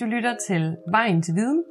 Du 0.00 0.04
lytter 0.04 0.36
til 0.48 0.76
Vejen 0.90 1.22
til 1.22 1.34
Viden. 1.34 1.64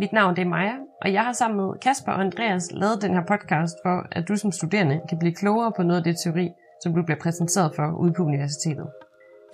Mit 0.00 0.12
navn 0.12 0.36
det 0.36 0.42
er 0.42 0.48
Maja, 0.48 0.74
og 1.02 1.12
jeg 1.12 1.24
har 1.24 1.32
sammen 1.32 1.56
med 1.56 1.78
Kasper 1.80 2.12
og 2.12 2.20
Andreas 2.20 2.72
lavet 2.72 3.02
den 3.02 3.14
her 3.14 3.22
podcast 3.28 3.76
for, 3.84 4.06
at 4.12 4.28
du 4.28 4.36
som 4.36 4.52
studerende 4.52 5.00
kan 5.08 5.18
blive 5.18 5.34
klogere 5.34 5.72
på 5.76 5.82
noget 5.82 5.98
af 6.00 6.04
det 6.04 6.16
teori, 6.24 6.50
som 6.82 6.94
du 6.94 7.02
bliver 7.02 7.18
præsenteret 7.18 7.72
for 7.76 7.96
ude 8.00 8.12
på 8.12 8.22
universitetet. 8.22 8.86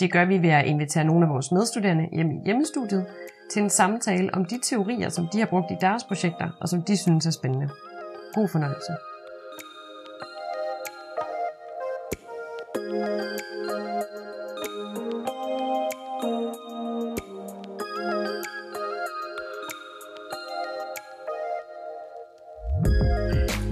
Det 0.00 0.12
gør 0.12 0.24
vi 0.24 0.42
ved 0.42 0.50
at 0.50 0.66
invitere 0.66 1.04
nogle 1.04 1.27
af 1.27 1.32
vores 1.32 1.52
medstuderende 1.52 2.08
hjem 2.12 2.30
i 2.30 2.40
hjemmestudiet 2.45 3.06
til 3.50 3.62
en 3.62 3.70
samtale 3.70 4.34
om 4.34 4.44
de 4.44 4.58
teorier, 4.62 5.08
som 5.08 5.28
de 5.32 5.38
har 5.38 5.46
brugt 5.46 5.70
i 5.70 5.76
deres 5.80 6.04
projekter, 6.04 6.58
og 6.60 6.68
som 6.68 6.82
de 6.82 6.96
synes 6.96 7.26
er 7.26 7.30
spændende. 7.30 7.68
God 8.34 8.48
fornøjelse. 8.48 8.92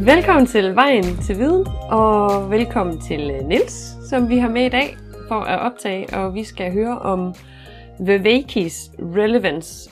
Velkommen 0.04 0.46
til 0.46 0.74
Vejen 0.74 1.04
til 1.04 1.38
Viden, 1.38 1.66
og 1.90 2.50
velkommen 2.50 3.00
til 3.00 3.30
øh, 3.30 3.48
Nils, 3.48 3.96
som 4.08 4.28
vi 4.28 4.38
har 4.38 4.48
med 4.48 4.66
i 4.66 4.68
dag 4.68 4.96
for 5.28 5.34
at 5.34 5.60
optage, 5.60 6.16
og 6.16 6.34
vi 6.34 6.44
skal 6.44 6.72
høre 6.72 6.98
om 6.98 7.34
Vivekis 8.00 8.90
Relevance 8.98 9.90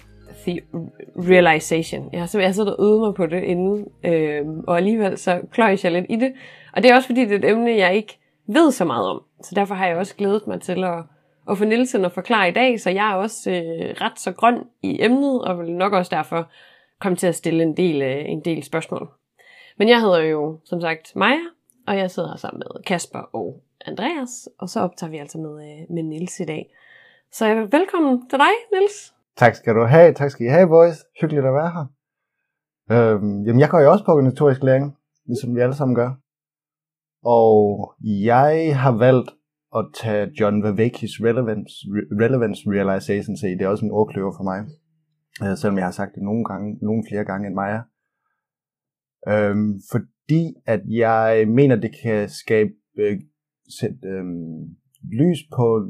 Realization. 1.17 2.09
Jeg 2.13 2.21
har 2.21 2.27
simpelthen 2.27 2.55
siddet 2.55 2.77
og 2.77 2.85
øvet 2.85 3.01
mig 3.01 3.15
på 3.15 3.27
det 3.27 3.43
inden, 3.43 3.87
øh, 4.05 4.47
og 4.67 4.77
alligevel 4.77 5.19
så 5.19 5.41
kløjs 5.53 5.85
jeg 5.85 5.93
lidt 5.93 6.07
i 6.09 6.17
det. 6.17 6.33
Og 6.77 6.83
det 6.83 6.91
er 6.91 6.95
også 6.95 7.09
fordi, 7.09 7.21
det 7.21 7.33
er 7.33 7.39
et 7.39 7.51
emne, 7.51 7.71
jeg 7.71 7.95
ikke 7.95 8.19
ved 8.47 8.73
så 8.73 8.85
meget 8.85 9.09
om. 9.09 9.23
Så 9.43 9.53
derfor 9.55 9.75
har 9.75 9.87
jeg 9.87 9.97
også 9.97 10.17
glædet 10.17 10.47
mig 10.47 10.61
til 10.61 10.85
at, 10.85 11.03
at 11.51 11.59
få 11.59 11.65
Nielsen 11.65 12.05
at 12.05 12.13
forklare 12.13 12.49
i 12.49 12.53
dag, 12.53 12.81
så 12.81 12.91
jeg 12.91 13.11
er 13.11 13.15
også 13.15 13.51
øh, 13.51 13.95
ret 14.01 14.19
så 14.21 14.33
grøn 14.33 14.59
i 14.83 14.99
emnet, 15.01 15.45
og 15.45 15.59
vil 15.59 15.73
nok 15.73 15.93
også 15.93 16.17
derfor 16.17 16.51
komme 17.01 17.17
til 17.17 17.27
at 17.27 17.35
stille 17.35 17.63
en 17.63 17.77
del, 17.77 18.03
øh, 18.03 18.25
en 18.29 18.41
del 18.45 18.65
spørgsmål. 18.65 19.20
Men 19.79 19.89
jeg 19.89 20.01
hedder 20.01 20.21
jo, 20.21 20.59
som 20.65 20.81
sagt, 20.81 21.17
Maja, 21.17 21.45
og 21.87 21.97
jeg 21.97 22.11
sidder 22.11 22.29
her 22.29 22.37
sammen 22.37 22.59
med 22.59 22.83
Kasper 22.85 23.19
og 23.19 23.63
Andreas, 23.87 24.49
og 24.59 24.69
så 24.69 24.81
optager 24.81 25.11
vi 25.11 25.19
altså 25.19 25.39
med, 25.39 25.51
øh, 25.51 25.95
med 25.95 26.03
Nils 26.03 26.41
i 26.41 26.45
dag. 26.45 26.75
Så 27.33 27.55
velkommen 27.55 28.29
til 28.29 28.39
dig, 28.39 28.55
Nils. 28.73 29.15
Tak 29.37 29.55
skal 29.55 29.75
du 29.75 29.85
have. 29.85 30.15
Tak 30.15 30.31
skal 30.31 30.47
I 30.47 30.49
have, 30.49 30.69
boys. 30.69 30.97
Hyggeligt 31.21 31.47
at 31.47 31.55
være 31.55 31.71
her. 31.77 31.87
Øhm, 32.95 33.45
jamen, 33.47 33.61
jeg 33.61 33.71
går 33.71 33.81
jo 33.81 33.91
også 33.93 34.05
på 34.05 34.13
organisatorisk 34.13 34.63
læring, 34.63 34.97
ligesom 35.27 35.55
vi 35.57 35.61
alle 35.61 35.75
sammen 35.75 35.95
gør. 35.95 36.11
Og 37.25 37.95
jeg 38.05 38.81
har 38.83 38.93
valgt 38.93 39.31
at 39.77 39.85
tage 39.95 40.31
John 40.41 40.63
Vavekis 40.63 41.15
Relevance, 41.21 41.75
Relevance 42.23 42.63
Realization 42.67 43.37
til. 43.37 43.59
Det 43.59 43.63
er 43.63 43.69
også 43.69 43.85
en 43.85 43.91
ordkløver 43.91 44.33
for 44.39 44.45
mig. 44.51 44.59
Øh, 45.43 45.57
selvom 45.57 45.79
jeg 45.79 45.87
har 45.87 45.97
sagt 46.01 46.15
det 46.15 46.23
nogle 46.23 46.45
gange, 46.45 46.79
nogle 46.83 47.03
flere 47.11 47.25
gange 47.25 47.47
end 47.47 47.55
Maja. 47.55 47.81
Øhm, 49.29 49.81
fordi 49.93 50.55
at 50.67 50.81
jeg 50.89 51.49
mener, 51.49 51.77
det 51.77 51.91
kan 52.03 52.29
skabe 52.29 52.71
øh, 52.99 53.21
sætte, 53.79 54.09
øh, 54.09 54.25
lys 55.03 55.39
på 55.57 55.89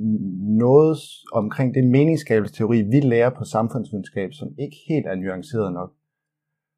noget 0.59 0.99
omkring 1.33 1.75
det 1.75 1.85
meningsskabelsesteori, 1.85 2.83
vi 2.83 3.01
lærer 3.01 3.31
på 3.31 3.45
samfundsvidenskab, 3.45 4.33
som 4.33 4.49
ikke 4.59 4.77
helt 4.89 5.07
er 5.07 5.15
nuanceret 5.15 5.73
nok. 5.73 5.93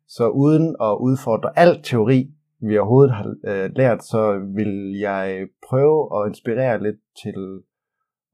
Så 0.09 0.29
uden 0.29 0.77
at 0.81 0.97
udfordre 1.01 1.59
al 1.59 1.83
teori, 1.83 2.31
vi 2.61 2.79
overhovedet 2.79 3.15
har 3.15 3.35
øh, 3.45 3.71
lært, 3.77 4.05
så 4.05 4.51
vil 4.55 4.99
jeg 4.99 5.47
prøve 5.69 5.99
at 6.17 6.29
inspirere 6.29 6.83
lidt 6.83 7.01
til 7.23 7.39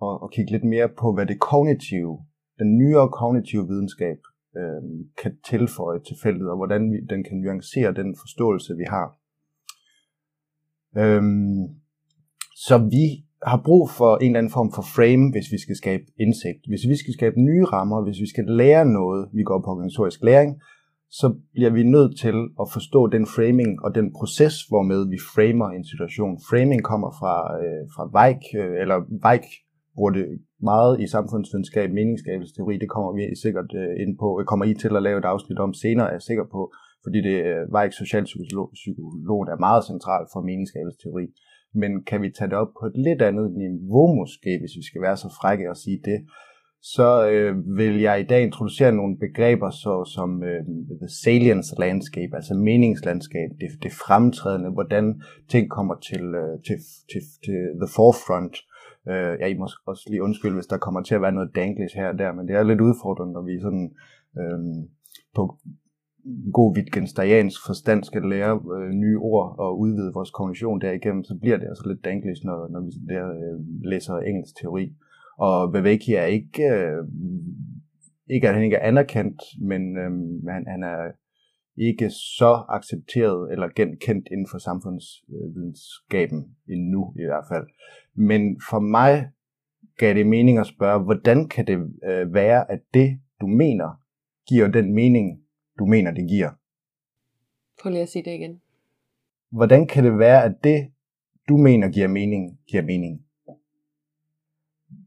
at, 0.02 0.18
at 0.24 0.30
kigge 0.32 0.52
lidt 0.52 0.64
mere 0.64 0.88
på, 1.00 1.14
hvad 1.14 1.26
det 1.26 1.40
kognitive, 1.40 2.18
den 2.58 2.78
nyere 2.78 3.08
kognitive 3.08 3.66
videnskab, 3.68 4.18
øh, 4.58 4.82
kan 5.22 5.32
tilføje 5.50 6.00
til 6.06 6.16
feltet, 6.22 6.50
og 6.50 6.56
hvordan 6.56 6.82
vi, 6.92 6.96
den 7.10 7.24
kan 7.24 7.36
nuancere 7.36 7.94
den 7.94 8.16
forståelse, 8.22 8.72
vi 8.76 8.84
har. 8.94 9.08
Øhm, 11.02 11.62
så 12.66 12.78
vi 12.78 13.06
har 13.42 13.62
brug 13.64 13.90
for 13.90 14.16
en 14.16 14.26
eller 14.26 14.38
anden 14.38 14.52
form 14.52 14.72
for 14.72 14.84
frame, 14.96 15.30
hvis 15.30 15.52
vi 15.52 15.58
skal 15.58 15.76
skabe 15.76 16.04
indsigt. 16.20 16.62
Hvis 16.68 16.84
vi 16.88 16.96
skal 16.96 17.14
skabe 17.14 17.40
nye 17.40 17.64
rammer, 17.64 18.04
hvis 18.04 18.20
vi 18.20 18.28
skal 18.28 18.44
lære 18.44 18.84
noget, 18.86 19.28
vi 19.32 19.42
går 19.42 19.58
på 19.62 19.70
organisatorisk 19.70 20.22
læring, 20.22 20.60
så 21.10 21.34
bliver 21.52 21.70
vi 21.70 21.82
nødt 21.82 22.18
til 22.18 22.36
at 22.60 22.66
forstå 22.72 23.06
den 23.06 23.26
framing 23.26 23.84
og 23.84 23.94
den 23.94 24.12
proces, 24.18 24.54
hvormed 24.68 25.08
vi 25.08 25.18
framer 25.34 25.68
en 25.70 25.84
situation. 25.84 26.40
Framing 26.50 26.82
kommer 26.82 27.10
fra, 27.20 27.34
øh, 27.62 27.82
fra 27.94 28.04
Weik, 28.16 28.42
øh, 28.62 28.80
eller 28.82 28.96
Weik 29.24 29.46
bruger 29.98 30.14
det 30.18 30.26
meget 30.70 30.92
i 31.04 31.06
samfundsvidenskab, 31.16 31.88
meningsskabelsesteori, 31.98 32.74
det 32.82 32.90
kommer 32.94 33.12
vi 33.18 33.22
sikkert 33.44 33.70
øh, 33.82 33.92
ind 34.02 34.12
på, 34.22 34.28
kommer 34.50 34.66
I 34.70 34.74
til 34.82 34.92
at 34.96 35.02
lave 35.08 35.18
et 35.22 35.30
afsnit 35.32 35.58
om 35.66 35.72
senere, 35.82 36.08
er 36.08 36.16
jeg 36.18 36.28
sikker 36.28 36.46
på, 36.54 36.60
fordi 37.04 37.18
det 37.28 37.38
øh, 37.50 37.62
var 37.74 37.82
ikke 37.82 38.02
socialpsykolog, 38.02 39.40
der 39.46 39.52
er 39.54 39.66
meget 39.68 39.88
central 39.92 40.22
for 40.32 40.40
meningsskabelsesteori. 40.48 41.26
Men 41.80 41.92
kan 42.10 42.22
vi 42.22 42.28
tage 42.36 42.50
det 42.50 42.58
op 42.62 42.72
på 42.78 42.84
et 42.90 42.96
lidt 43.06 43.22
andet 43.28 43.48
niveau 43.64 44.06
måske, 44.20 44.50
hvis 44.60 44.76
vi 44.78 44.84
skal 44.88 45.02
være 45.06 45.16
så 45.16 45.28
frække 45.40 45.70
og 45.72 45.76
sige 45.84 46.00
det, 46.10 46.18
så 46.82 47.08
øh, 47.30 47.76
vil 47.78 48.00
jeg 48.00 48.20
i 48.20 48.28
dag 48.32 48.42
introducere 48.42 48.92
nogle 48.92 49.16
begreber 49.18 49.70
så, 49.70 49.94
som 50.14 50.42
øh, 50.42 50.60
the 51.02 51.10
salience 51.24 51.74
landscape, 51.78 52.32
altså 52.38 52.54
meningslandskab, 52.54 53.50
det, 53.60 53.70
det 53.82 53.92
fremtrædende, 53.92 54.70
hvordan 54.70 55.22
ting 55.48 55.70
kommer 55.70 55.94
til, 56.08 56.24
øh, 56.42 56.54
til, 56.66 56.78
til, 57.10 57.22
til 57.44 57.58
the 57.82 57.90
forefront, 57.96 58.56
Øh, 59.08 59.36
ja, 59.40 59.46
I 59.46 59.54
må 59.54 59.68
også 59.86 60.06
lige 60.10 60.22
undskylde, 60.22 60.54
hvis 60.54 60.66
der 60.66 60.78
kommer 60.78 61.02
til 61.02 61.14
at 61.14 61.22
være 61.22 61.32
noget 61.32 61.54
danglish 61.54 61.96
her 61.96 62.08
og 62.08 62.18
der, 62.18 62.32
men 62.32 62.48
det 62.48 62.56
er 62.56 62.62
lidt 62.62 62.80
udfordrende, 62.80 63.32
når 63.32 63.42
vi 63.42 63.60
sådan 63.60 63.94
øh, 64.38 64.58
på 65.34 65.58
god 66.52 66.76
wittgensteinsk 66.76 67.66
forstand 67.66 68.04
skal 68.04 68.22
lære 68.22 68.60
øh, 68.76 68.90
nye 68.90 69.18
ord 69.18 69.58
og 69.58 69.78
udvide 69.78 70.12
vores 70.14 70.30
kognition 70.30 70.80
derigennem, 70.80 71.24
så 71.24 71.38
bliver 71.40 71.56
det 71.56 71.66
altså 71.66 71.84
lidt 71.88 72.04
danglish, 72.04 72.44
når, 72.44 72.68
når 72.68 72.80
vi 72.80 73.14
der, 73.14 73.28
øh, 73.28 73.60
læser 73.84 74.16
engelsk 74.16 74.56
teori. 74.60 74.92
Og 75.38 75.74
Viveki 75.74 76.14
er 76.14 76.24
ikke, 76.24 76.62
øh, 76.62 77.04
ikke 78.30 78.48
at 78.48 78.54
han 78.54 78.64
ikke 78.64 78.76
er 78.76 78.88
anerkendt, 78.88 79.42
men 79.60 79.96
øh, 79.96 80.10
han, 80.54 80.66
han 80.66 80.82
er 80.82 81.10
ikke 81.76 82.10
så 82.10 82.64
accepteret 82.68 83.52
eller 83.52 83.68
kendt 84.00 84.28
inden 84.32 84.46
for 84.50 84.58
samfundsvidenskaben 84.58 86.56
endnu 86.68 87.14
i 87.22 87.24
hvert 87.24 87.44
fald. 87.52 87.66
Men 88.18 88.60
for 88.70 88.80
mig 88.80 89.30
gav 89.98 90.14
det 90.14 90.26
mening 90.26 90.58
at 90.58 90.66
spørge, 90.66 91.04
hvordan 91.04 91.48
kan 91.48 91.66
det 91.66 91.78
øh, 92.04 92.34
være, 92.34 92.70
at 92.70 92.80
det, 92.94 93.20
du 93.40 93.46
mener, 93.46 94.02
giver 94.48 94.68
den 94.68 94.94
mening, 94.94 95.40
du 95.78 95.86
mener, 95.86 96.10
det 96.10 96.28
giver? 96.28 96.50
Prøv 97.82 97.90
lige 97.90 98.02
at 98.02 98.08
sige 98.08 98.24
det 98.24 98.30
igen. 98.30 98.60
Hvordan 99.50 99.86
kan 99.86 100.04
det 100.04 100.18
være, 100.18 100.44
at 100.44 100.54
det, 100.64 100.92
du 101.48 101.56
mener 101.56 101.88
giver 101.88 102.08
mening, 102.08 102.58
giver 102.66 102.82
mening? 102.82 103.24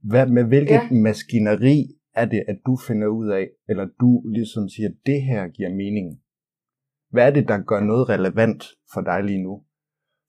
Hvad, 0.04 0.28
med 0.28 0.44
hvilket 0.44 0.74
ja. 0.74 0.92
maskineri 0.92 1.86
er 2.14 2.26
det, 2.26 2.44
at 2.48 2.60
du 2.66 2.78
finder 2.88 3.08
ud 3.08 3.30
af, 3.30 3.50
eller 3.70 3.88
du 4.00 4.24
ligesom 4.28 4.70
siger, 4.70 4.90
at 4.90 4.96
det 5.06 5.22
her 5.22 5.48
giver 5.48 5.70
mening? 5.70 6.22
Hvad 7.10 7.28
er 7.28 7.32
det, 7.32 7.48
der 7.48 7.58
gør 7.58 7.80
noget 7.80 8.10
relevant 8.10 8.64
for 8.94 9.02
dig 9.02 9.24
lige 9.24 9.44
nu? 9.44 9.64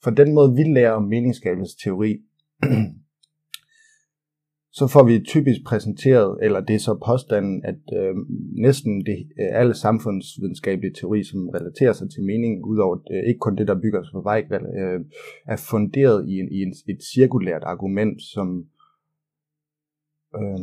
For 0.02 0.10
den 0.10 0.34
måde, 0.34 0.54
vi 0.54 0.62
lærer 0.62 0.92
om 0.92 1.02
meningsskabelsesteori, 1.02 2.22
så 4.78 4.86
får 4.86 5.04
vi 5.04 5.24
typisk 5.24 5.60
præsenteret, 5.66 6.38
eller 6.42 6.60
det 6.60 6.74
er 6.74 6.78
så 6.78 6.98
påstanden, 7.06 7.64
at 7.64 7.82
øh, 7.98 8.14
næsten 8.66 9.06
det, 9.06 9.18
øh, 9.40 9.60
alle 9.60 9.74
samfundsvidenskabelige 9.74 10.94
teori, 11.00 11.24
som 11.24 11.48
relaterer 11.48 11.92
sig 11.92 12.10
til 12.10 12.22
mening, 12.22 12.64
udover 12.64 12.96
øh, 13.12 13.28
ikke 13.28 13.38
kun 13.38 13.56
det, 13.56 13.68
der 13.68 13.80
bygger 13.80 14.02
sig 14.02 14.12
på 14.12 14.22
vej, 14.22 14.40
øh, 14.52 15.00
er 15.46 15.56
funderet 15.70 16.28
i, 16.28 16.34
en, 16.40 16.48
i 16.52 16.62
en, 16.62 16.74
et 16.88 17.00
cirkulært 17.14 17.62
argument, 17.62 18.22
som 18.22 18.66
øh, 20.36 20.60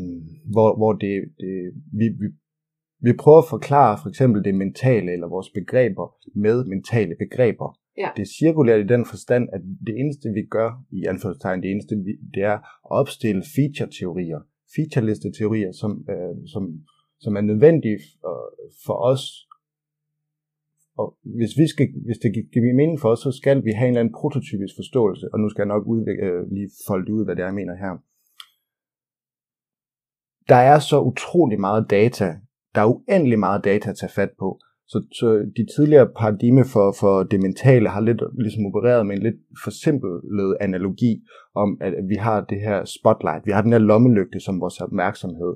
hvor, 0.53 0.77
hvor 0.77 0.93
det, 0.93 1.13
det 1.39 1.71
vi, 1.99 2.05
vi, 2.21 2.27
vi 3.01 3.13
prøver 3.13 3.41
at 3.41 3.49
forklare 3.49 3.97
for 4.01 4.09
eksempel 4.09 4.43
det 4.43 4.55
mentale 4.55 5.11
eller 5.11 5.27
vores 5.27 5.49
begreber 5.49 6.15
med 6.35 6.65
mentale 6.65 7.15
begreber. 7.19 7.79
Ja. 7.97 8.09
Det 8.15 8.21
er 8.21 8.31
cirkulært 8.39 8.79
i 8.79 8.87
den 8.87 9.05
forstand, 9.05 9.49
at 9.53 9.61
det 9.87 9.95
eneste 9.99 10.29
vi 10.29 10.43
gør, 10.45 10.83
i 10.91 11.05
anførselstegn, 11.05 11.61
det 11.63 11.71
eneste 11.71 11.95
vi, 11.95 12.11
det 12.33 12.43
er 12.43 12.57
at 12.57 12.61
opstille 13.01 13.43
feature-teorier, 13.55 14.39
feature-liste-teorier, 14.75 15.71
som, 15.71 15.91
øh, 16.09 16.35
som, 16.53 16.63
som 17.19 17.35
er 17.35 17.41
nødvendige 17.41 17.99
for, 18.21 18.37
for 18.85 18.97
os. 19.11 19.23
Og 20.97 21.17
hvis, 21.39 21.53
vi 21.57 21.67
skal, 21.67 21.87
hvis 22.05 22.19
det 22.23 22.31
giver 22.53 22.75
mening 22.75 22.99
for 22.99 23.09
os, 23.09 23.19
så 23.19 23.31
skal 23.31 23.57
vi 23.65 23.71
have 23.71 23.87
en 23.87 23.93
eller 23.93 23.99
anden 23.99 24.17
prototypisk 24.21 24.73
forståelse, 24.79 25.25
og 25.33 25.39
nu 25.39 25.49
skal 25.49 25.61
jeg 25.61 25.73
nok 25.75 25.83
udvikle, 25.87 26.25
øh, 26.25 26.51
lige 26.51 26.69
folde 26.87 27.13
ud, 27.13 27.25
hvad 27.25 27.35
det 27.35 27.41
er, 27.41 27.45
jeg 27.51 27.59
mener 27.61 27.75
her. 27.75 27.93
Der 30.51 30.61
er 30.71 30.79
så 30.79 31.01
utrolig 31.01 31.59
meget 31.59 31.89
data, 31.89 32.27
der 32.75 32.81
er 32.81 32.85
uendelig 32.85 33.39
meget 33.39 33.63
data 33.63 33.89
at 33.89 33.95
tage 33.95 34.11
fat 34.11 34.29
på, 34.39 34.59
så, 34.87 35.03
så 35.11 35.51
de 35.57 35.65
tidligere 35.75 36.09
paradigme 36.17 36.65
for, 36.65 36.95
for 36.99 37.23
det 37.23 37.39
mentale 37.41 37.89
har 37.89 38.01
lidt 38.01 38.21
ligesom 38.39 38.65
opereret 38.65 39.05
med 39.05 39.15
en 39.15 39.23
lidt 39.23 39.35
forsimplet 39.63 40.57
analogi 40.61 41.23
om, 41.55 41.77
at 41.81 41.93
vi 42.09 42.15
har 42.15 42.41
det 42.41 42.61
her 42.61 42.85
spotlight, 42.85 43.45
vi 43.45 43.51
har 43.51 43.61
den 43.61 43.71
her 43.71 43.79
lommelygte 43.79 44.39
som 44.39 44.61
vores 44.61 44.81
opmærksomhed. 44.81 45.53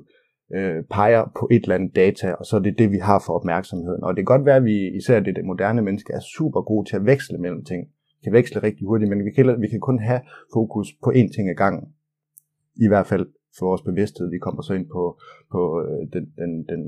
øh, 0.54 0.84
peger 0.90 1.24
på 1.38 1.48
et 1.50 1.62
eller 1.62 1.74
andet 1.74 1.96
data, 1.96 2.32
og 2.32 2.44
så 2.46 2.56
er 2.56 2.60
det 2.60 2.78
det, 2.78 2.90
vi 2.90 2.98
har 2.98 3.22
for 3.26 3.32
opmærksomheden. 3.32 4.04
Og 4.04 4.10
det 4.10 4.20
kan 4.20 4.34
godt 4.34 4.46
være, 4.46 4.56
at 4.56 4.64
vi, 4.64 4.96
især 4.96 5.20
det, 5.20 5.36
det 5.36 5.44
moderne 5.44 5.82
menneske, 5.82 6.12
er 6.12 6.20
super 6.36 6.60
gode 6.60 6.88
til 6.88 6.96
at 6.96 7.06
veksle 7.06 7.38
mellem 7.38 7.64
ting. 7.64 7.86
Vi 8.18 8.24
kan 8.24 8.32
veksle 8.32 8.62
rigtig 8.62 8.86
hurtigt, 8.86 9.10
men 9.10 9.24
vi 9.24 9.30
kan, 9.30 9.60
vi 9.60 9.68
kan 9.68 9.80
kun 9.80 9.98
have 9.98 10.20
fokus 10.54 10.88
på 11.04 11.10
én 11.10 11.34
ting 11.34 11.50
ad 11.50 11.54
gangen. 11.54 11.84
I 12.76 12.88
hvert 12.88 13.06
fald 13.06 13.26
for 13.58 13.66
vores 13.66 13.82
bevidsthed. 13.82 14.30
Vi 14.30 14.38
kommer 14.38 14.62
så 14.62 14.72
ind 14.74 14.88
på, 14.96 15.02
på 15.52 15.60
øh, 15.82 16.02
den, 16.14 16.24
den, 16.40 16.50
den, 16.70 16.82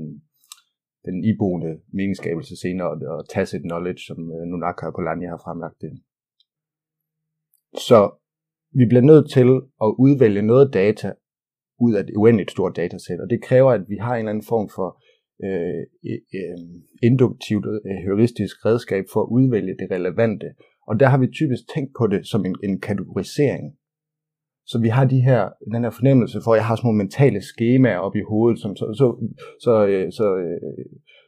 den 1.05 1.23
iboende 1.23 1.79
meningsskabelse 1.93 2.55
senere, 2.63 2.89
og 3.15 3.29
tacit 3.29 3.61
knowledge, 3.61 4.01
som 4.07 4.19
øh, 4.35 4.43
Nunaka 4.49 4.85
og 4.85 4.93
Polanyi 4.93 5.25
har 5.25 5.41
fremlagt 5.45 5.81
det. 5.81 5.91
Så 7.87 7.99
vi 8.71 8.85
bliver 8.85 9.01
nødt 9.01 9.31
til 9.31 9.49
at 9.85 9.89
udvælge 9.99 10.41
noget 10.41 10.73
data 10.73 11.13
ud 11.79 11.93
af 11.93 12.01
et 12.01 12.11
uendeligt 12.15 12.51
stort 12.51 12.75
datasæt, 12.75 13.19
og 13.19 13.29
det 13.29 13.43
kræver, 13.43 13.71
at 13.71 13.89
vi 13.89 13.97
har 13.97 14.13
en 14.13 14.19
eller 14.19 14.29
anden 14.29 14.45
form 14.53 14.69
for 14.75 14.89
øh, 15.43 15.83
øh, 16.39 16.57
induktivt 17.03 17.65
øh, 17.65 17.97
heuristisk 18.05 18.65
redskab 18.65 19.05
for 19.13 19.21
at 19.21 19.29
udvælge 19.31 19.75
det 19.79 19.91
relevante. 19.91 20.47
Og 20.87 20.99
der 20.99 21.07
har 21.07 21.17
vi 21.17 21.27
typisk 21.27 21.63
tænkt 21.75 21.91
på 21.99 22.07
det 22.07 22.27
som 22.27 22.45
en, 22.45 22.55
en 22.63 22.79
kategorisering. 22.81 23.76
Så 24.67 24.79
vi 24.79 24.87
har 24.87 25.05
de 25.05 25.21
her, 25.21 25.49
den 25.73 25.83
her 25.83 25.89
fornemmelse 25.89 26.37
for, 26.43 26.51
at 26.51 26.57
jeg 26.57 26.65
har 26.65 26.75
sådan 26.75 26.87
nogle 26.87 27.03
mentale 27.03 27.41
skemaer 27.41 27.97
op 27.97 28.15
i 28.15 28.27
hovedet, 28.29 28.59
som 28.61 28.75
så, 28.75 28.85
så, 28.99 29.07
så, 29.65 29.87
øh, 29.87 30.11
så, 30.11 30.35
øh, 30.35 30.59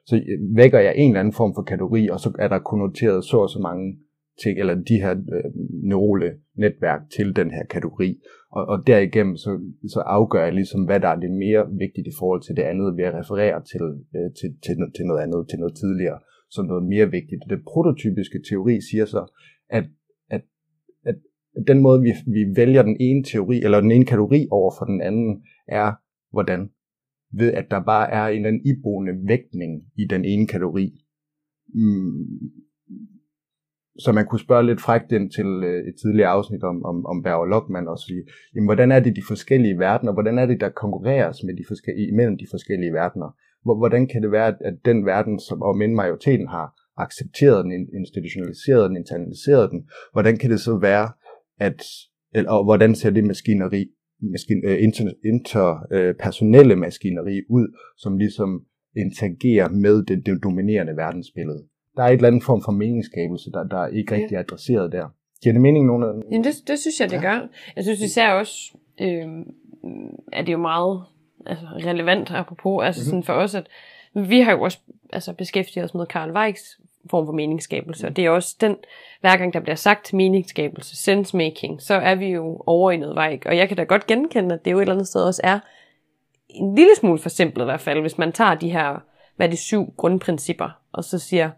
så, 0.10 0.16
så 0.16 0.22
vækker 0.56 0.80
jeg 0.80 0.94
en 0.96 1.12
eller 1.12 1.20
anden 1.20 1.34
form 1.34 1.54
for 1.56 1.62
kategori, 1.62 2.10
og 2.10 2.20
så 2.20 2.30
er 2.40 2.48
der 2.48 2.60
konnoteret 2.60 3.24
så 3.26 3.38
og 3.38 3.50
så 3.50 3.60
mange 3.60 3.98
ting, 4.44 4.60
eller 4.60 4.76
de 4.90 4.98
her 5.04 5.14
øh, 5.36 5.50
neurale 5.92 6.32
netværk 6.58 7.02
til 7.16 7.36
den 7.36 7.52
her 7.52 7.66
kategori. 7.76 8.10
Og, 8.52 8.64
og 8.72 8.78
derigennem 8.88 9.38
så, 9.38 9.52
så 9.94 10.00
afgør 10.00 10.44
jeg 10.44 10.54
ligesom, 10.54 10.82
hvad 10.86 11.00
der 11.00 11.08
er 11.08 11.20
det 11.20 11.32
mere 11.32 11.64
vigtigt 11.84 12.08
i 12.08 12.18
forhold 12.20 12.42
til 12.42 12.56
det 12.56 12.66
andet, 12.72 12.98
ved 12.98 13.06
at 13.10 13.18
referere 13.22 13.58
til, 13.72 13.84
øh, 14.16 14.30
til, 14.40 14.50
til, 14.66 14.76
til 14.96 15.06
noget 15.06 15.22
andet, 15.26 15.42
til 15.50 15.60
noget 15.60 15.76
tidligere, 15.82 16.20
som 16.50 16.66
noget 16.66 16.84
mere 16.94 17.08
vigtigt. 17.18 17.42
Det 17.50 17.60
prototypiske 17.72 18.40
teori 18.50 18.76
siger 18.90 19.06
så, 19.06 19.22
at 19.70 19.86
den 21.68 21.80
måde, 21.82 22.02
vi, 22.02 22.12
vi 22.28 22.46
vælger 22.56 22.84
den 22.84 22.98
ene 23.00 23.24
teori, 23.24 23.62
eller 23.64 23.82
den 23.82 23.92
ene 23.92 24.06
kategori 24.06 24.48
over 24.52 24.72
for 24.78 24.86
den 24.86 25.02
anden, 25.02 25.44
er 25.68 25.92
hvordan? 26.32 26.70
Ved 27.34 27.54
at 27.54 27.66
der 27.72 27.84
bare 27.84 28.12
er 28.12 28.28
en 28.28 28.36
eller 28.36 28.48
anden 28.48 28.66
iboende 28.66 29.14
vægtning 29.28 29.84
i 29.98 30.06
den 30.10 30.26
ene 30.26 30.48
kategori. 30.48 30.92
Mm, 31.74 32.28
så 34.00 34.12
man 34.12 34.26
kunne 34.26 34.40
spørge 34.40 34.66
lidt 34.66 34.82
frækt 34.82 35.12
ind 35.12 35.32
til 35.32 35.50
øh, 35.70 35.88
et 35.88 35.96
tidligere 36.02 36.30
afsnit 36.30 36.64
om, 36.64 36.86
om, 36.86 37.06
om 37.06 37.24
Berg 37.24 37.40
og 37.40 37.48
Lockman 37.48 37.88
og 37.88 38.00
sige, 38.00 38.24
jamen, 38.56 38.68
hvordan 38.68 38.92
er 38.92 39.00
det 39.00 39.16
de 39.16 39.22
forskellige 39.28 39.80
verdener, 39.80 40.14
hvordan 40.14 40.38
er 40.38 40.46
det, 40.46 40.62
der 40.62 40.70
konkurreres 40.70 41.44
med 41.44 41.54
de 41.58 41.64
forskellige, 41.68 42.16
mellem 42.16 42.38
de 42.38 42.48
forskellige 42.52 42.94
verdener? 42.94 43.30
Hvordan 43.64 44.08
kan 44.08 44.24
det 44.24 44.32
være, 44.32 44.48
at, 44.48 44.58
at 44.66 44.76
den 44.86 45.06
verden, 45.06 45.40
som 45.40 45.62
om 45.62 45.82
end 45.82 45.94
majoriteten 45.94 46.48
har 46.48 46.68
accepteret 46.98 47.66
den, 47.66 47.72
institutionaliseret 48.02 48.90
den, 48.90 48.98
internaliseret 48.98 49.72
den, 49.72 49.88
hvordan 50.12 50.38
kan 50.38 50.50
det 50.52 50.60
så 50.60 50.78
være, 50.78 51.08
at, 51.60 51.84
eller, 52.34 52.52
og 52.52 52.64
hvordan 52.64 52.96
ser 52.96 53.10
det 53.10 53.24
maskineri, 53.24 53.86
maskin, 54.22 54.62
øh, 54.66 54.84
inter, 54.84 55.12
interpersonelle 55.26 56.74
øh, 56.74 56.80
maskineri 56.80 57.42
ud, 57.50 57.68
som 57.98 58.18
ligesom 58.18 58.66
interagerer 58.98 59.70
med 59.70 60.04
det, 60.06 60.26
det 60.26 60.44
dominerende 60.44 60.96
verdensbillede? 60.96 61.64
der 62.00 62.06
er 62.06 62.08
et 62.08 62.14
eller 62.14 62.28
andet 62.28 62.44
form 62.44 62.62
for 62.66 62.72
meningsskabelse, 62.72 63.52
der, 63.52 63.64
der 63.64 63.88
ikke 63.88 64.16
rigtig 64.16 64.36
er 64.36 64.40
adresseret 64.40 64.92
der. 64.92 65.08
Giver 65.44 65.54
det 65.54 65.62
mening 65.62 65.86
nogen 65.86 66.04
af 66.04 66.14
dem? 66.14 66.24
Jamen 66.32 66.44
det, 66.44 66.54
det 66.68 66.80
synes 66.80 67.00
jeg, 67.00 67.10
det 67.10 67.22
gør. 67.22 67.48
Jeg 67.76 67.84
synes 67.84 68.02
især 68.02 68.32
også, 68.32 68.78
øh, 69.02 69.28
at 70.34 70.46
det 70.46 70.50
er 70.50 70.58
jo 70.60 70.68
meget 70.72 71.04
altså, 71.46 71.66
relevant 71.66 72.32
apropos, 72.32 72.86
altså 72.86 73.02
mm-hmm. 73.02 73.10
sådan 73.10 73.24
for 73.24 73.34
os, 73.34 73.56
at 73.56 73.68
vi 74.30 74.40
har 74.40 74.52
jo 74.52 74.62
også 74.62 74.80
altså, 75.14 75.34
beskæftiget 75.34 75.86
os 75.86 75.94
med 75.94 76.06
Karl 76.06 76.32
Weichs 76.32 76.80
form 77.10 77.26
for 77.26 77.34
meningsskabelse, 77.34 78.08
og 78.08 78.16
det 78.16 78.26
er 78.26 78.30
også 78.30 78.56
den, 78.62 78.76
hver 79.22 79.38
gang 79.38 79.54
der 79.54 79.60
bliver 79.60 79.76
sagt 79.76 80.14
meningsskabelse, 80.14 80.96
sensemaking, 80.96 81.82
så 81.82 81.94
er 81.94 82.16
vi 82.16 82.28
jo 82.28 82.64
over 82.66 82.92
i 82.92 82.98
noget 82.98 83.18
Weich, 83.18 83.44
og 83.46 83.58
jeg 83.58 83.68
kan 83.68 83.78
da 83.78 83.84
godt 83.84 84.08
genkende, 84.08 84.56
at 84.56 84.66
det 84.66 84.72
jo 84.72 84.78
et 84.78 84.82
eller 84.82 84.94
andet 84.94 85.08
sted 85.08 85.24
også 85.24 85.42
er 85.44 85.60
en 86.50 86.76
lille 86.76 86.96
smule 86.96 87.20
for 87.20 87.30
simpelt 87.30 87.62
i 87.62 87.66
hvert 87.66 87.82
fald, 87.82 88.02
hvis 88.02 88.18
man 88.18 88.32
tager 88.32 88.56
de 88.56 88.70
her, 88.70 89.04
hvad 89.36 89.48
er 89.48 89.50
det, 89.50 89.60
syv 89.60 89.94
grundprincipper, 89.98 90.70
og 90.92 91.04
så 91.04 91.20
siger, 91.20 91.50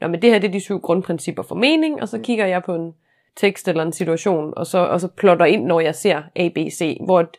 Nå, 0.00 0.08
men 0.08 0.22
det 0.22 0.30
her 0.30 0.38
det 0.38 0.48
er 0.48 0.52
de 0.52 0.60
syv 0.60 0.80
grundprincipper 0.80 1.42
for 1.42 1.54
mening, 1.54 2.02
og 2.02 2.08
så 2.08 2.16
mm. 2.16 2.22
kigger 2.22 2.46
jeg 2.46 2.62
på 2.62 2.74
en 2.74 2.94
tekst 3.36 3.68
eller 3.68 3.82
en 3.82 3.92
situation, 3.92 4.52
og 4.56 4.66
så, 4.66 4.78
og 4.78 5.00
så 5.00 5.08
plotter 5.08 5.44
ind, 5.44 5.64
når 5.64 5.80
jeg 5.80 5.94
ser 5.94 6.22
A, 6.36 6.48
B, 6.48 6.58
C, 6.70 6.98
hvor 7.04 7.30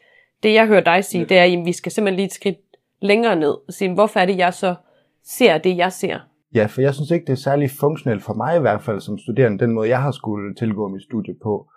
det 0.43 0.53
jeg 0.53 0.67
hører 0.67 0.81
dig 0.81 1.05
sige, 1.05 1.25
det 1.25 1.37
er, 1.37 1.43
at 1.43 1.65
vi 1.65 1.73
skal 1.73 1.91
simpelthen 1.91 2.15
lige 2.15 2.25
et 2.25 2.33
skridt 2.33 2.57
længere 3.01 3.35
ned, 3.35 3.53
og 3.67 3.73
sige, 3.73 3.93
hvorfor 3.93 4.19
er 4.19 4.25
det, 4.25 4.37
jeg 4.37 4.53
så 4.53 4.75
ser 5.23 5.57
det, 5.57 5.77
jeg 5.77 5.93
ser? 5.93 6.19
Ja, 6.55 6.65
for 6.65 6.81
jeg 6.81 6.93
synes 6.93 7.11
ikke, 7.11 7.25
det 7.25 7.31
er 7.31 7.47
særlig 7.49 7.69
funktionelt 7.79 8.23
for 8.23 8.33
mig 8.33 8.57
i 8.57 8.59
hvert 8.59 8.81
fald 8.81 8.99
som 8.99 9.17
studerende, 9.17 9.59
den 9.59 9.73
måde, 9.73 9.89
jeg 9.89 10.01
har 10.01 10.11
skulle 10.11 10.55
tilgå 10.55 10.87
mit 10.87 11.03
studie 11.03 11.35
på. 11.43 11.67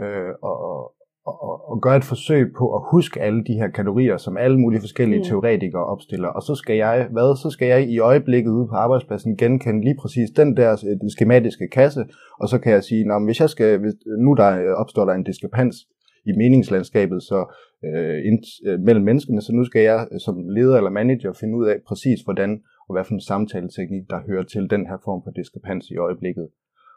Øh, 0.00 0.32
og, 0.42 0.56
og, 1.26 1.70
og 1.70 1.82
gøre 1.82 1.96
et 1.96 2.04
forsøg 2.04 2.52
på 2.58 2.76
at 2.76 2.82
huske 2.90 3.20
alle 3.20 3.44
de 3.44 3.54
her 3.54 3.68
kategorier, 3.68 4.16
som 4.16 4.36
alle 4.36 4.58
mulige 4.58 4.80
forskellige 4.80 5.18
mm. 5.18 5.24
teoretikere 5.24 5.84
opstiller. 5.84 6.28
Og 6.28 6.42
så 6.42 6.54
skal 6.54 6.76
jeg, 6.76 7.08
hvad, 7.10 7.36
så 7.36 7.50
skal 7.50 7.68
jeg 7.68 7.88
i 7.88 7.98
øjeblikket 7.98 8.50
ude 8.50 8.68
på 8.68 8.74
arbejdspladsen 8.74 9.36
genkende 9.36 9.84
lige 9.84 9.96
præcis 10.00 10.30
den 10.30 10.56
der 10.56 10.70
øh, 10.72 11.10
skematiske 11.10 11.68
kasse, 11.68 12.04
og 12.40 12.48
så 12.48 12.58
kan 12.58 12.72
jeg 12.72 12.84
sige, 12.84 13.04
Nå, 13.04 13.24
hvis 13.24 13.40
jeg 13.40 13.50
skal, 13.50 13.78
hvis, 13.78 13.94
nu 14.24 14.34
der 14.34 14.50
øh, 14.62 14.72
opstår 14.82 15.04
der 15.04 15.12
en 15.12 15.24
diskrepans 15.24 15.76
i 16.26 16.32
meningslandskabet 16.36 17.22
så 17.22 17.54
øh, 17.84 18.18
ind, 18.28 18.38
øh, 18.66 18.80
mellem 18.80 19.04
menneskene, 19.04 19.42
så 19.42 19.52
nu 19.52 19.64
skal 19.64 19.82
jeg 19.82 20.08
som 20.24 20.48
leder 20.48 20.76
eller 20.76 20.90
manager 20.90 21.32
finde 21.32 21.56
ud 21.58 21.66
af 21.66 21.76
præcis, 21.88 22.20
hvordan 22.20 22.60
og 22.88 22.92
hvad 22.94 23.04
for 23.04 23.14
en 23.14 23.20
samtaleteknik, 23.20 24.10
der 24.10 24.26
hører 24.28 24.42
til 24.42 24.70
den 24.70 24.86
her 24.86 24.98
form 25.04 25.20
for 25.24 25.30
diskrepans 25.30 25.90
i 25.90 25.96
øjeblikket. 25.96 26.48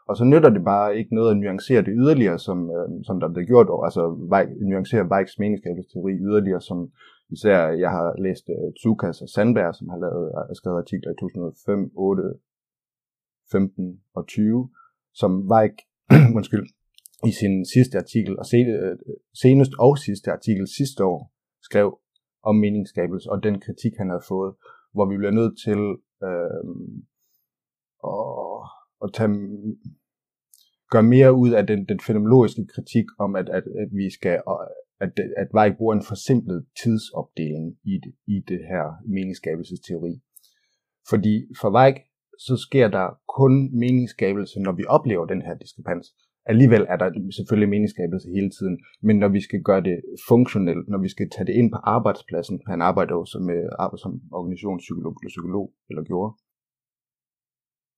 Og 0.08 0.16
så 0.16 0.24
nytter 0.24 0.50
det 0.50 0.64
bare 0.64 0.96
ikke 0.98 1.14
noget 1.14 1.30
at 1.30 1.36
nuancere 1.36 1.82
det 1.82 1.94
yderligere, 1.96 2.38
som, 2.38 2.70
øh, 2.76 2.88
som 3.04 3.20
der 3.20 3.28
blev 3.34 3.44
gjort, 3.46 3.68
altså 3.84 4.02
nuancere 4.70 5.08
Weichs 5.12 5.38
meningsskabelsesteori 5.38 6.12
yderligere, 6.12 6.60
som 6.60 6.78
især 7.30 7.58
jeg 7.68 7.90
har 7.90 8.14
læst 8.24 8.44
øh, 8.48 8.72
Tsukas 8.78 9.22
og 9.22 9.28
Sandberg, 9.28 9.74
som 9.74 9.88
har 9.88 9.98
lavet, 9.98 10.26
øh, 10.38 10.56
skrevet 10.56 10.78
artikler 10.78 11.10
i 11.12 11.16
2005, 11.20 11.90
8, 11.94 12.22
15 13.52 14.00
og 14.14 14.26
20, 14.26 14.68
som 15.14 15.32
Weich, 15.50 15.76
undskyld, 16.38 16.66
i 17.30 17.32
sin 17.40 17.64
sidste 17.74 17.98
artikel, 17.98 18.38
og 18.38 18.44
øh, 18.54 18.96
senest 19.42 19.72
og 19.78 19.98
sidste 19.98 20.32
artikel 20.32 20.66
sidste 20.78 21.04
år, 21.04 21.32
skrev 21.62 21.98
om 22.42 22.56
meningsskabelse 22.56 23.30
og 23.32 23.42
den 23.42 23.60
kritik, 23.60 23.92
han 23.98 24.08
havde 24.08 24.24
fået, 24.28 24.54
hvor 24.96 25.06
vi 25.10 25.16
bliver 25.16 25.36
nødt 25.40 25.54
til 25.66 25.80
øh, 26.28 26.64
at 28.12 28.60
at 29.04 29.10
tage, 29.16 29.30
gøre 30.92 31.02
mere 31.02 31.32
ud 31.34 31.50
af 31.50 31.66
den, 31.66 31.80
den 31.88 32.00
fenomenologiske 32.06 32.66
kritik 32.74 33.06
om, 33.18 33.36
at, 33.36 33.48
at, 33.48 33.64
at 33.82 33.88
vi 33.92 34.10
skal, 34.10 34.42
at, 35.00 35.12
at 35.36 35.48
Weig 35.54 35.76
bruger 35.76 35.94
en 35.94 36.08
forsimplet 36.12 36.66
tidsopdeling 36.82 37.66
i 37.84 37.94
det, 38.04 38.14
i 38.26 38.36
det 38.48 38.60
her 38.72 38.84
meningsskabelsesteori. 39.16 40.14
Fordi 41.10 41.34
for 41.60 41.70
Weig, 41.76 41.96
så 42.38 42.56
sker 42.66 42.88
der 42.88 43.06
kun 43.38 43.78
meningsskabelse, 43.78 44.60
når 44.60 44.72
vi 44.72 44.84
oplever 44.88 45.26
den 45.26 45.42
her 45.42 45.54
diskrepans. 45.54 46.06
Alligevel 46.52 46.86
er 46.88 46.96
der 46.96 47.08
selvfølgelig 47.38 47.68
meningsskabelse 47.68 48.28
hele 48.36 48.50
tiden, 48.50 48.76
men 49.02 49.16
når 49.22 49.28
vi 49.28 49.40
skal 49.40 49.62
gøre 49.62 49.82
det 49.88 49.96
funktionelt, 50.28 50.88
når 50.88 50.98
vi 50.98 51.08
skal 51.08 51.30
tage 51.30 51.46
det 51.46 51.54
ind 51.60 51.68
på 51.72 51.78
arbejdspladsen, 51.94 52.60
han 52.66 52.82
arbejder 52.82 53.14
jo 53.14 53.24
som, 53.24 53.42
arbejder 53.78 54.02
som 54.04 54.12
organisationspsykolog 54.32 55.14
eller 55.20 55.34
psykolog, 55.34 55.66
eller 55.90 56.02
gjorde, 56.10 56.32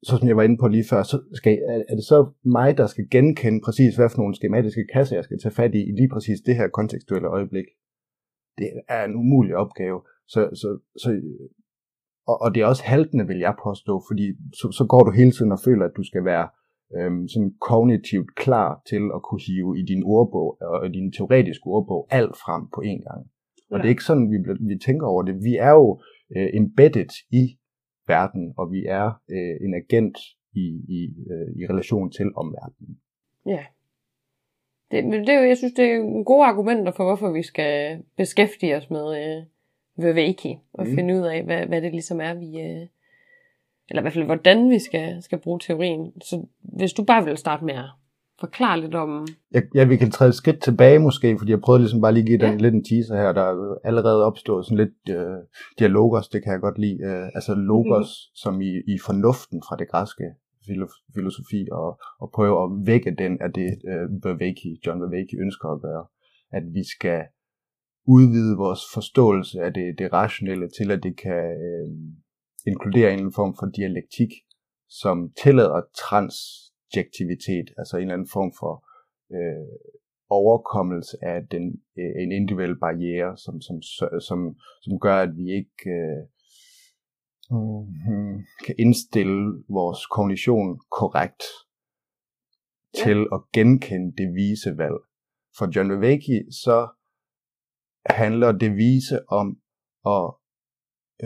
så 0.07 0.13
som 0.19 0.29
jeg 0.29 0.37
var 0.37 0.43
inde 0.43 0.59
på 0.61 0.69
lige 0.69 0.89
før, 0.91 1.03
så 1.03 1.17
skal, 1.33 1.53
er 1.89 1.95
det 1.95 2.05
så 2.05 2.19
mig, 2.45 2.79
der 2.79 2.87
skal 2.87 3.11
genkende 3.11 3.61
præcis, 3.65 3.97
hvad 3.97 4.09
for 4.11 4.19
nogle 4.19 4.35
skematiske 4.35 4.87
kasser, 4.95 5.17
jeg 5.17 5.25
skal 5.25 5.39
tage 5.39 5.55
fat 5.61 5.75
i, 5.75 5.81
i 5.89 5.93
lige 6.01 6.13
præcis 6.15 6.41
det 6.41 6.57
her 6.57 6.69
kontekstuelle 6.69 7.29
øjeblik. 7.29 7.67
Det 8.59 8.69
er 8.89 9.05
en 9.05 9.15
umulig 9.15 9.57
opgave. 9.57 10.03
Så, 10.27 10.41
så, 10.61 10.69
så, 11.03 11.11
og, 12.27 12.37
og 12.43 12.55
det 12.55 12.63
er 12.63 12.67
også 12.67 12.85
haltende, 12.85 13.27
vil 13.27 13.39
jeg 13.39 13.55
påstå, 13.63 14.03
fordi 14.09 14.27
så, 14.61 14.67
så 14.79 14.87
går 14.89 15.03
du 15.05 15.11
hele 15.11 15.33
tiden 15.33 15.53
og 15.53 15.61
føler, 15.65 15.85
at 15.85 15.97
du 15.97 16.03
skal 16.03 16.25
være 16.25 16.49
øhm, 16.97 17.29
sådan 17.29 17.55
kognitivt 17.61 18.35
klar 18.35 18.83
til 18.89 19.03
at 19.15 19.23
kunne 19.23 19.41
hive 19.47 19.79
i 19.81 19.83
din 19.83 20.03
ordbog, 20.05 20.59
og 20.61 20.95
din 20.95 21.13
teoretiske 21.13 21.67
ordbog, 21.67 22.09
alt 22.11 22.37
frem 22.37 22.63
på 22.75 22.81
én 22.91 23.03
gang. 23.09 23.23
Og 23.71 23.77
ja. 23.77 23.79
det 23.79 23.85
er 23.85 23.97
ikke 23.97 24.11
sådan, 24.11 24.31
vi, 24.31 24.39
vi 24.61 24.79
tænker 24.79 25.07
over 25.07 25.23
det. 25.23 25.45
Vi 25.45 25.57
er 25.57 25.71
jo 25.71 26.01
øh, 26.37 26.49
embedded 26.55 27.13
i 27.31 27.59
verden, 28.07 28.55
og 28.59 28.73
vi 28.73 28.85
er 28.87 29.07
øh, 29.31 29.57
en 29.67 29.75
agent 29.75 30.19
i, 30.53 30.67
i, 30.89 31.01
øh, 31.33 31.49
i 31.61 31.67
relation 31.71 32.11
til 32.11 32.27
omverdenen. 32.37 33.01
Ja. 33.47 33.65
Det, 34.91 35.05
det 35.05 35.29
er 35.29 35.41
jo, 35.41 35.49
jeg 35.49 35.57
synes, 35.57 35.73
det 35.73 35.85
er 35.85 36.25
gode 36.25 36.45
argumenter 36.45 36.93
for, 36.93 37.05
hvorfor 37.05 37.33
vi 37.33 37.43
skal 37.43 38.03
beskæftige 38.17 38.77
os 38.77 38.91
med 38.91 39.07
øh, 39.23 39.45
Viveki, 40.05 40.59
og 40.73 40.87
mm. 40.87 40.95
finde 40.95 41.15
ud 41.15 41.23
af, 41.27 41.45
hvad, 41.45 41.67
hvad 41.67 41.83
det 41.83 41.93
ligesom 41.93 42.21
er, 42.21 42.35
vi... 42.35 42.61
Øh, 42.61 42.87
eller 43.91 44.01
i 44.01 44.05
hvert 44.05 44.13
fald, 44.13 44.25
hvordan 44.25 44.71
vi 44.71 44.79
skal, 44.79 45.23
skal 45.23 45.39
bruge 45.39 45.61
teorien. 45.61 46.13
Så 46.23 46.47
hvis 46.79 46.93
du 46.93 47.05
bare 47.05 47.25
vil 47.25 47.37
starte 47.37 47.65
med 47.65 47.75
at 47.75 47.91
forklare 48.41 48.81
lidt 48.81 48.95
om... 48.95 49.27
Jeg, 49.53 49.63
ja, 49.75 49.85
vi 49.85 49.97
kan 49.97 50.11
træde 50.11 50.29
et 50.29 50.35
skridt 50.35 50.63
tilbage 50.63 50.99
måske, 50.99 51.39
fordi 51.39 51.51
jeg 51.51 51.61
prøvede 51.61 51.83
ligesom 51.83 52.01
bare 52.01 52.13
lige 52.13 52.23
at 52.23 52.27
give 52.27 52.39
den 52.39 52.51
ja. 52.51 52.57
lidt 52.57 52.75
en 52.75 52.85
teaser 52.85 53.17
her. 53.17 53.33
Der 53.33 53.43
er 53.43 53.79
allerede 53.85 54.25
opstået 54.25 54.65
sådan 54.67 54.79
lidt 54.85 55.17
øh, 55.19 55.39
dialogos, 55.79 56.29
det 56.29 56.43
kan 56.43 56.53
jeg 56.53 56.61
godt 56.61 56.79
lide. 56.79 56.99
Øh, 57.03 57.27
altså 57.35 57.55
logos, 57.55 58.09
mm. 58.09 58.35
som 58.35 58.61
i, 58.61 58.73
i 58.95 58.99
fornuften 59.07 59.63
fra 59.69 59.77
det 59.77 59.91
græske 59.91 60.25
filosofi, 61.15 61.69
og, 61.73 62.01
og 62.21 62.31
prøve 62.35 62.63
at 62.65 62.87
vække 62.87 63.15
den 63.19 63.39
af 63.41 63.53
det, 63.53 63.71
øh, 63.91 64.25
Vervaeke, 64.25 64.79
John 64.87 65.01
Vervaeke 65.03 65.37
ønsker 65.45 65.69
at 65.69 65.83
gøre. 65.83 66.05
At 66.53 66.63
vi 66.75 66.85
skal 66.95 67.21
udvide 68.07 68.57
vores 68.57 68.83
forståelse 68.95 69.61
af 69.61 69.75
det, 69.75 69.95
det 69.99 70.13
rationelle 70.13 70.69
til, 70.79 70.91
at 70.91 71.03
det 71.03 71.15
kan 71.25 71.45
øh, 71.69 71.89
inkludere 72.73 73.13
en 73.13 73.33
form 73.39 73.53
for 73.59 73.67
dialektik, 73.79 74.33
som 74.89 75.17
tillader 75.43 75.83
transjektivitet, 76.05 77.67
altså 77.79 77.97
en 77.97 78.03
eller 78.03 78.15
anden 78.15 78.35
form 78.37 78.53
for 78.61 78.75
øh, 79.37 79.79
overkommelse 80.31 81.17
af 81.23 81.39
den, 81.51 81.65
øh, 81.99 82.13
en 82.23 82.33
individuel 82.33 82.79
barriere, 82.85 83.37
som, 83.37 83.61
som, 83.61 83.77
som, 84.29 84.41
som 84.85 85.01
gør, 85.01 85.17
at 85.27 85.33
vi 85.37 85.45
ikke 85.61 85.91
øh, 85.99 86.23
mm, 87.51 88.39
kan 88.65 88.75
indstille 88.79 89.65
vores 89.69 90.07
kognition 90.07 90.81
korrekt 90.99 91.43
ja. 92.95 93.03
til 93.05 93.19
at 93.33 93.41
genkende 93.53 94.13
det 94.19 94.35
vise 94.35 94.71
valg. 94.79 94.99
For 95.59 95.67
John 95.77 95.91
Vervaeke, 95.91 96.39
så 96.65 96.89
handler 98.07 98.53
det 98.53 98.77
vise 98.77 99.19
om 99.29 99.47
at 100.17 100.27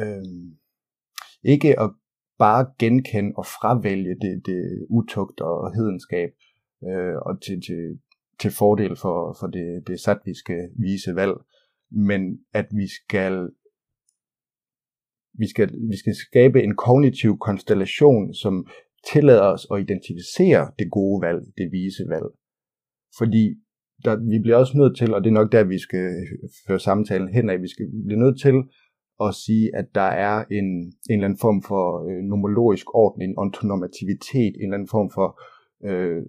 øh, 0.00 0.22
ikke 1.42 1.80
at 1.80 1.90
bare 2.38 2.66
genkende 2.78 3.32
og 3.36 3.46
fravælge 3.46 4.14
det, 4.24 4.46
det 4.46 4.86
utugt 4.90 5.40
og 5.40 5.74
hedenskab 5.74 6.30
øh, 6.88 7.16
og 7.26 7.42
til, 7.42 7.60
til, 7.66 7.98
til 8.40 8.50
fordel 8.50 8.96
for, 8.96 9.36
for 9.40 9.46
det, 9.46 9.86
det 9.86 10.00
satviske 10.00 10.68
vise 10.78 11.14
valg, 11.14 11.34
men 11.90 12.20
at 12.52 12.66
vi 12.70 12.86
skal 12.98 13.50
vi 15.38 15.48
skal, 15.48 15.68
vi 15.90 15.96
skal 15.96 16.14
skabe 16.14 16.62
en 16.62 16.76
kognitiv 16.76 17.38
konstellation, 17.38 18.34
som 18.34 18.66
tillader 19.12 19.48
os 19.54 19.66
at 19.72 19.80
identificere 19.80 20.70
det 20.78 20.90
gode 20.90 21.22
valg, 21.26 21.40
det 21.58 21.72
vise 21.72 22.04
valg. 22.08 22.28
Fordi 23.18 23.44
der, 24.04 24.16
vi 24.32 24.38
bliver 24.42 24.56
også 24.56 24.78
nødt 24.78 24.96
til, 24.96 25.14
og 25.14 25.24
det 25.24 25.30
er 25.30 25.40
nok 25.40 25.52
der, 25.52 25.64
vi 25.64 25.78
skal 25.78 26.06
føre 26.66 26.80
samtalen 26.80 27.28
hen 27.28 27.50
af, 27.50 27.62
vi 27.62 27.68
skal 27.68 27.86
blive 28.06 28.20
nødt 28.24 28.40
til 28.40 28.56
at 29.28 29.34
sige, 29.34 29.76
at 29.76 29.86
der 29.94 30.08
er 30.28 30.44
en, 30.50 30.68
en 31.10 31.16
eller 31.16 31.24
anden 31.24 31.38
form 31.38 31.62
for 31.62 31.84
øh, 32.08 32.22
nomologisk 32.32 32.86
orden, 32.94 33.22
en 33.22 33.38
ontonormativitet, 33.38 34.54
en 34.56 34.62
eller 34.62 34.74
anden 34.74 34.92
form 34.96 35.10
for, 35.16 35.28
øh, 35.88 36.22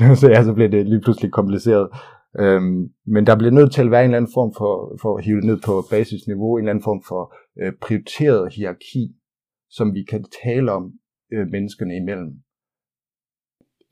ja, 0.00 0.14
så, 0.20 0.28
ja, 0.28 0.44
så 0.44 0.52
bliver 0.54 0.70
det 0.70 0.86
lige 0.86 1.00
pludselig 1.00 1.32
kompliceret. 1.32 1.88
Øhm, 2.38 2.88
men 3.06 3.26
der 3.26 3.38
bliver 3.38 3.52
nødt 3.52 3.72
til 3.72 3.82
at 3.82 3.90
være 3.90 4.00
en 4.00 4.10
eller 4.10 4.16
anden 4.16 4.32
form 4.34 4.52
for, 4.58 4.98
for 5.02 5.16
at 5.16 5.24
hive 5.24 5.36
det 5.36 5.44
ned 5.44 5.58
på 5.66 5.82
basisniveau, 5.90 6.56
en 6.56 6.62
eller 6.62 6.70
anden 6.70 6.84
form 6.84 7.02
for 7.08 7.34
øh, 7.60 7.72
prioriteret 7.80 8.54
hierarki, 8.54 9.04
som 9.70 9.94
vi 9.94 10.02
kan 10.10 10.24
tale 10.44 10.72
om 10.72 10.92
øh, 11.32 11.46
menneskerne 11.46 11.96
imellem. 11.96 12.32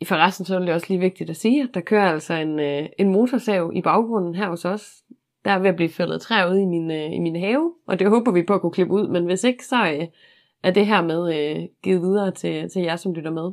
I 0.01 0.05
forresten 0.05 0.47
så 0.47 0.55
er 0.55 0.59
det 0.59 0.75
også 0.75 0.87
lige 0.89 1.01
vigtigt 1.01 1.31
at 1.31 1.37
sige, 1.37 1.63
at 1.63 1.71
der 1.75 1.81
kører 1.81 2.13
altså 2.13 2.35
en, 2.35 2.61
øh, 2.61 2.89
en 2.99 3.13
motorsav 3.13 3.73
i 3.75 3.83
baggrunden 3.83 4.35
her 4.35 4.49
hos 4.49 4.65
os. 4.65 4.85
Der 5.49 5.55
er 5.55 5.59
ved 5.59 5.69
at 5.69 5.77
blive 5.77 5.89
fældet 5.89 6.21
træ 6.21 6.51
ud 6.51 6.57
i 6.57 6.65
min, 6.65 6.91
øh, 6.91 7.13
i 7.13 7.19
min 7.19 7.37
have, 7.37 7.73
og 7.87 7.99
det 7.99 8.09
håber 8.09 8.33
vi 8.33 8.43
på 8.43 8.55
at 8.55 8.61
kunne 8.61 8.73
klippe 8.73 8.95
ud, 8.95 9.09
men 9.09 9.25
hvis 9.25 9.45
ikke, 9.45 9.65
så 9.67 9.93
øh, 9.93 10.07
er 10.63 10.71
det 10.71 10.87
her 10.87 11.03
med 11.03 11.21
øh, 11.37 11.69
givet 11.83 12.03
videre 12.03 12.31
til, 12.31 12.71
til 12.71 12.83
jer, 12.83 12.97
som 12.97 13.13
lytter 13.13 13.31
med. 13.31 13.53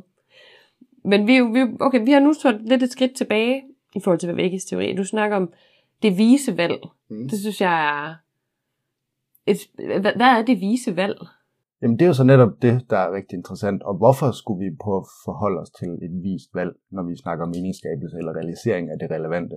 Men 1.04 1.26
vi, 1.26 1.40
vi, 1.40 1.76
okay, 1.80 2.04
vi 2.04 2.12
har 2.12 2.20
nu 2.20 2.32
stået 2.32 2.60
lidt 2.60 2.82
et 2.82 2.92
skridt 2.92 3.16
tilbage 3.16 3.62
i 3.94 4.00
forhold 4.00 4.18
til 4.18 4.26
Bevækkes 4.26 4.64
teori. 4.64 4.96
Du 4.96 5.04
snakker 5.04 5.36
om 5.36 5.52
det 6.02 6.18
vise 6.18 6.56
valg. 6.56 6.78
Mm. 7.08 7.28
Det 7.28 7.38
synes 7.38 7.60
jeg 7.60 7.76
er... 7.88 8.14
Et, 9.46 9.58
hvad, 9.74 10.12
hvad 10.16 10.26
er 10.26 10.44
det 10.44 10.60
vise 10.60 10.96
valg? 10.96 11.18
Jamen 11.82 11.98
det 11.98 12.04
er 12.04 12.06
jo 12.06 12.14
så 12.14 12.24
netop 12.24 12.62
det, 12.62 12.90
der 12.90 12.98
er 12.98 13.14
rigtig 13.14 13.36
interessant. 13.36 13.82
Og 13.82 13.96
hvorfor 13.96 14.30
skulle 14.30 14.64
vi 14.64 14.76
prøve 14.80 14.96
at 14.96 15.06
forholde 15.24 15.60
os 15.60 15.70
til 15.70 15.88
et 15.88 16.22
vist 16.22 16.50
valg, 16.54 16.72
når 16.90 17.02
vi 17.02 17.16
snakker 17.16 17.44
om 17.44 17.52
meningsskabelse 17.56 18.16
eller 18.18 18.32
realisering 18.32 18.90
af 18.90 18.98
det 18.98 19.10
relevante? 19.10 19.56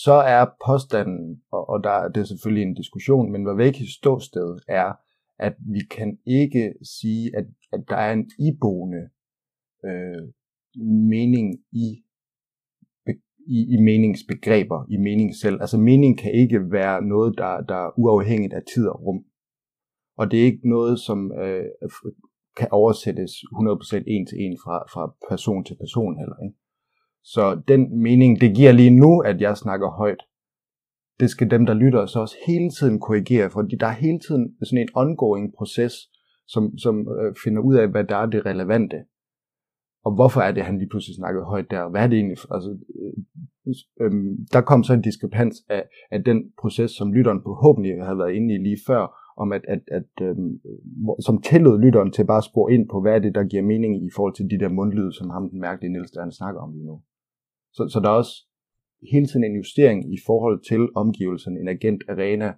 Så 0.00 0.12
er 0.12 0.44
påstanden, 0.66 1.42
og, 1.52 1.68
og 1.68 1.84
der 1.84 2.08
det 2.08 2.20
er 2.20 2.24
selvfølgelig 2.24 2.62
en 2.62 2.74
diskussion, 2.74 3.32
men 3.32 3.42
hvad 3.42 3.56
Vækkes 3.56 3.90
ståsted 3.98 4.58
er, 4.68 4.92
at 5.38 5.54
vi 5.74 5.80
kan 5.90 6.18
ikke 6.26 6.74
sige, 6.82 7.36
at, 7.36 7.44
at 7.72 7.80
der 7.88 7.96
er 7.96 8.12
en 8.12 8.30
iboende 8.38 9.02
øh, 9.84 10.22
mening 11.14 11.58
i, 11.72 12.04
i, 13.46 13.58
i 13.74 13.76
meningsbegreber, 13.82 14.86
i 14.90 14.96
mening 14.96 15.34
selv. 15.34 15.60
Altså 15.60 15.78
mening 15.78 16.18
kan 16.18 16.32
ikke 16.32 16.70
være 16.70 17.02
noget, 17.02 17.38
der, 17.38 17.60
der 17.60 17.74
er 17.74 17.98
uafhængigt 17.98 18.54
af 18.54 18.62
tid 18.74 18.88
og 18.88 19.06
rum. 19.06 19.24
Og 20.16 20.30
det 20.30 20.40
er 20.40 20.44
ikke 20.44 20.68
noget, 20.68 21.00
som 21.00 21.32
øh, 21.32 21.64
kan 22.56 22.68
oversættes 22.70 23.32
100% 23.32 24.04
en 24.06 24.26
til 24.26 24.38
en 24.44 24.56
fra, 24.64 24.76
fra 24.92 25.14
person 25.30 25.64
til 25.64 25.76
person 25.80 26.18
heller. 26.18 26.36
Ikke? 26.44 26.61
Så 27.24 27.62
den 27.68 28.02
mening, 28.02 28.40
det 28.40 28.56
giver 28.56 28.72
lige 28.72 28.90
nu, 28.90 29.20
at 29.20 29.40
jeg 29.40 29.56
snakker 29.56 29.90
højt, 29.90 30.22
det 31.20 31.30
skal 31.30 31.50
dem, 31.50 31.66
der 31.66 31.74
lytter, 31.74 32.06
så 32.06 32.20
også 32.20 32.36
hele 32.46 32.70
tiden 32.70 33.00
korrigere, 33.00 33.50
for 33.50 33.62
der 33.62 33.86
er 33.86 34.00
hele 34.06 34.18
tiden 34.18 34.56
sådan 34.62 34.78
en 34.78 34.88
ongoing 34.94 35.54
proces, 35.58 35.94
som, 36.46 36.78
som 36.78 36.94
øh, 37.00 37.34
finder 37.44 37.62
ud 37.62 37.74
af, 37.76 37.88
hvad 37.88 38.04
der 38.04 38.16
er 38.16 38.26
det 38.26 38.46
relevante. 38.46 38.96
Og 40.04 40.14
hvorfor 40.14 40.40
er 40.40 40.52
det, 40.52 40.62
han 40.62 40.78
lige 40.78 40.88
pludselig 40.88 41.16
snakkede 41.16 41.44
højt 41.44 41.70
der? 41.70 41.90
Hvad 41.90 42.02
er 42.02 42.06
det 42.06 42.16
egentlig? 42.16 42.38
Altså, 42.50 42.70
øh, 43.00 43.74
øh, 44.02 44.12
der 44.52 44.60
kom 44.60 44.84
så 44.84 44.92
en 44.94 45.02
diskrepans 45.02 45.56
af, 45.68 45.84
af 46.10 46.24
den 46.24 46.38
proces, 46.60 46.90
som 46.90 47.12
lytteren 47.12 47.40
forhåbentlig 47.42 48.04
havde 48.04 48.18
været 48.18 48.32
inde 48.32 48.54
i 48.54 48.58
lige 48.58 48.80
før, 48.86 49.02
om 49.36 49.52
at, 49.52 49.64
at, 49.68 49.82
at 49.98 50.12
øh, 50.22 50.36
som 51.26 51.42
tillod 51.42 51.80
lytteren 51.80 52.12
til 52.12 52.26
bare 52.26 52.42
at 52.42 52.44
spore 52.50 52.72
ind 52.72 52.88
på, 52.88 53.00
hvad 53.00 53.14
er 53.14 53.18
det, 53.18 53.34
der 53.34 53.44
giver 53.44 53.62
mening 53.62 54.06
i 54.06 54.10
forhold 54.16 54.34
til 54.34 54.50
de 54.50 54.58
der 54.58 54.68
mundlyde, 54.68 55.12
som 55.12 55.30
ham 55.30 55.50
den 55.50 55.60
mærkelige 55.60 55.92
Niels, 55.92 56.10
der 56.10 56.20
han 56.20 56.32
snakker 56.32 56.60
om 56.60 56.72
lige 56.72 56.86
nu. 56.86 57.02
Så, 57.72 57.88
så 57.88 58.00
der 58.00 58.08
er 58.08 58.14
også 58.14 58.46
hele 59.12 59.26
tiden 59.26 59.44
en 59.44 59.56
justering 59.56 60.14
i 60.14 60.18
forhold 60.26 60.64
til 60.68 60.88
omgivelserne, 60.94 61.60
en 61.60 61.68
agent 61.68 62.02
arena 62.08 62.54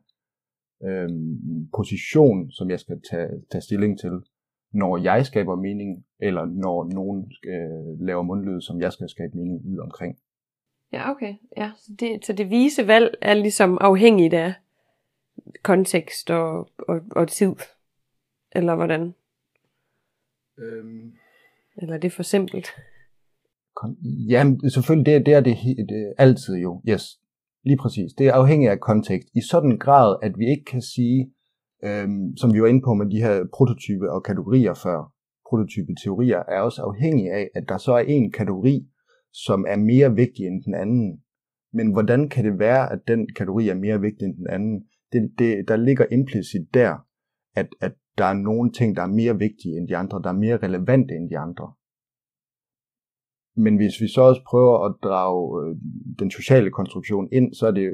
øh, 0.84 1.08
position, 1.76 2.50
som 2.50 2.70
jeg 2.70 2.80
skal 2.80 3.02
tage, 3.10 3.28
tage 3.50 3.62
stilling 3.62 3.98
til, 3.98 4.12
når 4.72 4.96
jeg 4.96 5.26
skaber 5.26 5.56
mening, 5.56 6.06
eller 6.18 6.44
når 6.44 6.84
nogen 6.84 7.32
øh, 7.46 8.06
laver 8.06 8.22
mundlyd, 8.22 8.60
som 8.60 8.80
jeg 8.80 8.92
skal 8.92 9.08
skabe 9.08 9.36
mening 9.36 9.66
ud 9.66 9.78
omkring. 9.78 10.18
Ja, 10.92 11.10
okay. 11.10 11.34
Ja, 11.56 11.70
så, 11.76 11.92
det, 12.00 12.26
så 12.26 12.32
det 12.32 12.50
vise 12.50 12.86
valg 12.86 13.14
er 13.20 13.34
ligesom 13.34 13.78
afhængigt 13.80 14.34
af 14.34 14.54
kontekst 15.62 16.30
og, 16.30 16.68
og, 16.78 17.00
og 17.10 17.28
tid? 17.28 17.54
Eller 18.52 18.74
hvordan? 18.74 19.14
Øhm. 20.58 21.14
Eller 21.76 21.94
er 21.94 21.98
det 21.98 22.12
for 22.12 22.22
simpelt? 22.22 22.68
Jamen, 24.28 24.70
selvfølgelig, 24.70 25.06
det, 25.06 25.26
det 25.26 25.34
er 25.34 25.40
det, 25.40 25.56
det 25.88 26.14
altid 26.18 26.54
jo. 26.54 26.82
Yes, 26.88 27.04
lige 27.64 27.76
præcis. 27.76 28.12
Det 28.18 28.26
er 28.26 28.32
afhængigt 28.32 28.70
af 28.70 28.80
kontekst. 28.80 29.28
I 29.34 29.40
sådan 29.50 29.78
grad, 29.78 30.16
at 30.22 30.32
vi 30.38 30.44
ikke 30.50 30.64
kan 30.64 30.82
sige, 30.82 31.32
øhm, 31.84 32.36
som 32.36 32.54
vi 32.54 32.62
var 32.62 32.68
inde 32.68 32.82
på 32.84 32.94
med 32.94 33.10
de 33.10 33.22
her 33.22 33.44
prototype 33.54 34.12
og 34.12 34.22
kategorier 34.22 34.74
før, 34.74 35.12
prototype 35.50 35.92
teorier 36.04 36.42
er 36.48 36.60
også 36.60 36.82
afhængige 36.82 37.32
af, 37.32 37.48
at 37.54 37.64
der 37.68 37.78
så 37.78 37.92
er 37.92 38.04
en 38.08 38.32
kategori, 38.32 38.86
som 39.32 39.64
er 39.68 39.76
mere 39.76 40.14
vigtig 40.14 40.46
end 40.46 40.64
den 40.64 40.74
anden. 40.74 41.20
Men 41.72 41.92
hvordan 41.92 42.28
kan 42.28 42.44
det 42.44 42.58
være, 42.58 42.92
at 42.92 42.98
den 43.08 43.28
kategori 43.36 43.68
er 43.68 43.74
mere 43.74 44.00
vigtig 44.00 44.24
end 44.26 44.36
den 44.36 44.46
anden? 44.50 44.84
det, 45.14 45.38
det, 45.38 45.68
der 45.68 45.76
ligger 45.76 46.06
implicit 46.12 46.74
der, 46.74 46.96
at, 47.54 47.68
at 47.80 47.92
der 48.18 48.24
er 48.24 48.32
nogle 48.32 48.72
ting, 48.72 48.96
der 48.96 49.02
er 49.02 49.06
mere 49.20 49.38
vigtige 49.38 49.76
end 49.76 49.88
de 49.88 49.96
andre, 49.96 50.22
der 50.22 50.28
er 50.28 50.42
mere 50.44 50.56
relevante 50.56 51.14
end 51.14 51.30
de 51.30 51.38
andre. 51.38 51.72
Men 53.56 53.76
hvis 53.76 54.00
vi 54.00 54.08
så 54.08 54.20
også 54.20 54.42
prøver 54.50 54.76
at 54.86 54.94
drage 55.02 55.44
øh, 55.60 55.76
den 56.18 56.30
sociale 56.30 56.70
konstruktion 56.70 57.28
ind, 57.32 57.54
så 57.54 57.66
er 57.66 57.70
det 57.70 57.90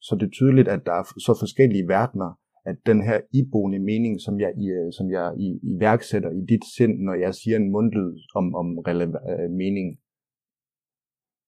så 0.00 0.14
er 0.14 0.18
det 0.18 0.32
tydeligt, 0.32 0.68
at 0.68 0.86
der 0.86 0.92
er 0.92 1.02
så 1.02 1.36
forskellige 1.40 1.88
verdener, 1.88 2.30
at 2.66 2.76
den 2.86 3.02
her 3.02 3.20
iboende 3.32 3.78
mening, 3.78 4.20
som 4.20 4.40
jeg, 4.40 4.52
øh, 4.72 4.92
som 4.92 5.10
jeg 5.10 5.34
i, 5.38 5.48
iværksætter 5.62 6.30
i 6.30 6.42
dit 6.48 6.64
sind, 6.76 6.94
når 6.98 7.14
jeg 7.14 7.34
siger 7.34 7.56
en 7.56 7.72
mundlyd 7.72 8.12
om, 8.34 8.54
om 8.54 8.66
øh, 8.88 9.50
mening, 9.50 9.98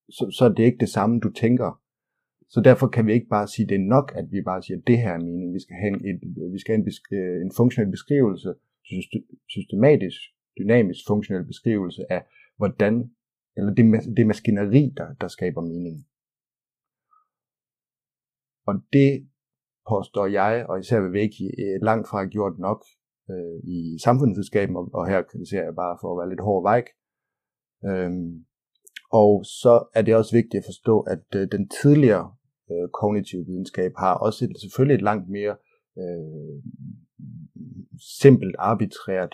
så, 0.09 0.23
så 0.37 0.45
er 0.45 0.53
det 0.53 0.63
ikke 0.63 0.83
det 0.85 0.89
samme, 0.89 1.19
du 1.19 1.29
tænker, 1.31 1.81
så 2.53 2.61
derfor 2.61 2.87
kan 2.87 3.05
vi 3.07 3.13
ikke 3.13 3.27
bare 3.29 3.47
sige, 3.47 3.67
det 3.67 3.75
er 3.75 3.91
nok, 3.95 4.11
at 4.15 4.25
vi 4.31 4.41
bare 4.41 4.61
siger, 4.63 4.77
at 4.77 4.87
det 4.87 4.97
her 4.97 5.13
er 5.13 5.23
meningen. 5.27 5.53
Vi 5.53 5.59
skal 5.59 5.75
have 5.81 5.93
en, 5.93 6.01
et, 6.09 6.19
vi 6.53 6.59
skal 6.59 6.71
have 6.73 6.81
en, 6.83 6.87
besk- 6.89 7.13
øh, 7.21 7.41
en 7.45 7.51
funktionel 7.57 7.91
beskrivelse, 7.91 8.49
systematisk, 9.55 10.19
dynamisk 10.59 11.01
funktionel 11.07 11.45
beskrivelse 11.45 12.01
af, 12.15 12.21
hvordan, 12.57 13.11
eller 13.57 13.73
det, 13.73 14.15
det 14.17 14.27
maskineri, 14.27 14.93
der, 14.97 15.13
der 15.21 15.27
skaber 15.27 15.61
mening. 15.61 15.97
Og 18.67 18.73
det 18.93 19.29
påstår 19.89 20.25
jeg, 20.25 20.65
og 20.69 20.79
især 20.79 20.99
ved 20.99 21.21
ikke 21.21 21.43
øh, 21.63 21.81
langt 21.81 22.07
fra 22.07 22.25
gjort 22.25 22.59
nok 22.59 22.85
øh, 23.31 23.57
i 23.63 23.97
samfundsvidenskaben, 24.03 24.75
og, 24.75 24.89
og 24.93 25.07
her 25.07 25.21
kritiserer 25.21 25.63
jeg 25.63 25.75
bare 25.75 25.97
for 26.01 26.07
at 26.11 26.19
være 26.19 26.29
lidt 26.29 26.47
hård 26.47 26.63
vejk. 26.63 26.87
Øhm, 27.85 28.45
og 29.11 29.45
så 29.45 29.73
er 29.95 30.01
det 30.01 30.15
også 30.15 30.35
vigtigt 30.35 30.61
at 30.61 30.67
forstå, 30.71 30.99
at 30.99 31.25
øh, 31.35 31.47
den 31.51 31.69
tidligere 31.81 32.35
øh, 32.71 32.89
kognitive 32.99 33.45
videnskab 33.45 33.91
har 33.97 34.13
også 34.13 34.45
et, 34.45 34.61
selvfølgelig 34.61 34.95
et 34.95 35.07
langt 35.09 35.29
mere 35.29 35.55
øh, 36.01 36.57
simpelt, 38.21 38.55
arbitrært 38.59 39.33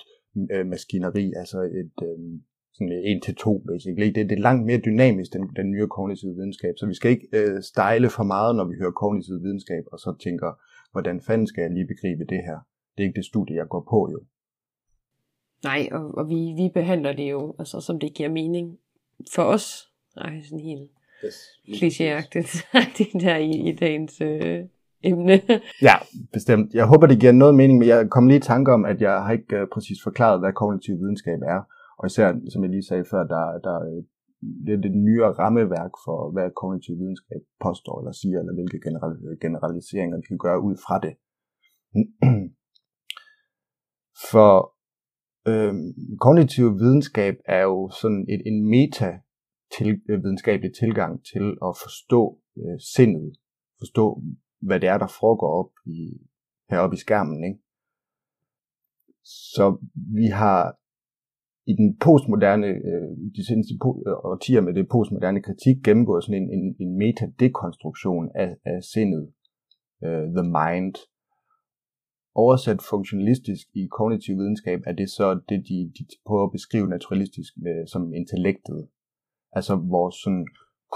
øh, 0.51 0.65
maskineri, 0.67 1.33
altså 1.41 1.59
et 1.61 1.97
øh, 2.09 2.39
sådan 2.77 3.01
en 3.11 3.21
til 3.21 3.35
to 3.35 3.63
basically. 3.67 4.05
Det, 4.15 4.29
det 4.29 4.37
er 4.37 4.47
langt 4.49 4.65
mere 4.65 4.77
dynamisk, 4.77 5.33
den, 5.33 5.43
den 5.55 5.71
nye 5.71 5.87
kognitive 5.87 6.35
videnskab, 6.35 6.73
så 6.77 6.85
vi 6.85 6.93
skal 6.93 7.11
ikke 7.11 7.27
øh, 7.33 7.63
stejle 7.63 8.09
for 8.09 8.23
meget, 8.23 8.55
når 8.55 8.65
vi 8.65 8.75
hører 8.79 8.91
kognitiv 8.91 9.35
videnskab, 9.43 9.83
og 9.91 9.99
så 9.99 10.15
tænker, 10.23 10.49
hvordan 10.91 11.21
fanden 11.21 11.47
skal 11.47 11.61
jeg 11.61 11.71
lige 11.71 11.87
begribe 11.87 12.25
det 12.29 12.41
her? 12.47 12.57
Det 12.93 13.03
er 13.03 13.07
ikke 13.07 13.17
det 13.21 13.25
studie, 13.25 13.55
jeg 13.55 13.67
går 13.69 13.83
på 13.89 14.09
jo. 14.11 14.19
Nej, 15.63 15.87
og, 15.91 16.17
og 16.17 16.29
vi, 16.29 16.35
vi 16.35 16.69
behandler 16.73 17.13
det 17.13 17.31
jo, 17.31 17.55
altså 17.59 17.81
som 17.81 17.99
det 17.99 18.13
giver 18.13 18.29
mening 18.29 18.77
for 19.35 19.43
os. 19.43 19.91
Nej, 20.15 20.41
sådan 20.41 20.59
helt 20.59 20.89
yes, 21.25 21.35
klichéagtigt, 21.67 22.67
det 22.97 23.21
der 23.21 23.37
i, 23.37 23.51
i 23.69 23.75
dagens 23.75 24.21
øh, 24.21 24.63
emne. 25.03 25.41
ja, 25.81 25.95
bestemt. 26.33 26.73
Jeg 26.73 26.85
håber, 26.85 27.07
det 27.07 27.19
giver 27.19 27.31
noget 27.31 27.55
mening, 27.55 27.79
men 27.79 27.87
jeg 27.87 28.09
kom 28.09 28.27
lige 28.27 28.37
i 28.37 28.41
tanke 28.41 28.71
om, 28.71 28.85
at 28.85 29.01
jeg 29.01 29.11
har 29.11 29.31
ikke 29.31 29.61
uh, 29.61 29.67
præcis 29.73 29.97
forklaret, 30.03 30.39
hvad 30.39 30.53
kognitiv 30.53 30.99
videnskab 30.99 31.39
er. 31.41 31.61
Og 31.99 32.05
især, 32.05 32.27
som 32.53 32.63
jeg 32.63 32.71
lige 32.71 32.89
sagde 32.89 33.05
før, 33.11 33.23
der, 33.33 33.43
der 33.67 33.75
øh, 33.89 34.03
det 34.65 34.73
er 34.73 34.81
det 34.81 34.91
nyere 35.07 35.31
rammeværk 35.41 35.93
for, 36.05 36.31
hvad 36.33 36.51
kognitiv 36.61 36.95
videnskab 37.01 37.41
påstår 37.65 37.99
eller 37.99 38.11
siger, 38.11 38.39
eller 38.39 38.53
hvilke 38.57 38.79
generaliseringer 39.45 40.17
vi 40.17 40.27
kan 40.27 40.37
gøre 40.37 40.59
ud 40.67 40.75
fra 40.85 40.97
det. 41.05 41.13
For 44.31 44.53
øh, 45.51 45.73
kognitiv 46.25 46.65
videnskab 46.83 47.35
er 47.45 47.63
jo 47.71 47.89
sådan 48.01 48.25
et, 48.33 48.41
en 48.49 48.69
meta 48.69 49.11
til, 49.75 50.01
videnskabelig 50.23 50.71
tilgang 50.81 51.13
til 51.31 51.45
at 51.67 51.73
forstå 51.83 52.21
øh, 52.57 52.79
sindet, 52.95 53.37
forstå 53.81 54.23
hvad 54.67 54.79
det 54.79 54.89
er, 54.89 54.97
der 54.97 55.07
foregår 55.19 55.51
op 55.61 55.71
i, 55.85 55.99
heroppe 56.69 56.95
i 56.95 56.99
skærmen. 56.99 57.43
Ikke? 57.43 57.59
Så 59.23 59.77
vi 59.93 60.25
har 60.25 60.77
i 61.71 61.73
den 61.79 61.97
postmoderne, 62.05 62.67
øh, 62.67 63.09
de 63.37 63.43
seneste 63.47 63.73
po- 63.83 64.03
øh, 64.07 64.17
årtier 64.31 64.61
med 64.61 64.73
det 64.73 64.87
postmoderne 64.89 65.41
kritik 65.41 65.77
gennemgået 65.83 66.23
sådan 66.23 66.41
en, 66.41 66.49
en, 66.57 66.75
en 66.79 66.97
metadekonstruktion 66.97 68.29
af, 68.35 68.51
af 68.65 68.83
sindet, 68.93 69.23
uh, 70.05 70.25
the 70.37 70.45
mind. 70.59 70.95
Oversat 72.35 72.81
funktionalistisk 72.81 73.65
i 73.73 73.87
kognitiv 73.97 74.37
videnskab 74.37 74.79
er 74.85 74.93
det 74.93 75.09
så 75.09 75.27
det, 75.49 75.59
de, 75.69 75.77
de 75.97 76.03
prøver 76.27 76.45
at 76.45 76.51
beskrive 76.51 76.87
naturalistisk 76.87 77.53
med, 77.57 77.87
som 77.87 78.13
intellektet. 78.13 78.87
Altså 79.51 79.75
vores 79.75 80.15
sådan, 80.23 80.47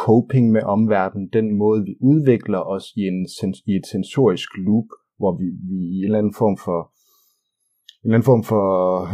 coping 0.05 0.51
med 0.51 0.63
omverdenen, 0.63 1.29
den 1.37 1.57
måde 1.57 1.83
vi 1.83 1.95
udvikler 2.01 2.59
os 2.59 2.85
i, 2.95 3.01
en, 3.11 3.27
i 3.65 3.75
et 3.75 3.85
sensorisk 3.91 4.49
loop, 4.57 4.89
hvor 5.17 5.37
vi, 5.39 5.45
vi 5.69 5.77
i 5.93 5.97
en 5.97 6.03
eller 6.03 6.17
anden 6.17 6.33
form 6.33 6.57
for 6.65 6.79
en 8.03 8.07
eller 8.07 8.17
anden 8.17 8.31
form 8.31 8.43
for 8.43 8.67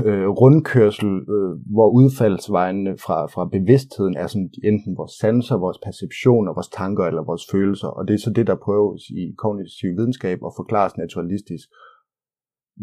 øh, 0.09 0.27
rundkørsel, 0.41 1.11
øh, 1.35 1.53
hvor 1.75 1.89
udfaldsvejene 1.99 2.97
fra, 3.05 3.17
fra 3.33 3.43
bevidstheden 3.55 4.15
er 4.17 4.27
sådan 4.27 4.49
enten 4.63 4.97
vores 4.97 5.13
sanser, 5.21 5.57
vores 5.65 5.79
perceptioner, 5.87 6.51
vores 6.57 6.71
tanker 6.79 7.05
eller 7.05 7.23
vores 7.31 7.45
følelser. 7.51 7.87
Og 7.87 8.07
det 8.07 8.13
er 8.13 8.23
så 8.25 8.31
det, 8.37 8.47
der 8.47 8.63
prøves 8.67 9.03
i 9.21 9.23
kognitiv 9.43 9.89
videnskab 9.97 10.37
og 10.47 10.51
forklares 10.59 10.97
naturalistisk. 11.03 11.67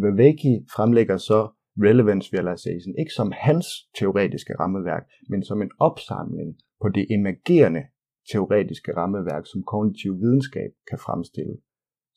Viveki 0.02 0.52
fremlægger 0.76 1.16
så 1.16 1.40
relevance 1.86 2.28
realization 2.36 2.94
ikke 3.00 3.14
som 3.20 3.32
hans 3.46 3.66
teoretiske 3.98 4.54
rammeværk, 4.60 5.04
men 5.30 5.40
som 5.48 5.62
en 5.62 5.70
opsamling 5.88 6.50
på 6.82 6.88
det 6.96 7.04
emergerende 7.16 7.82
teoretiske 8.32 8.90
rammeværk, 9.00 9.44
som 9.52 9.62
kognitiv 9.72 10.12
videnskab 10.24 10.70
kan 10.90 10.98
fremstille, 11.06 11.56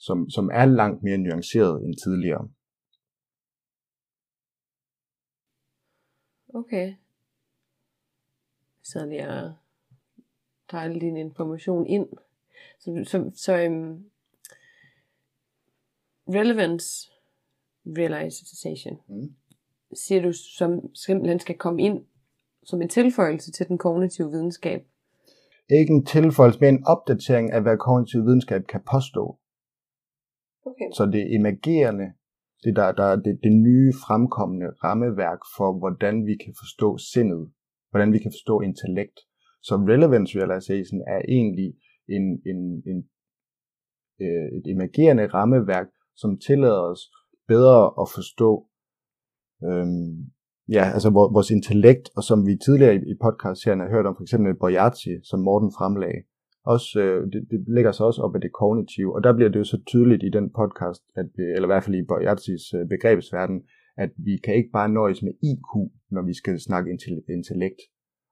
som, 0.05 0.29
som 0.29 0.45
er 0.53 0.65
langt 0.65 1.03
mere 1.03 1.17
nuanceret 1.17 1.75
end 1.85 1.93
tidligere. 2.03 2.45
Okay. 6.57 6.93
Så 8.83 9.05
lige 9.05 9.21
at 9.21 9.51
tage 10.69 10.83
al 10.83 11.01
din 11.01 11.17
information 11.17 11.87
ind. 11.87 12.07
Så, 12.79 13.03
så, 13.05 13.31
så 13.35 13.67
um, 13.67 14.05
relevance 16.27 17.11
realization, 17.85 18.99
mm. 19.07 19.35
siger 19.93 20.21
du, 20.21 20.33
som 20.33 20.95
simpelthen 20.95 21.39
skal 21.39 21.57
komme 21.57 21.81
ind 21.81 22.05
som 22.63 22.81
en 22.81 22.89
tilføjelse 22.89 23.51
til 23.51 23.67
den 23.67 23.77
kognitive 23.77 24.31
videnskab? 24.31 24.87
Ikke 25.69 25.93
en 25.93 26.05
tilføjelse, 26.05 26.59
men 26.59 26.73
en 26.73 26.85
opdatering 26.85 27.51
af, 27.51 27.61
hvad 27.61 27.77
kognitiv 27.77 28.25
videnskab 28.25 28.67
kan 28.67 28.81
påstå. 28.91 29.39
Okay. 30.65 30.89
Så 30.93 31.05
det 31.05 31.35
emergerende 31.35 32.13
det 32.63 32.75
der, 32.75 32.91
der 32.91 33.15
det, 33.15 33.39
det 33.43 33.53
nye 33.67 33.93
fremkommende 34.05 34.67
rammeværk 34.83 35.39
for, 35.57 35.79
hvordan 35.79 36.25
vi 36.25 36.35
kan 36.43 36.53
forstå 36.61 36.97
sindet, 36.97 37.51
hvordan 37.89 38.13
vi 38.13 38.19
kan 38.19 38.31
forstå 38.31 38.61
intellekt. 38.61 39.17
Så 39.63 39.75
relevance 39.75 40.39
realization 40.39 41.01
er 41.07 41.21
egentlig 41.37 41.69
en, 42.15 42.25
en, 42.51 42.59
en, 42.91 42.99
øh, 44.21 44.47
et 44.57 44.65
emergerende 44.73 45.27
rammeværk, 45.27 45.87
som 46.15 46.39
tillader 46.47 46.81
os 46.91 47.01
bedre 47.47 47.81
at 48.01 48.07
forstå 48.15 48.51
øhm, 49.63 50.15
ja, 50.75 50.83
altså 50.95 51.09
vores 51.09 51.51
intellekt, 51.51 52.09
og 52.17 52.23
som 52.23 52.45
vi 52.47 52.53
tidligere 52.65 52.95
i, 52.95 52.97
i 52.97 53.15
podcast 53.25 53.65
har 53.65 53.89
hørt 53.89 54.05
om, 54.05 54.15
for 54.15 54.23
eksempel 54.23 54.59
Boyarti, 54.59 55.09
som 55.29 55.39
Morten 55.39 55.71
fremlagde, 55.77 56.21
også, 56.73 56.99
øh, 57.03 57.19
det, 57.33 57.41
det 57.51 57.59
ligger 57.77 57.91
sig 57.91 58.05
også 58.05 58.21
op 58.21 58.35
af 58.35 58.41
det 58.41 58.51
kognitive, 58.61 59.15
og 59.15 59.23
der 59.23 59.33
bliver 59.33 59.49
det 59.49 59.59
jo 59.59 59.63
så 59.73 59.79
tydeligt 59.87 60.23
i 60.23 60.29
den 60.37 60.47
podcast, 60.59 61.03
at 61.15 61.27
vi, 61.35 61.43
eller 61.43 61.67
i 61.67 61.71
hvert 61.71 61.83
fald 61.83 61.95
i 61.95 62.09
Boyatzis 62.11 62.73
øh, 62.77 62.83
begrebsverden, 62.93 63.59
at 63.97 64.11
vi 64.17 64.33
kan 64.43 64.55
ikke 64.55 64.71
bare 64.77 64.89
nøjes 64.89 65.23
med 65.23 65.33
IQ, 65.51 65.71
når 66.15 66.23
vi 66.29 66.33
skal 66.33 66.59
snakke 66.59 66.91
intellekt. 67.37 67.81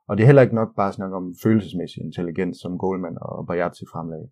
Og 0.07 0.17
det 0.17 0.23
er 0.23 0.29
heller 0.29 0.41
ikke 0.41 0.59
nok 0.61 0.75
bare 0.75 0.91
at 0.91 0.97
snakke 0.99 1.15
om 1.15 1.35
følelsesmæssig 1.43 1.99
intelligens, 2.03 2.57
som 2.63 2.77
Goldman 2.77 3.17
og 3.21 3.47
Boyatzi 3.47 3.85
fremlagde 3.93 4.29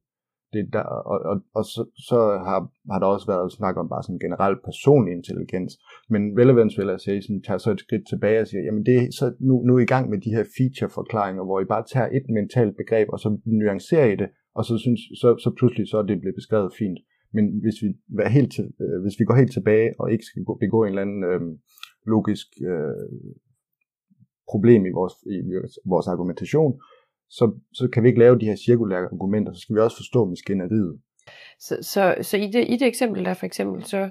det 0.54 0.64
der, 0.76 0.86
og, 1.12 1.18
og, 1.32 1.36
og 1.58 1.64
så, 1.74 1.82
så 2.10 2.20
har, 2.48 2.60
har 2.92 3.00
der 3.00 3.08
også 3.16 3.28
været 3.34 3.52
snak 3.52 3.76
om 3.78 3.90
bare 3.94 4.04
sådan 4.04 4.24
generelt 4.26 4.60
personlig 4.70 5.12
intelligens, 5.20 5.72
men 6.14 6.22
relevance 6.42 6.76
realization 6.82 7.42
tager 7.48 7.58
så 7.58 7.72
et 7.72 7.84
skridt 7.86 8.06
tilbage 8.12 8.42
og 8.42 8.48
siger, 8.48 8.64
jamen 8.68 8.86
det 8.86 8.96
er 8.98 9.08
så 9.20 9.26
nu, 9.48 9.54
nu 9.68 9.72
er 9.76 9.84
I 9.84 9.92
gang 9.96 10.06
med 10.10 10.20
de 10.26 10.36
her 10.36 10.46
feature-forklaringer, 10.58 11.44
hvor 11.46 11.60
I 11.60 11.72
bare 11.74 11.86
tager 11.94 12.10
et 12.18 12.26
mentalt 12.38 12.76
begreb, 12.82 13.08
og 13.14 13.20
så 13.24 13.30
nuancerer 13.46 14.08
I 14.14 14.16
det, 14.22 14.30
og 14.58 14.64
så, 14.66 14.74
synes, 14.86 15.02
så, 15.22 15.30
så 15.44 15.50
pludselig 15.58 15.86
så 15.88 15.98
er 15.98 16.06
det 16.06 16.22
blevet 16.22 16.40
beskrevet 16.42 16.72
fint. 16.82 17.00
Men 17.36 17.44
hvis 17.64 17.78
vi, 17.84 17.90
er 18.28 18.30
helt 18.38 18.52
til, 18.58 18.66
øh, 18.84 18.98
hvis 19.04 19.20
vi 19.20 19.26
går 19.26 19.36
helt 19.42 19.54
tilbage 19.58 19.90
og 20.00 20.12
ikke 20.14 20.26
skal 20.30 20.44
gå, 20.48 20.54
begå 20.66 20.84
en 20.84 20.90
eller 20.90 21.06
anden 21.06 21.24
øh, 21.32 21.42
logisk 22.14 22.48
øh, 22.72 23.08
problem 24.52 24.82
i 24.86 24.94
vores, 25.00 25.16
i 25.36 25.38
vores 25.94 26.08
argumentation, 26.14 26.74
så, 27.38 27.52
så 27.74 27.88
kan 27.88 28.04
vi 28.04 28.08
ikke 28.08 28.20
lave 28.20 28.40
de 28.40 28.46
her 28.46 28.56
cirkulære 28.56 29.04
argumenter, 29.12 29.54
så 29.54 29.60
skal 29.60 29.76
vi 29.76 29.82
også 29.82 29.98
forstå 29.98 30.26
maskineriet. 30.26 31.00
Så, 31.60 31.78
så, 31.82 32.16
så 32.22 32.38
i, 32.38 32.48
det, 32.48 32.66
i 32.70 32.78
det 32.78 32.88
eksempel 32.88 33.26
der 33.26 33.34
for 33.34 33.46
eksempel, 33.46 33.84
så 33.84 34.10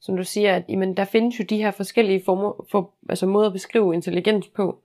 som 0.00 0.16
du 0.16 0.24
siger, 0.24 0.56
at 0.56 0.64
jamen, 0.68 0.96
der 0.96 1.04
findes 1.04 1.38
jo 1.40 1.44
de 1.44 1.56
her 1.56 1.70
forskellige 1.70 2.22
former, 2.24 2.66
for, 2.70 2.94
altså 3.08 3.26
måder 3.26 3.46
at 3.46 3.52
beskrive 3.52 3.94
intelligens 3.94 4.48
på, 4.48 4.78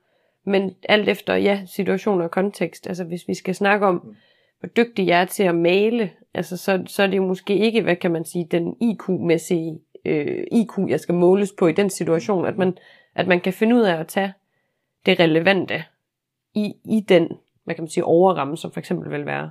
men 0.45 0.75
alt 0.89 1.09
efter 1.09 1.35
ja, 1.35 1.61
situation 1.65 2.21
og 2.21 2.31
kontekst. 2.31 2.87
Altså 2.87 3.03
hvis 3.03 3.27
vi 3.27 3.33
skal 3.33 3.55
snakke 3.55 3.85
om, 3.85 3.95
mm. 3.95 4.15
hvor 4.59 4.67
dygtig 4.67 5.07
jeg 5.07 5.21
er 5.21 5.25
til 5.25 5.43
at 5.43 5.55
male, 5.55 6.11
altså, 6.33 6.57
så, 6.57 6.83
så 6.87 7.03
er 7.03 7.07
det 7.07 7.17
jo 7.17 7.27
måske 7.27 7.57
ikke, 7.57 7.81
hvad 7.81 7.95
kan 7.95 8.11
man 8.11 8.25
sige, 8.25 8.47
den 8.51 8.75
IQ-mæssige 8.81 9.79
øh, 10.05 10.43
IQ, 10.51 10.71
jeg 10.87 10.99
skal 10.99 11.15
måles 11.15 11.53
på 11.59 11.67
i 11.67 11.73
den 11.73 11.89
situation, 11.89 12.45
at 12.45 12.57
man, 12.57 12.77
at 13.15 13.27
man 13.27 13.41
kan 13.41 13.53
finde 13.53 13.75
ud 13.75 13.81
af 13.81 13.99
at 13.99 14.07
tage 14.07 14.33
det 15.05 15.19
relevante 15.19 15.83
i, 16.55 16.73
i 16.85 16.99
den 17.09 17.27
hvad 17.65 17.75
kan 17.75 17.81
man 17.81 17.89
sige, 17.89 18.03
overramme, 18.03 18.57
som 18.57 18.71
for 18.71 18.79
eksempel 18.79 19.11
vil 19.11 19.25
være 19.25 19.49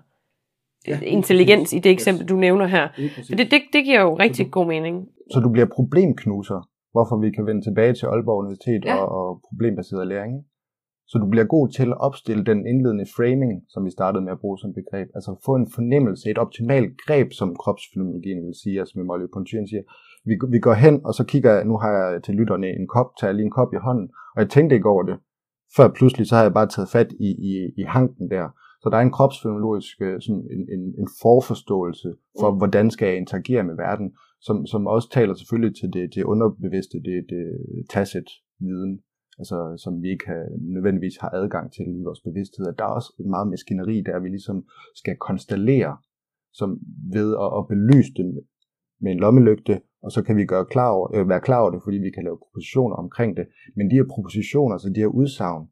ja, 0.88 0.98
intelligens 1.00 1.72
i 1.72 1.78
det 1.78 1.92
eksempel, 1.92 2.28
du 2.28 2.36
nævner 2.36 2.66
her. 2.66 2.88
Det, 3.28 3.50
det, 3.50 3.62
det 3.72 3.84
giver 3.84 4.00
jo 4.00 4.18
rigtig 4.18 4.50
god 4.50 4.66
mening. 4.66 5.08
Så 5.32 5.40
du 5.40 5.48
bliver 5.50 5.66
problemknuser, 5.74 6.68
hvorfor 6.92 7.16
vi 7.24 7.30
kan 7.30 7.46
vende 7.46 7.62
tilbage 7.68 7.94
til 7.94 8.06
Aalborg 8.06 8.38
Universitet 8.38 8.84
ja. 8.84 8.96
og, 8.96 9.08
og 9.18 9.40
problembaseret 9.48 10.06
læring. 10.06 10.44
Så 11.06 11.18
du 11.18 11.26
bliver 11.30 11.44
god 11.44 11.68
til 11.68 11.88
at 11.94 12.00
opstille 12.08 12.44
den 12.44 12.66
indledende 12.66 13.06
framing, 13.16 13.52
som 13.68 13.84
vi 13.84 13.90
startede 13.90 14.24
med 14.24 14.32
at 14.32 14.40
bruge 14.40 14.58
som 14.58 14.72
begreb. 14.80 15.08
Altså 15.14 15.30
få 15.46 15.52
en 15.54 15.68
fornemmelse, 15.74 16.30
et 16.30 16.38
optimalt 16.38 16.92
greb, 17.06 17.28
som 17.32 17.56
kropsfenomenologien 17.62 18.46
vil 18.46 18.54
sige, 18.62 18.78
altså 18.78 18.94
med 18.96 19.04
Molly 19.04 19.26
Pontyren 19.34 19.68
siger. 19.68 19.82
Vi, 20.28 20.34
vi 20.54 20.58
går 20.66 20.76
hen, 20.84 20.96
og 21.08 21.12
så 21.14 21.24
kigger 21.24 21.52
jeg, 21.54 21.64
nu 21.64 21.76
har 21.82 21.90
jeg 21.98 22.22
til 22.22 22.34
lytterne 22.34 22.68
en 22.80 22.88
kop, 22.94 23.08
tager 23.20 23.32
lige 23.32 23.48
en 23.50 23.56
kop 23.58 23.70
i 23.72 23.80
hånden, 23.86 24.08
og 24.34 24.38
jeg 24.42 24.50
tænkte 24.50 24.76
ikke 24.76 24.88
over 24.88 25.02
det. 25.02 25.16
Før 25.76 25.88
pludselig, 25.88 26.26
så 26.26 26.34
har 26.36 26.42
jeg 26.42 26.54
bare 26.54 26.68
taget 26.68 26.88
fat 26.88 27.12
i, 27.20 27.30
i, 27.50 27.52
i 27.76 27.82
hanken 27.82 28.30
der. 28.30 28.48
Så 28.82 28.88
der 28.90 28.96
er 28.96 29.00
en 29.00 29.16
kropsfenomenologisk 29.16 30.00
øh, 30.00 30.20
sådan 30.20 30.44
en, 30.56 30.62
en, 30.74 30.82
en 31.00 31.08
forforståelse 31.22 32.08
for, 32.40 32.50
mm. 32.50 32.58
hvordan 32.58 32.90
skal 32.90 33.08
jeg 33.08 33.16
interagere 33.16 33.62
med 33.62 33.76
verden, 33.76 34.12
som, 34.40 34.66
som 34.66 34.86
også 34.86 35.08
taler 35.10 35.34
selvfølgelig 35.34 35.76
til 35.76 35.88
det, 35.92 36.14
det 36.14 36.22
underbevidste, 36.24 36.96
det, 36.98 37.26
det 37.32 37.44
tacit 37.90 38.28
viden. 38.60 39.00
altså, 39.38 39.56
som 39.84 40.02
vi 40.02 40.08
ikke 40.10 40.26
har, 40.26 40.42
nødvendigvis 40.76 41.16
har 41.20 41.30
adgang 41.40 41.72
til 41.72 41.86
i 42.00 42.02
vores 42.08 42.20
bevidsthed, 42.20 42.66
der 42.78 42.84
er 42.84 42.94
også 42.98 43.12
et 43.20 43.26
meget 43.26 43.48
maskineri, 43.48 44.02
der 44.06 44.18
vi 44.18 44.28
ligesom 44.28 44.64
skal 44.94 45.16
konstellere 45.16 45.96
som 46.52 46.78
ved 47.12 47.28
at, 47.44 47.50
at 47.58 47.68
belyse 47.68 48.12
det 48.16 48.24
med 49.00 49.12
en 49.12 49.20
lommelygte, 49.20 49.80
og 50.02 50.12
så 50.12 50.22
kan 50.22 50.36
vi 50.36 50.44
gøre 50.44 50.66
klar 50.66 50.90
over, 50.90 51.16
øh, 51.16 51.28
være 51.28 51.40
klar 51.40 51.60
over 51.60 51.70
det, 51.70 51.80
fordi 51.84 51.98
vi 51.98 52.10
kan 52.10 52.24
lave 52.24 52.38
propositioner 52.38 52.96
omkring 52.96 53.36
det. 53.36 53.46
Men 53.76 53.90
de 53.90 53.94
her 53.94 54.06
propositioner, 54.14 54.72
altså 54.74 54.88
de 54.94 55.00
her 55.00 55.06
udsagn, 55.06 55.64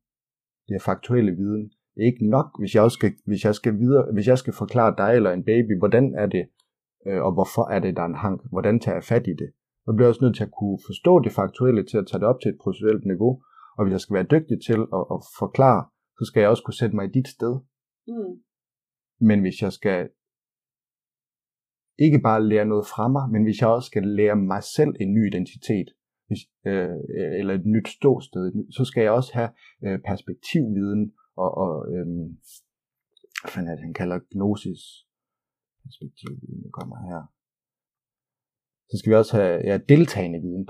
de 0.69 0.75
her 0.75 0.85
faktuelle 0.91 1.33
viden, 1.33 1.65
det 1.95 2.01
er 2.03 2.07
ikke 2.13 2.29
nok, 2.29 2.49
hvis 2.59 2.75
jeg, 2.75 2.83
også 2.83 2.95
skal, 2.95 3.13
hvis, 3.27 3.45
jeg 3.45 3.55
skal 3.55 3.79
videre, 3.79 4.13
hvis 4.13 4.27
jeg 4.27 4.39
skal 4.39 4.53
forklare 4.53 4.95
dig 4.99 5.17
eller 5.17 5.33
en 5.33 5.45
baby, 5.45 5.79
hvordan 5.79 6.15
er 6.15 6.27
det, 6.27 6.45
øh, 7.07 7.23
og 7.27 7.33
hvorfor 7.33 7.65
er 7.75 7.81
det, 7.81 7.97
der 7.97 8.03
er 8.03 8.07
en 8.07 8.23
hank, 8.25 8.41
hvordan 8.51 8.81
tager 8.81 8.97
jeg 8.97 9.05
fat 9.05 9.27
i 9.27 9.35
det. 9.43 9.51
Så 9.85 9.93
bliver 9.93 10.07
jeg 10.07 10.15
også 10.15 10.25
nødt 10.25 10.37
til 10.37 10.45
at 10.45 10.57
kunne 10.59 10.79
forstå 10.87 11.19
det 11.19 11.33
faktuelle, 11.33 11.85
til 11.87 11.99
at 11.99 12.07
tage 12.07 12.21
det 12.21 12.29
op 12.29 12.41
til 12.41 12.49
et 12.49 12.59
processuelt 12.63 13.05
niveau, 13.07 13.33
og 13.77 13.85
hvis 13.85 13.93
jeg 13.93 14.01
skal 14.01 14.15
være 14.15 14.31
dygtig 14.35 14.57
til 14.67 14.81
at, 14.99 15.05
at 15.15 15.21
forklare, 15.43 15.83
så 16.19 16.25
skal 16.29 16.41
jeg 16.41 16.51
også 16.51 16.63
kunne 16.65 16.81
sætte 16.81 16.97
mig 16.97 17.05
i 17.07 17.15
dit 17.19 17.29
sted. 17.29 17.55
Mm. 18.09 18.35
Men 19.29 19.41
hvis 19.41 19.63
jeg 19.63 19.73
skal 19.73 20.09
ikke 21.99 22.21
bare 22.21 22.49
lære 22.49 22.65
noget 22.65 22.87
fra 22.87 23.09
mig, 23.09 23.31
men 23.33 23.43
hvis 23.43 23.61
jeg 23.61 23.69
også 23.69 23.87
skal 23.87 24.07
lære 24.07 24.37
mig 24.37 24.63
selv 24.63 24.93
en 25.01 25.15
ny 25.15 25.27
identitet, 25.27 25.89
hvis, 26.27 26.43
øh, 26.67 26.97
eller 27.41 27.55
et 27.55 27.67
nyt 27.67 27.89
ståsted, 27.89 28.73
så 28.77 28.85
skal 28.85 29.03
jeg 29.03 29.13
også 29.13 29.31
have 29.35 29.51
øh, 29.85 29.99
perspektivviden 30.11 31.13
og, 31.37 31.51
og 31.65 31.73
øh, 31.93 32.07
hvad 33.41 33.51
fanden 33.55 33.71
er 33.71 33.77
det, 33.77 33.85
han 33.85 33.95
kalder 33.95 34.19
gnosis 34.31 34.83
perspektivviden, 35.85 36.63
det 36.65 36.73
kommer 36.73 36.97
her. 37.09 37.23
Så 38.91 38.95
skal 38.99 39.11
vi 39.11 39.17
også 39.17 39.37
have 39.37 39.55
ja, 39.71 39.77
deltagende 39.93 40.39
viden, 40.47 40.67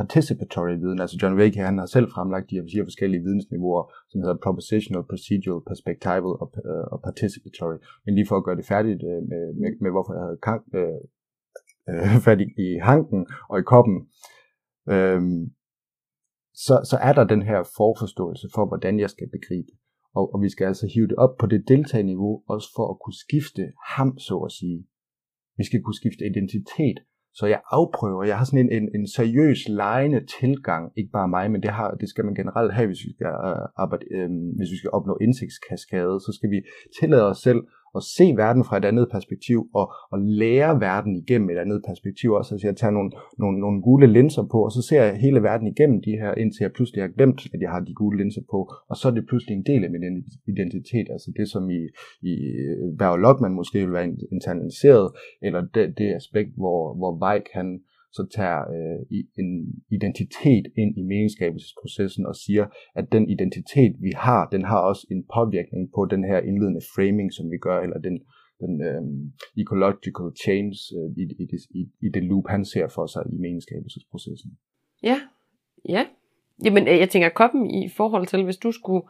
participatory 0.00 0.74
viden. 0.82 1.00
Altså 1.00 1.16
John 1.22 1.38
Wake, 1.40 1.60
han 1.60 1.78
har 1.78 1.86
selv 1.86 2.08
fremlagt 2.14 2.50
de 2.50 2.56
her 2.58 2.66
fire 2.72 2.84
forskellige 2.84 3.22
vidensniveauer, 3.26 3.84
som 4.10 4.20
hedder 4.22 4.44
propositional, 4.44 5.04
procedural, 5.10 5.62
perspectival 5.70 6.34
og, 6.42 6.48
øh, 6.70 6.84
og 6.92 6.98
participatory. 7.08 7.78
Men 8.04 8.14
lige 8.14 8.28
for 8.28 8.36
at 8.36 8.44
gøre 8.46 8.58
det 8.60 8.66
færdigt 8.72 9.02
øh, 9.10 9.20
med, 9.30 9.42
med, 9.60 9.70
med 9.82 9.90
hvorfor 9.94 10.12
jeg 10.16 10.24
havde 10.26 10.44
kank, 10.48 10.62
øh, 10.80 11.00
øh, 11.88 12.20
fat 12.26 12.40
i, 12.44 12.46
i 12.66 12.68
hanken 12.90 13.20
og 13.50 13.56
i 13.58 13.68
koppen, 13.72 13.96
øh, 14.94 15.20
så, 16.66 16.74
så 16.90 16.96
er 17.08 17.12
der 17.18 17.24
den 17.34 17.42
her 17.50 17.60
forforståelse 17.78 18.46
for, 18.54 18.64
hvordan 18.70 18.94
jeg 19.00 19.10
skal 19.10 19.28
begribe. 19.36 19.72
Og, 20.18 20.24
og 20.34 20.38
vi 20.44 20.48
skal 20.54 20.66
altså 20.66 20.86
hive 20.94 21.08
det 21.10 21.16
op 21.24 21.34
på 21.40 21.46
det 21.46 21.60
deltagende 21.68 22.12
niveau, 22.12 22.32
også 22.54 22.68
for 22.76 22.86
at 22.92 22.98
kunne 23.02 23.18
skifte 23.26 23.62
ham, 23.94 24.18
så 24.18 24.36
at 24.48 24.52
sige. 24.52 24.78
Vi 25.58 25.64
skal 25.64 25.82
kunne 25.82 26.00
skifte 26.02 26.22
identitet 26.32 26.98
så 27.34 27.46
jeg 27.46 27.60
afprøver, 27.70 28.24
jeg 28.24 28.38
har 28.38 28.44
sådan 28.44 28.64
en, 28.64 28.72
en, 28.72 28.88
en 28.94 29.06
seriøs 29.08 29.68
lejende 29.68 30.20
tilgang, 30.40 30.92
ikke 30.96 31.10
bare 31.10 31.28
mig, 31.28 31.50
men 31.50 31.62
det, 31.62 31.70
har, 31.70 31.90
det 31.90 32.08
skal 32.08 32.24
man 32.24 32.34
generelt 32.34 32.72
have, 32.74 32.86
hvis 32.86 33.04
vi 33.06 33.12
skal, 33.16 33.26
øh, 33.26 33.64
arbejde, 33.76 34.04
øh, 34.16 34.30
hvis 34.56 34.70
vi 34.72 34.78
skal 34.78 34.90
opnå 34.90 35.18
indsigtskaskade, 35.20 36.20
så 36.20 36.30
skal 36.38 36.50
vi 36.50 36.60
tillade 37.00 37.26
os 37.30 37.38
selv 37.38 37.60
at 37.96 38.02
se 38.02 38.26
verden 38.36 38.64
fra 38.64 38.76
et 38.76 38.84
andet 38.84 39.08
perspektiv, 39.10 39.68
og, 39.74 39.92
og 40.12 40.18
lære 40.18 40.80
verden 40.80 41.16
igennem 41.16 41.50
et 41.50 41.58
andet 41.58 41.82
perspektiv 41.86 42.32
også. 42.32 42.54
Altså 42.54 42.66
jeg 42.66 42.76
tager 42.76 42.90
nogle, 42.90 43.10
nogle, 43.38 43.60
nogle 43.60 43.82
gule 43.82 44.06
linser 44.06 44.44
på, 44.52 44.64
og 44.64 44.72
så 44.72 44.82
ser 44.82 45.02
jeg 45.02 45.16
hele 45.16 45.42
verden 45.42 45.66
igennem 45.66 46.02
de 46.02 46.10
her, 46.10 46.34
indtil 46.34 46.64
jeg 46.64 46.72
pludselig 46.72 47.02
har 47.02 47.08
glemt, 47.08 47.40
at 47.54 47.60
jeg 47.60 47.70
har 47.70 47.80
de 47.80 47.94
gule 47.94 48.18
linser 48.18 48.42
på, 48.50 48.72
og 48.88 48.96
så 48.96 49.08
er 49.08 49.12
det 49.12 49.26
pludselig 49.28 49.54
en 49.54 49.66
del 49.66 49.84
af 49.84 49.90
min 49.90 50.24
identitet, 50.46 51.06
altså 51.10 51.32
det 51.36 51.48
som 51.48 51.70
i, 51.70 51.82
i 52.22 52.34
Berg 52.98 53.18
Logman 53.18 53.54
måske 53.54 53.78
vil 53.78 53.92
være 53.92 54.16
internaliseret, 54.32 55.10
eller 55.42 55.60
det, 55.74 55.98
det 55.98 56.14
aspekt, 56.14 56.50
hvor, 56.56 56.94
hvor 56.94 57.12
Weik 57.22 57.46
han 57.52 57.80
så 58.16 58.22
tager 58.36 58.60
øh, 58.76 59.00
en 59.42 59.50
identitet 59.96 60.66
ind 60.82 60.98
i 61.00 61.02
meningsskabelsesprocessen 61.02 62.26
og 62.26 62.34
siger, 62.44 62.66
at 62.94 63.06
den 63.12 63.24
identitet, 63.30 63.92
vi 64.06 64.12
har, 64.16 64.48
den 64.54 64.64
har 64.64 64.80
også 64.90 65.06
en 65.10 65.24
påvirkning 65.34 65.84
på 65.96 66.04
den 66.04 66.24
her 66.24 66.38
indledende 66.48 66.82
framing, 66.94 67.32
som 67.32 67.50
vi 67.50 67.58
gør, 67.66 67.78
eller 67.80 67.98
den, 67.98 68.16
den 68.62 68.72
øh, 68.88 69.02
ecological 69.62 70.28
change 70.44 70.76
øh, 70.96 71.08
i, 71.22 71.24
i, 71.42 71.44
det, 71.52 71.60
i, 71.80 71.82
i 72.06 72.08
det 72.14 72.22
loop, 72.30 72.46
han 72.48 72.64
ser 72.64 72.88
for 72.96 73.06
sig 73.06 73.22
i 73.34 73.36
meningsskabelsesprocessen. 73.44 74.50
Ja, 75.02 75.18
ja. 75.88 76.02
Jamen, 76.64 76.88
øh, 76.88 76.98
jeg 76.98 77.10
tænker 77.10 77.28
koppen 77.28 77.70
i 77.70 77.88
forhold 77.88 78.26
til, 78.26 78.44
hvis 78.44 78.56
du 78.56 78.72
skulle 78.72 79.02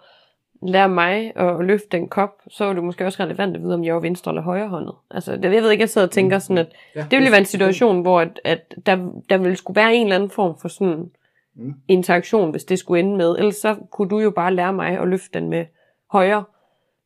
lære 0.62 0.88
mig 0.88 1.36
at 1.36 1.64
løfte 1.64 1.88
den 1.92 2.08
kop, 2.08 2.42
så 2.48 2.64
er 2.64 2.72
det 2.72 2.84
måske 2.84 3.04
også 3.06 3.22
relevant 3.22 3.56
at 3.56 3.62
vide, 3.62 3.74
om 3.74 3.84
jeg 3.84 3.96
er 3.96 4.00
venstre 4.00 4.30
eller 4.30 4.42
højrehåndet. 4.42 4.94
Altså, 5.10 5.36
det, 5.36 5.54
jeg 5.54 5.62
ved 5.62 5.70
ikke, 5.70 5.82
jeg 5.82 5.88
sidder 5.88 6.06
og 6.06 6.10
tænker 6.10 6.36
mm. 6.36 6.40
sådan, 6.40 6.58
at 6.58 6.72
ja, 6.94 7.06
det 7.10 7.16
ville 7.18 7.30
være 7.30 7.40
en 7.40 7.44
situation, 7.44 8.02
hvor 8.02 8.20
at, 8.20 8.40
at 8.44 8.74
der, 8.86 8.96
der 9.30 9.38
ville 9.38 9.56
skulle 9.56 9.76
være 9.76 9.94
en 9.94 10.06
eller 10.06 10.16
anden 10.16 10.30
form 10.30 10.58
for 10.60 10.68
sådan 10.68 11.10
mm. 11.56 11.74
interaktion, 11.88 12.50
hvis 12.50 12.64
det 12.64 12.78
skulle 12.78 13.00
ende 13.00 13.16
med. 13.16 13.36
Ellers 13.38 13.56
så 13.56 13.76
kunne 13.90 14.08
du 14.08 14.18
jo 14.18 14.30
bare 14.30 14.54
lære 14.54 14.72
mig 14.72 14.98
at 15.00 15.08
løfte 15.08 15.38
den 15.38 15.48
med 15.48 15.64
højre, 16.10 16.44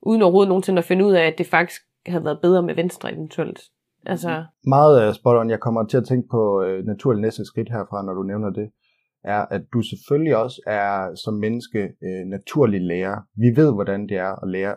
uden 0.02 0.22
overhovedet 0.22 0.48
nogensinde 0.48 0.78
at 0.78 0.84
finde 0.84 1.04
ud 1.04 1.12
af, 1.12 1.26
at 1.26 1.38
det 1.38 1.46
faktisk 1.46 1.82
havde 2.06 2.24
været 2.24 2.40
bedre 2.40 2.62
med 2.62 2.74
venstre 2.74 3.12
eventuelt. 3.12 3.60
Altså... 4.06 4.28
Mm. 4.28 4.68
Meget 4.68 5.08
uh, 5.08 5.14
spot 5.14 5.36
on. 5.36 5.50
Jeg 5.50 5.60
kommer 5.60 5.84
til 5.84 5.96
at 5.96 6.04
tænke 6.04 6.28
på 6.28 6.62
uh, 6.62 6.86
naturligt 6.86 7.20
næste 7.20 7.44
skridt 7.44 7.68
herfra, 7.68 8.02
når 8.02 8.12
du 8.12 8.22
nævner 8.22 8.50
det 8.50 8.70
er, 9.24 9.40
at 9.56 9.62
du 9.72 9.82
selvfølgelig 9.82 10.36
også 10.36 10.62
er 10.66 11.14
som 11.14 11.34
menneske 11.34 11.78
øh, 11.78 12.24
naturlig 12.26 12.80
lærer. 12.80 13.20
Vi 13.36 13.60
ved, 13.60 13.74
hvordan 13.74 14.08
det 14.08 14.16
er 14.16 14.42
at 14.42 14.48
lære. 14.50 14.76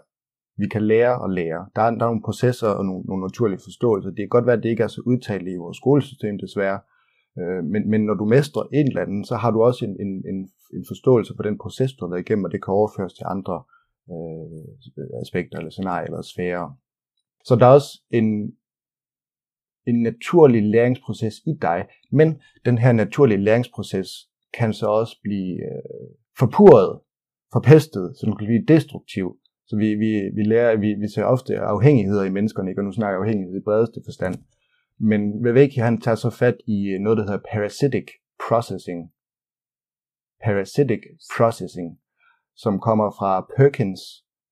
Vi 0.57 0.67
kan 0.67 0.81
lære 0.81 1.21
og 1.21 1.29
lære. 1.29 1.69
Der 1.75 1.81
er, 1.81 1.89
der 1.89 2.05
er 2.05 2.11
nogle 2.11 2.27
processer 2.29 2.67
og 2.67 2.85
nogle, 2.85 3.03
nogle 3.05 3.21
naturlige 3.21 3.59
forståelser. 3.63 4.09
Det 4.09 4.19
kan 4.19 4.29
godt 4.29 4.45
være, 4.45 4.57
at 4.57 4.63
det 4.63 4.69
ikke 4.69 4.83
er 4.83 4.87
så 4.87 5.01
udtalt 5.05 5.47
i 5.47 5.55
vores 5.55 5.77
skolesystem 5.77 6.37
desværre. 6.37 6.79
Øh, 7.39 7.63
men, 7.63 7.89
men 7.89 8.01
når 8.05 8.13
du 8.13 8.25
mestrer 8.25 8.63
en 8.73 8.87
eller 8.87 9.01
anden, 9.01 9.25
så 9.25 9.35
har 9.35 9.51
du 9.51 9.63
også 9.63 9.85
en, 9.85 9.95
en, 10.05 10.11
en, 10.31 10.49
en 10.73 10.85
forståelse 10.87 11.33
for 11.35 11.43
den 11.43 11.57
proces, 11.57 11.93
du 11.93 12.05
har 12.05 12.09
været 12.09 12.25
igennem, 12.25 12.45
og 12.45 12.51
det 12.51 12.63
kan 12.63 12.73
overføres 12.73 13.13
til 13.13 13.25
andre 13.35 13.63
øh, 14.11 15.21
aspekter 15.23 15.57
eller 15.57 15.71
scenarier 15.71 16.05
eller 16.05 16.21
sfærer. 16.21 16.67
Så 17.45 17.55
der 17.55 17.65
er 17.65 17.73
også 17.79 18.01
en, 18.09 18.27
en 19.87 20.03
naturlig 20.03 20.63
læringsproces 20.63 21.35
i 21.45 21.53
dig, 21.61 21.85
men 22.11 22.41
den 22.65 22.77
her 22.77 22.91
naturlige 22.91 23.43
læringsproces 23.47 24.09
kan 24.57 24.73
så 24.73 24.87
også 24.87 25.19
blive 25.23 25.53
øh, 25.69 26.07
forpurret, 26.39 26.99
forpestet, 27.53 28.05
så 28.17 28.21
den 28.25 28.35
kan 28.37 28.47
blive 28.47 28.65
destruktiv. 28.67 29.37
Så 29.67 29.75
vi, 29.77 29.95
vi, 29.95 30.11
vi 30.37 30.43
lærer, 30.43 30.77
vi, 30.77 30.89
vi 30.93 31.07
ser 31.07 31.23
ofte 31.23 31.57
afhængigheder 31.57 32.23
i 32.23 32.29
menneskerne, 32.29 32.69
ikke? 32.69 32.81
og 32.81 32.85
nu 32.85 32.91
snakker 32.91 33.15
jeg 33.15 33.21
afhængighed 33.21 33.55
i 33.57 33.63
bredeste 33.67 33.99
forstand. 34.05 34.35
Men 34.99 35.21
Viveki, 35.43 35.79
han 35.79 36.01
tager 36.01 36.15
så 36.15 36.29
fat 36.29 36.57
i 36.67 36.97
noget, 37.01 37.17
der 37.17 37.23
hedder 37.23 37.47
parasitic 37.51 38.07
processing. 38.47 38.99
Parasitic 40.43 41.01
processing, 41.37 41.99
som 42.55 42.79
kommer 42.79 43.11
fra 43.19 43.31
Perkins 43.57 44.01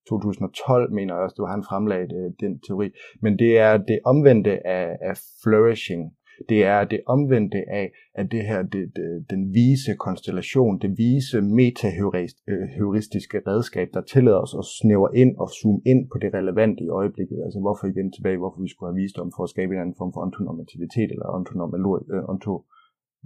2012, 0.09 0.91
mener 0.91 1.13
jeg 1.13 1.23
også, 1.23 1.33
det 1.37 1.43
var 1.43 1.51
han 1.51 1.69
fremlagde 1.69 2.07
øh, 2.19 2.31
den 2.39 2.59
teori. 2.67 2.89
Men 3.21 3.39
det 3.39 3.57
er 3.57 3.77
det 3.77 3.99
omvendte 4.05 4.67
af, 4.67 4.97
af 5.01 5.15
flourishing. 5.43 6.01
Det 6.49 6.63
er 6.63 6.83
det 6.83 7.01
omvendte 7.05 7.57
af, 7.57 7.91
at 8.15 8.31
det 8.31 8.41
her, 8.49 8.61
det, 8.61 8.91
det, 8.95 9.25
den 9.29 9.53
vise 9.53 9.95
konstellation, 9.95 10.79
det 10.79 10.97
vise 10.97 11.41
metaheuristiske 11.41 13.41
redskab, 13.47 13.87
der 13.93 14.01
tillader 14.01 14.41
os 14.45 14.55
at 14.59 14.65
snævre 14.79 15.17
ind 15.17 15.37
og 15.37 15.49
zoome 15.49 15.81
ind 15.85 16.09
på 16.11 16.17
det 16.21 16.33
relevante 16.33 16.83
i 16.83 16.89
øjeblikket. 16.89 17.43
Altså 17.45 17.59
hvorfor 17.59 17.87
igen 17.87 18.11
tilbage, 18.11 18.37
hvorfor 18.37 18.61
vi 18.61 18.69
skulle 18.69 18.89
have 18.89 19.01
visdom 19.01 19.31
for 19.35 19.43
at 19.43 19.49
skabe 19.49 19.73
en 19.73 19.81
anden 19.81 19.95
form 19.97 20.13
for 20.13 20.21
ontonormativitet 20.21 21.09
eller 21.11 21.27
ontonormalur, 21.37 21.97
øh, 22.13 22.29
onto, 22.29 22.65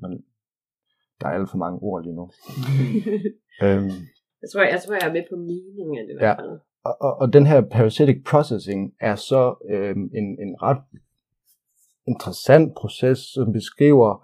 men 0.02 0.12
der 1.20 1.28
er 1.28 1.34
alt 1.38 1.52
for 1.52 1.58
mange 1.58 1.80
ord 1.88 2.04
lige 2.04 2.16
nu. 2.20 2.26
øhm, 3.66 3.98
jeg, 4.42 4.48
tror, 4.52 4.62
jeg 4.74 4.80
tror, 4.82 4.94
jeg 5.00 5.08
er 5.10 5.14
med 5.18 5.26
på 5.32 5.36
meningen 5.36 6.10
i 6.12 6.14
hvert 6.18 6.38
fald. 6.40 6.50
Ja. 6.50 6.58
Og, 6.88 6.96
og, 7.06 7.14
og 7.22 7.34
den 7.34 7.46
her 7.46 7.62
parasitic 7.62 8.20
processing 8.32 8.94
er 9.00 9.16
så 9.16 9.44
øhm, 9.72 10.06
en, 10.20 10.28
en 10.44 10.52
ret 10.62 10.84
interessant 12.08 12.76
proces, 12.76 13.20
som 13.20 13.54
beskriver, 13.54 14.24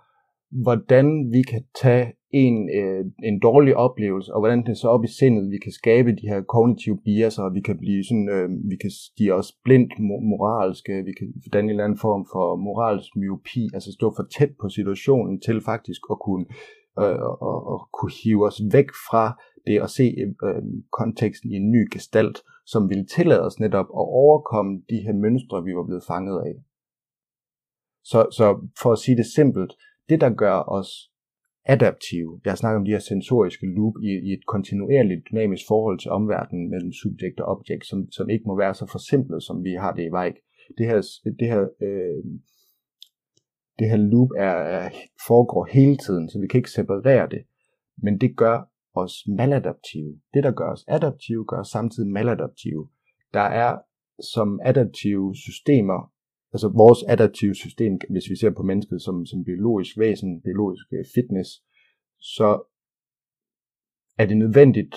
hvordan 0.63 1.31
vi 1.31 1.41
kan 1.41 1.63
tage 1.81 2.13
en, 2.33 2.69
øh, 2.79 3.05
en 3.23 3.39
dårlig 3.39 3.75
oplevelse, 3.75 4.33
og 4.33 4.39
hvordan 4.41 4.65
det 4.65 4.77
så 4.77 4.87
op 4.87 5.03
i 5.03 5.07
sindet, 5.19 5.51
vi 5.51 5.57
kan 5.57 5.71
skabe 5.71 6.11
de 6.11 6.27
her 6.27 6.41
kognitive 6.41 6.97
bias, 7.05 7.39
og 7.39 7.53
vi 7.53 7.61
kan 7.61 7.77
blive 7.77 8.03
sådan, 8.03 8.29
øh, 8.29 8.49
vi 8.71 8.75
kan 8.81 8.91
stige 8.91 9.33
os 9.33 9.51
blindt 9.63 9.93
moralske, 9.99 11.03
vi 11.05 11.13
kan 11.19 11.27
danne 11.53 11.65
en 11.65 11.69
eller 11.69 11.83
anden 11.83 11.99
form 11.99 12.25
for 12.33 12.55
moralsk 12.55 13.15
myopi, 13.15 13.69
altså 13.73 13.91
stå 13.91 14.13
for 14.17 14.25
tæt 14.37 14.51
på 14.61 14.69
situationen 14.69 15.41
til 15.41 15.61
faktisk 15.61 16.01
at 16.11 16.17
kunne, 16.25 16.45
øh, 17.01 17.21
og, 17.49 17.59
og 17.71 17.79
kunne 17.97 18.15
hive 18.23 18.45
os 18.47 18.61
væk 18.71 18.89
fra 19.09 19.25
det 19.67 19.81
at 19.81 19.89
se 19.89 20.15
øh, 20.21 20.29
øh 20.47 20.63
konteksten 20.91 21.51
i 21.51 21.55
en 21.55 21.71
ny 21.71 21.81
gestalt, 21.93 22.37
som 22.65 22.89
vil 22.89 23.07
tillade 23.15 23.41
os 23.41 23.59
netop 23.59 23.85
at 23.85 24.05
overkomme 24.23 24.81
de 24.89 24.99
her 25.05 25.13
mønstre, 25.13 25.63
vi 25.63 25.75
var 25.75 25.85
blevet 25.85 26.03
fanget 26.07 26.39
af. 26.49 26.55
Så, 28.03 28.27
så 28.37 28.67
for 28.81 28.91
at 28.91 28.99
sige 28.99 29.17
det 29.17 29.25
simpelt, 29.25 29.73
det 30.09 30.21
der 30.21 30.29
gør 30.29 30.57
os 30.77 30.89
adaptive, 31.65 32.41
jeg 32.45 32.57
snakker 32.57 32.79
om 32.79 32.85
de 32.85 32.91
her 32.91 32.99
sensoriske 32.99 33.65
loop 33.75 33.93
i, 34.03 34.11
i 34.27 34.33
et 34.33 34.45
kontinuerligt 34.47 35.27
dynamisk 35.31 35.63
forhold 35.67 35.99
til 35.99 36.11
omverdenen 36.11 36.69
mellem 36.69 36.91
subjekt 36.91 37.39
og 37.39 37.47
objekt, 37.57 37.85
som, 37.85 38.11
som 38.11 38.29
ikke 38.29 38.45
må 38.47 38.57
være 38.57 38.73
så 38.73 38.85
forsimplet, 38.91 39.43
som 39.43 39.63
vi 39.63 39.73
har 39.73 39.93
det 39.93 40.03
i 40.03 40.13
Weik. 40.13 40.33
Det 40.77 40.85
her, 40.85 41.01
det 41.39 41.47
her, 41.47 41.61
øh, 41.81 42.23
det 43.79 43.89
her 43.89 43.97
loop 43.97 44.29
er, 44.37 44.55
er, 44.77 44.89
foregår 45.27 45.67
hele 45.71 45.97
tiden, 45.97 46.29
så 46.29 46.39
vi 46.39 46.47
kan 46.47 46.57
ikke 46.57 46.71
separere 46.71 47.27
det. 47.29 47.43
Men 47.97 48.21
det 48.21 48.37
gør, 48.37 48.73
os 48.95 49.13
maladaptive. 49.27 50.19
Det, 50.33 50.43
der 50.43 50.51
gør 50.51 50.71
os 50.71 50.85
adaptive, 50.87 51.45
gør 51.45 51.59
os 51.59 51.67
samtidig 51.67 52.09
maladaptive. 52.09 52.87
Der 53.33 53.39
er 53.39 53.77
som 54.33 54.59
adaptive 54.63 55.35
systemer, 55.35 56.12
altså 56.53 56.67
vores 56.83 57.03
adaptive 57.07 57.55
system, 57.55 57.93
hvis 58.09 58.29
vi 58.29 58.35
ser 58.35 58.49
på 58.49 58.63
mennesket 58.63 59.01
som, 59.01 59.25
som 59.25 59.43
biologisk 59.43 59.97
væsen, 59.97 60.41
biologisk 60.41 60.85
øh, 60.93 61.05
fitness, 61.15 61.49
så 62.19 62.49
er 64.17 64.25
det 64.25 64.37
nødvendigt 64.37 64.95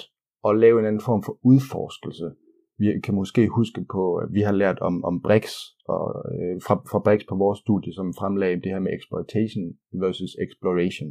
at 0.48 0.58
lave 0.58 0.78
en 0.78 0.86
anden 0.86 1.06
form 1.08 1.22
for 1.22 1.38
udforskelse. 1.42 2.30
Vi 2.78 3.00
kan 3.04 3.14
måske 3.14 3.48
huske 3.48 3.84
på, 3.92 4.16
at 4.16 4.28
vi 4.32 4.40
har 4.40 4.52
lært 4.52 4.78
om, 4.78 5.04
om 5.04 5.22
BRICS, 5.22 5.54
og, 5.88 6.04
øh, 6.34 6.56
fra, 6.66 6.74
fra 6.90 6.98
BRICS 6.98 7.24
på 7.28 7.36
vores 7.36 7.58
studie, 7.58 7.92
som 7.94 8.14
fremlagde 8.18 8.60
det 8.62 8.70
her 8.72 8.78
med 8.78 8.92
exploitation 8.98 9.66
versus 10.02 10.32
exploration. 10.46 11.10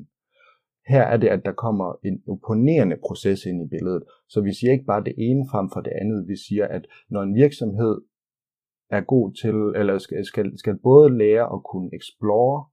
Her 0.88 1.04
er 1.14 1.18
det, 1.18 1.28
at 1.28 1.42
der 1.46 1.52
kommer 1.52 1.88
en 2.04 2.18
opponerende 2.28 2.98
proces 3.08 3.46
ind 3.46 3.60
i 3.66 3.68
billedet. 3.74 4.04
Så 4.30 4.42
vi 4.42 4.54
siger 4.54 4.72
ikke 4.72 4.86
bare 4.86 5.04
det 5.04 5.16
ene 5.18 5.46
frem 5.52 5.68
for 5.74 5.82
det 5.82 5.94
andet. 6.02 6.28
Vi 6.28 6.38
siger, 6.48 6.66
at 6.68 6.84
når 7.10 7.22
en 7.22 7.36
virksomhed 7.36 7.96
er 8.90 9.02
god 9.02 9.34
til, 9.42 9.56
eller 9.80 9.98
skal, 9.98 10.26
skal, 10.26 10.58
skal 10.58 10.78
både 10.84 11.18
lære 11.18 11.54
at 11.54 11.64
kunne 11.72 11.90
explore, 11.94 12.66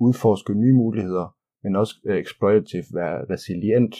udforske 0.00 0.54
nye 0.54 0.72
muligheder, 0.72 1.34
men 1.62 1.76
også 1.76 1.94
øh, 2.06 2.18
exploitative, 2.18 2.84
være 2.94 3.24
resilient 3.30 3.94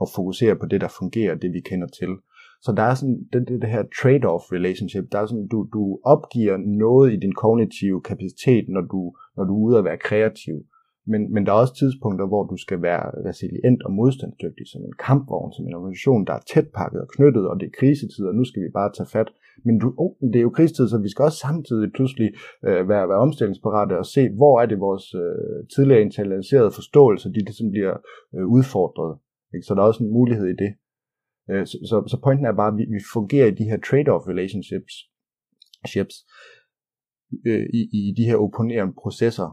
og 0.00 0.08
fokusere 0.16 0.56
på 0.56 0.66
det, 0.66 0.80
der 0.80 0.96
fungerer, 0.98 1.34
det 1.34 1.52
vi 1.52 1.60
kender 1.60 1.86
til. 1.86 2.12
Så 2.62 2.72
der 2.76 2.82
er 2.82 2.94
sådan 2.94 3.28
det, 3.32 3.48
det, 3.48 3.62
det 3.62 3.70
her 3.70 3.84
trade-off 3.98 4.44
relationship. 4.56 5.04
Der 5.12 5.18
er 5.18 5.26
sådan, 5.26 5.48
du, 5.48 5.68
du 5.72 6.00
opgiver 6.04 6.56
noget 6.56 7.12
i 7.12 7.16
din 7.16 7.34
kognitive 7.34 8.00
kapacitet, 8.00 8.64
når 8.68 8.80
du, 8.80 9.00
når 9.36 9.44
du 9.44 9.54
er 9.54 9.64
ude 9.66 9.78
at 9.78 9.84
være 9.84 10.04
kreativ. 10.08 10.56
Men, 11.12 11.32
men 11.32 11.46
der 11.46 11.52
er 11.52 11.56
også 11.56 11.76
tidspunkter, 11.78 12.26
hvor 12.26 12.44
du 12.52 12.56
skal 12.56 12.82
være 12.82 13.04
resilient 13.28 13.82
og 13.82 13.92
modstandsdygtig, 13.92 14.66
som 14.72 14.82
en 14.88 14.96
kampvogn, 15.06 15.52
som 15.52 15.66
en 15.66 15.74
organisation, 15.74 16.26
der 16.26 16.32
er 16.32 16.44
tæt 16.52 16.68
pakket 16.78 17.00
og 17.00 17.08
knyttet, 17.08 17.44
og 17.50 17.60
det 17.60 17.66
er 17.66 17.78
krisetider, 17.78 18.28
og 18.28 18.34
nu 18.34 18.44
skal 18.44 18.62
vi 18.62 18.70
bare 18.78 18.92
tage 18.96 19.12
fat. 19.16 19.30
Men 19.64 19.78
du, 19.78 19.94
oh, 19.98 20.12
det 20.32 20.38
er 20.38 20.46
jo 20.48 20.50
krisetid, 20.50 20.88
så 20.88 20.98
vi 20.98 21.10
skal 21.10 21.22
også 21.22 21.38
samtidig 21.38 21.88
pludselig 21.92 22.28
øh, 22.68 22.88
være, 22.88 23.08
være 23.08 23.24
omstillingsparate 23.26 23.98
og 23.98 24.06
se, 24.06 24.22
hvor 24.38 24.60
er 24.60 24.66
det 24.66 24.80
vores 24.80 25.14
øh, 25.14 25.68
tidligere 25.74 26.02
internaliserede 26.02 26.70
forståelse, 26.70 27.28
de 27.28 27.40
ligesom 27.48 27.70
bliver 27.70 27.94
øh, 28.34 28.46
udfordret. 28.56 29.18
Ikke? 29.54 29.66
Så 29.66 29.74
der 29.74 29.80
er 29.82 29.86
også 29.86 30.04
en 30.04 30.12
mulighed 30.18 30.46
i 30.54 30.56
det. 30.62 30.72
Øh, 31.50 31.66
så, 31.66 31.76
så, 31.90 31.96
så 32.12 32.16
pointen 32.24 32.46
er 32.46 32.56
bare, 32.60 32.72
at 32.72 32.78
vi, 32.78 32.84
vi 32.96 33.00
fungerer 33.12 33.46
i 33.46 33.58
de 33.60 33.68
her 33.70 33.78
trade-off 33.86 34.24
relationships 34.32 34.94
ships, 35.92 36.16
øh, 37.46 37.66
i, 37.78 37.80
i 37.98 38.14
de 38.18 38.24
her 38.28 38.36
opponerende 38.36 38.94
processer, 39.02 39.48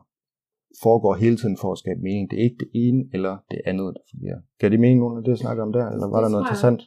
foregår 0.83 1.13
hele 1.13 1.37
tiden 1.37 1.57
for 1.61 1.71
at 1.71 1.77
skabe 1.77 2.01
mening. 2.07 2.31
Det 2.31 2.39
er 2.39 2.43
ikke 2.43 2.61
det 2.63 2.71
ene 2.73 3.01
eller 3.13 3.37
det 3.51 3.61
andet, 3.65 3.93
der 3.95 4.03
fungerer. 4.11 4.39
Kan 4.59 4.71
det 4.71 4.79
mening 4.79 4.99
nogen 4.99 5.17
af 5.17 5.23
det, 5.23 5.31
jeg 5.31 5.37
snakker 5.37 5.63
om 5.63 5.73
der, 5.73 5.85
eller 5.93 6.07
var 6.11 6.19
det 6.19 6.25
der 6.25 6.33
noget 6.33 6.43
interessant? 6.43 6.81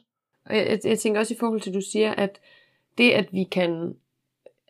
Jeg, 0.49 0.63
jeg, 0.71 0.79
jeg 0.91 0.99
tænker 0.99 1.19
også 1.19 1.33
i 1.33 1.39
forhold 1.39 1.61
til, 1.61 1.69
at 1.69 1.79
du 1.81 1.85
siger, 1.93 2.11
at 2.25 2.33
det, 2.99 3.11
at 3.11 3.27
vi 3.31 3.43
kan 3.43 3.93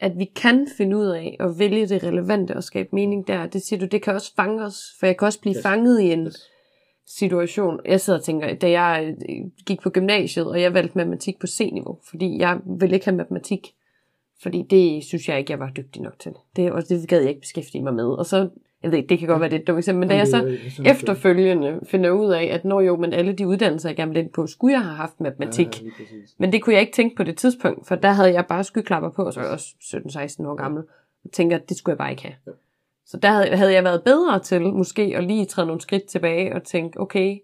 at 0.02 0.18
vi 0.18 0.26
kan 0.26 0.68
finde 0.78 0.98
ud 0.98 1.06
af 1.06 1.38
at 1.39 1.60
vælge 1.60 1.88
det 1.88 2.04
relevante 2.04 2.56
og 2.56 2.63
skabe 2.63 2.89
mening 2.92 3.28
der, 3.28 3.48
det 3.48 3.62
siger 3.62 3.80
du, 3.80 3.86
det 3.86 4.02
kan 4.02 4.13
også 4.13 4.36
fange 4.36 4.65
os, 4.65 4.84
for 5.00 5.06
jeg 5.06 5.18
kan 5.18 5.26
også 5.26 5.42
blive 5.42 5.56
yes. 5.56 5.63
fanget 5.63 6.02
i 6.02 6.12
en 6.12 6.26
yes. 6.26 6.50
situation. 7.08 7.80
Jeg 7.86 8.02
sidder 8.02 8.20
og 8.20 8.26
tænker, 8.26 8.56
da 8.56 8.70
jeg 8.70 9.15
øh, 9.30 9.36
gik 9.65 9.82
på 9.82 9.89
gymnasiet, 9.89 10.48
og 10.48 10.62
jeg 10.62 10.74
valgte 10.74 10.98
matematik 10.98 11.39
på 11.39 11.48
C-niveau, 11.48 12.00
fordi 12.10 12.38
jeg 12.39 12.60
ville 12.80 12.96
ikke 12.96 13.06
have 13.06 13.18
matematik, 13.18 13.76
fordi 14.42 14.62
det 14.62 15.04
synes 15.04 15.30
jeg 15.30 15.39
ikke, 15.39 15.52
jeg 15.52 15.60
var 15.60 15.72
dygtig 15.78 16.02
nok 16.02 16.20
til. 16.20 16.32
Det, 16.56 16.72
og 16.72 16.89
det 16.89 17.08
gad 17.08 17.20
jeg 17.20 17.30
ikke 17.30 17.42
beskæftige 17.42 17.84
mig 17.84 17.94
med. 17.94 18.06
Og 18.06 18.26
så 18.26 18.50
jeg 18.84 18.92
ved 18.92 18.98
ikke, 18.98 19.10
det 19.10 19.20
kan 19.20 19.28
godt 19.28 19.42
være 19.42 19.50
det 19.50 19.60
et 19.60 19.68
dumt 19.68 19.78
eksempel, 19.78 20.00
men 20.00 20.10
da 20.10 20.15
jeg 20.15 20.28
så 20.28 20.58
efterfølgende 20.86 21.80
finder 21.84 22.12
ud 22.12 22.32
af, 22.32 22.44
at 22.44 22.65
når 22.65 22.82
jo, 22.82 22.96
men 22.96 23.13
alle 23.13 23.34
de 23.34 23.48
uddannelser, 23.48 23.89
jeg 23.89 23.96
gerne 23.96 24.10
ville 24.10 24.24
ind 24.24 24.34
på, 24.34 24.48
skulle 24.48 24.74
jeg 24.74 24.82
have 24.82 24.96
haft 24.96 25.20
matematik. 25.20 25.84
Ja, 25.84 25.89
men 26.38 26.52
det 26.52 26.62
kunne 26.62 26.74
jeg 26.74 26.82
ikke 26.82 26.94
tænke 26.94 27.15
på 27.15 27.24
det 27.24 27.38
tidspunkt, 27.38 27.88
for 27.88 27.96
der 27.96 28.12
havde 28.12 28.34
jeg 28.34 28.46
bare 28.46 28.63
skyklapper 28.63 29.10
på, 29.10 29.32
så 29.32 29.39
jeg 29.39 29.48
var 29.48 29.54
også 29.54 29.76
17-16 29.80 30.48
år 30.48 30.56
gammel, 30.56 30.84
og 31.26 31.32
tænker, 31.32 31.58
at 31.58 31.70
det 31.70 31.78
skulle 31.78 31.94
jeg 31.94 31.98
bare 31.98 32.12
ikke 32.12 32.24
have. 32.24 32.36
Ja. 32.48 32.52
Så 33.06 33.18
der 33.18 33.30
havde, 33.30 33.58
havde 33.58 33.74
jeg 33.74 33.84
været 33.84 34.04
bedre 34.04 34.39
til 34.39 34.62
måske 34.62 35.13
at 35.15 35.24
lige 35.24 35.46
træde 35.46 35.68
nogle 35.68 35.82
skridt 35.82 36.06
tilbage 36.06 36.56
og 36.56 36.63
tænke, 36.63 37.00
okay, 37.00 37.38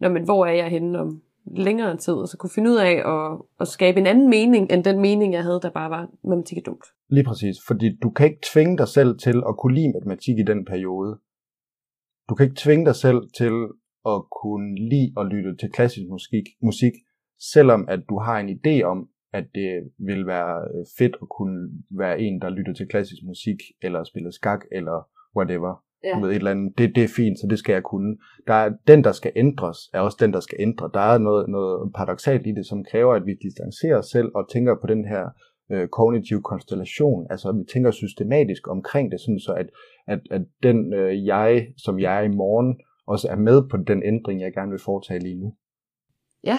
nå, 0.00 0.08
men 0.08 0.24
hvor 0.24 0.46
er 0.46 0.52
jeg 0.52 0.68
henne 0.68 0.98
om 0.98 1.22
længere 1.46 1.96
tid, 1.96 2.14
og 2.14 2.28
så 2.28 2.36
kunne 2.36 2.50
finde 2.50 2.70
ud 2.70 2.76
af 2.76 3.02
at, 3.06 3.38
at 3.60 3.68
skabe 3.68 4.00
en 4.00 4.06
anden 4.06 4.30
mening, 4.30 4.72
end 4.72 4.84
den 4.84 5.00
mening, 5.00 5.32
jeg 5.32 5.42
havde, 5.42 5.60
der 5.62 5.70
bare 5.70 5.90
var, 5.90 6.08
matematik 6.22 6.58
er 6.58 6.62
dumt. 6.62 6.84
Lige 7.10 7.24
præcis, 7.24 7.56
fordi 7.66 7.98
du 8.02 8.10
kan 8.10 8.26
ikke 8.26 8.46
tvinge 8.52 8.78
dig 8.78 8.88
selv 8.88 9.18
til 9.18 9.36
at 9.48 9.54
kunne 9.58 9.74
lide 9.74 9.92
matematik 9.92 10.38
i 10.38 10.48
den 10.52 10.64
periode. 10.64 11.18
Du 12.28 12.34
kan 12.34 12.44
ikke 12.44 12.60
tvinge 12.64 12.86
dig 12.86 12.96
selv 12.96 13.20
til 13.38 13.54
at 14.12 14.18
kunne 14.42 14.68
lide 14.90 15.12
og 15.16 15.26
lytte 15.26 15.56
til 15.56 15.70
klassisk 15.70 16.06
musik, 16.08 16.44
musik 16.62 16.92
selvom 17.52 17.88
at 17.88 18.00
du 18.08 18.18
har 18.18 18.38
en 18.38 18.50
idé 18.58 18.82
om, 18.82 19.08
at 19.32 19.44
det 19.54 19.70
vil 19.98 20.26
være 20.26 20.68
fedt 20.98 21.16
at 21.22 21.28
kunne 21.28 21.60
være 21.98 22.20
en, 22.20 22.40
der 22.42 22.50
lytter 22.50 22.74
til 22.74 22.88
klassisk 22.88 23.22
musik, 23.24 23.58
eller 23.82 24.04
spiller 24.04 24.30
skak, 24.30 24.60
eller 24.72 25.08
whatever 25.36 25.84
ja. 26.04 26.18
med 26.18 26.28
et 26.28 26.34
eller 26.34 26.50
andet, 26.50 26.78
det, 26.78 26.94
det 26.94 27.04
er 27.04 27.14
fint, 27.16 27.38
så 27.38 27.46
det 27.50 27.58
skal 27.58 27.72
jeg 27.72 27.82
kunne. 27.82 28.16
Der 28.46 28.54
er, 28.54 28.70
den, 28.86 29.04
der 29.04 29.12
skal 29.12 29.32
ændres, 29.36 29.78
er 29.94 30.00
også 30.00 30.18
den, 30.20 30.32
der 30.32 30.40
skal 30.40 30.56
ændre. 30.60 30.90
Der 30.94 31.00
er 31.00 31.18
noget, 31.18 31.48
noget 31.48 31.92
paradoxalt 31.92 32.46
i 32.46 32.52
det, 32.52 32.66
som 32.66 32.84
kræver, 32.84 33.14
at 33.14 33.26
vi 33.26 33.34
distancerer 33.42 33.98
os 33.98 34.06
selv 34.06 34.30
og 34.34 34.50
tænker 34.52 34.74
på 34.80 34.86
den 34.86 35.04
her 35.04 35.24
øh, 35.70 35.88
kognitiv 35.88 36.42
konstellation, 36.42 37.26
altså 37.30 37.48
at 37.48 37.56
vi 37.58 37.64
tænker 37.72 37.90
systematisk 37.90 38.68
omkring 38.68 39.12
det, 39.12 39.20
sådan 39.20 39.40
så 39.40 39.52
at, 39.52 39.70
at, 40.06 40.20
at 40.30 40.42
den 40.62 40.94
øh, 40.94 41.26
jeg, 41.26 41.72
som 41.76 42.00
jeg 42.00 42.18
er 42.18 42.22
i 42.22 42.28
morgen, 42.28 42.80
også 43.06 43.28
er 43.28 43.36
med 43.36 43.68
på 43.68 43.76
den 43.76 44.02
ændring, 44.02 44.40
jeg 44.40 44.52
gerne 44.52 44.70
vil 44.70 44.80
foretage 44.84 45.20
lige 45.20 45.40
nu. 45.40 45.54
Ja. 46.44 46.58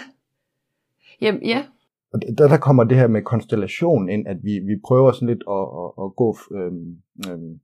Jamen, 1.21 1.43
ja. 1.43 1.65
Og 2.13 2.19
der, 2.37 2.47
der 2.47 2.57
kommer 2.57 2.83
det 2.83 2.97
her 2.97 3.07
med 3.07 3.21
konstellation 3.21 4.09
ind, 4.09 4.27
at 4.27 4.37
vi, 4.43 4.59
vi 4.59 4.75
prøver 4.85 5.11
sådan 5.11 5.27
lidt 5.27 5.43
at, 5.49 5.65
at, 5.81 5.89
at 6.03 6.15
gå 6.15 6.37
øhm, 6.55 6.97
øhm, 7.29 7.59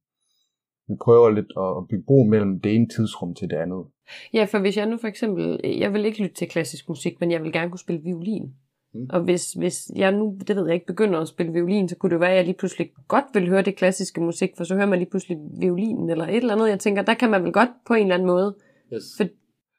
vi 0.88 0.96
prøver 1.02 1.30
lidt 1.30 1.52
at 1.58 1.88
bygge 1.90 2.04
bro 2.08 2.24
mellem 2.24 2.60
det 2.60 2.76
ene 2.76 2.88
tidsrum 2.88 3.36
til 3.36 3.50
det 3.50 3.56
andet. 3.56 3.86
Ja, 4.34 4.44
for 4.52 4.60
hvis 4.60 4.78
jeg 4.78 4.86
nu 4.86 4.98
for 4.98 5.08
eksempel, 5.08 5.60
jeg 5.64 5.94
vil 5.94 6.06
ikke 6.06 6.22
lytte 6.22 6.36
til 6.36 6.50
klassisk 6.50 6.90
musik, 6.90 7.20
men 7.20 7.32
jeg 7.32 7.44
vil 7.44 7.52
gerne 7.52 7.70
kunne 7.70 7.80
spille 7.80 8.02
violin. 8.02 8.54
Mm. 8.98 9.08
Og 9.10 9.22
hvis, 9.22 9.54
hvis 9.54 9.92
jeg 9.96 10.12
nu, 10.12 10.38
det 10.48 10.56
ved 10.56 10.66
jeg 10.66 10.74
ikke, 10.74 10.86
begynder 10.86 11.20
at 11.20 11.28
spille 11.28 11.54
violin, 11.54 11.90
så 11.90 11.96
kunne 11.96 12.10
det 12.10 12.20
være, 12.20 12.32
at 12.32 12.38
jeg 12.38 12.46
lige 12.46 12.58
pludselig 12.58 12.92
godt 13.08 13.26
vil 13.34 13.50
høre 13.50 13.62
det 13.62 13.76
klassiske 13.76 14.22
musik, 14.22 14.50
for 14.58 14.64
så 14.64 14.76
hører 14.76 14.86
man 14.86 15.00
lige 15.00 15.10
pludselig 15.10 15.38
violinen 15.60 16.10
eller 16.10 16.26
et 16.26 16.36
eller 16.36 16.54
andet. 16.54 16.70
Jeg 16.70 16.80
tænker, 16.80 17.02
der 17.02 17.14
kan 17.14 17.32
man 17.32 17.44
vel 17.44 17.54
godt 17.54 17.70
på 17.88 17.94
en 17.94 18.02
eller 18.02 18.16
anden 18.16 18.28
måde. 18.28 18.56
Yes. 18.94 19.04
For... 19.18 19.26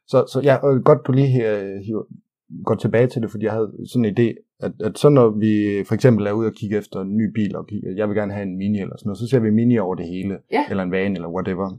Så, 0.07 0.26
så 0.33 0.40
ja, 0.44 0.57
godt 0.78 1.07
du 1.07 1.12
lige 1.12 1.26
her, 1.26 1.83
hiver, 1.87 2.02
går 2.64 2.74
tilbage 2.74 3.07
til 3.07 3.22
det, 3.22 3.31
fordi 3.31 3.44
jeg 3.44 3.52
havde 3.52 3.72
sådan 3.92 4.04
en 4.04 4.16
idé, 4.18 4.35
at, 4.61 4.72
at 4.81 4.98
så 4.98 5.09
når 5.09 5.31
vi 5.31 5.85
for 5.85 5.94
eksempel 5.94 6.26
er 6.26 6.33
ude 6.33 6.46
og 6.46 6.52
kigge 6.52 6.78
efter 6.78 7.00
en 7.00 7.16
ny 7.16 7.33
bil, 7.35 7.57
og 7.57 7.66
kigge, 7.66 7.94
jeg 7.96 8.09
vil 8.09 8.16
gerne 8.16 8.33
have 8.33 8.42
en 8.42 8.57
Mini 8.57 8.81
eller 8.81 8.96
sådan 8.96 9.09
noget, 9.09 9.18
så 9.18 9.26
ser 9.26 9.40
vi 9.40 9.50
Mini 9.50 9.78
over 9.78 9.94
det 9.94 10.07
hele, 10.07 10.38
ja. 10.52 10.64
eller 10.70 10.83
en 10.83 10.90
van 10.90 11.14
eller 11.14 11.28
whatever. 11.28 11.78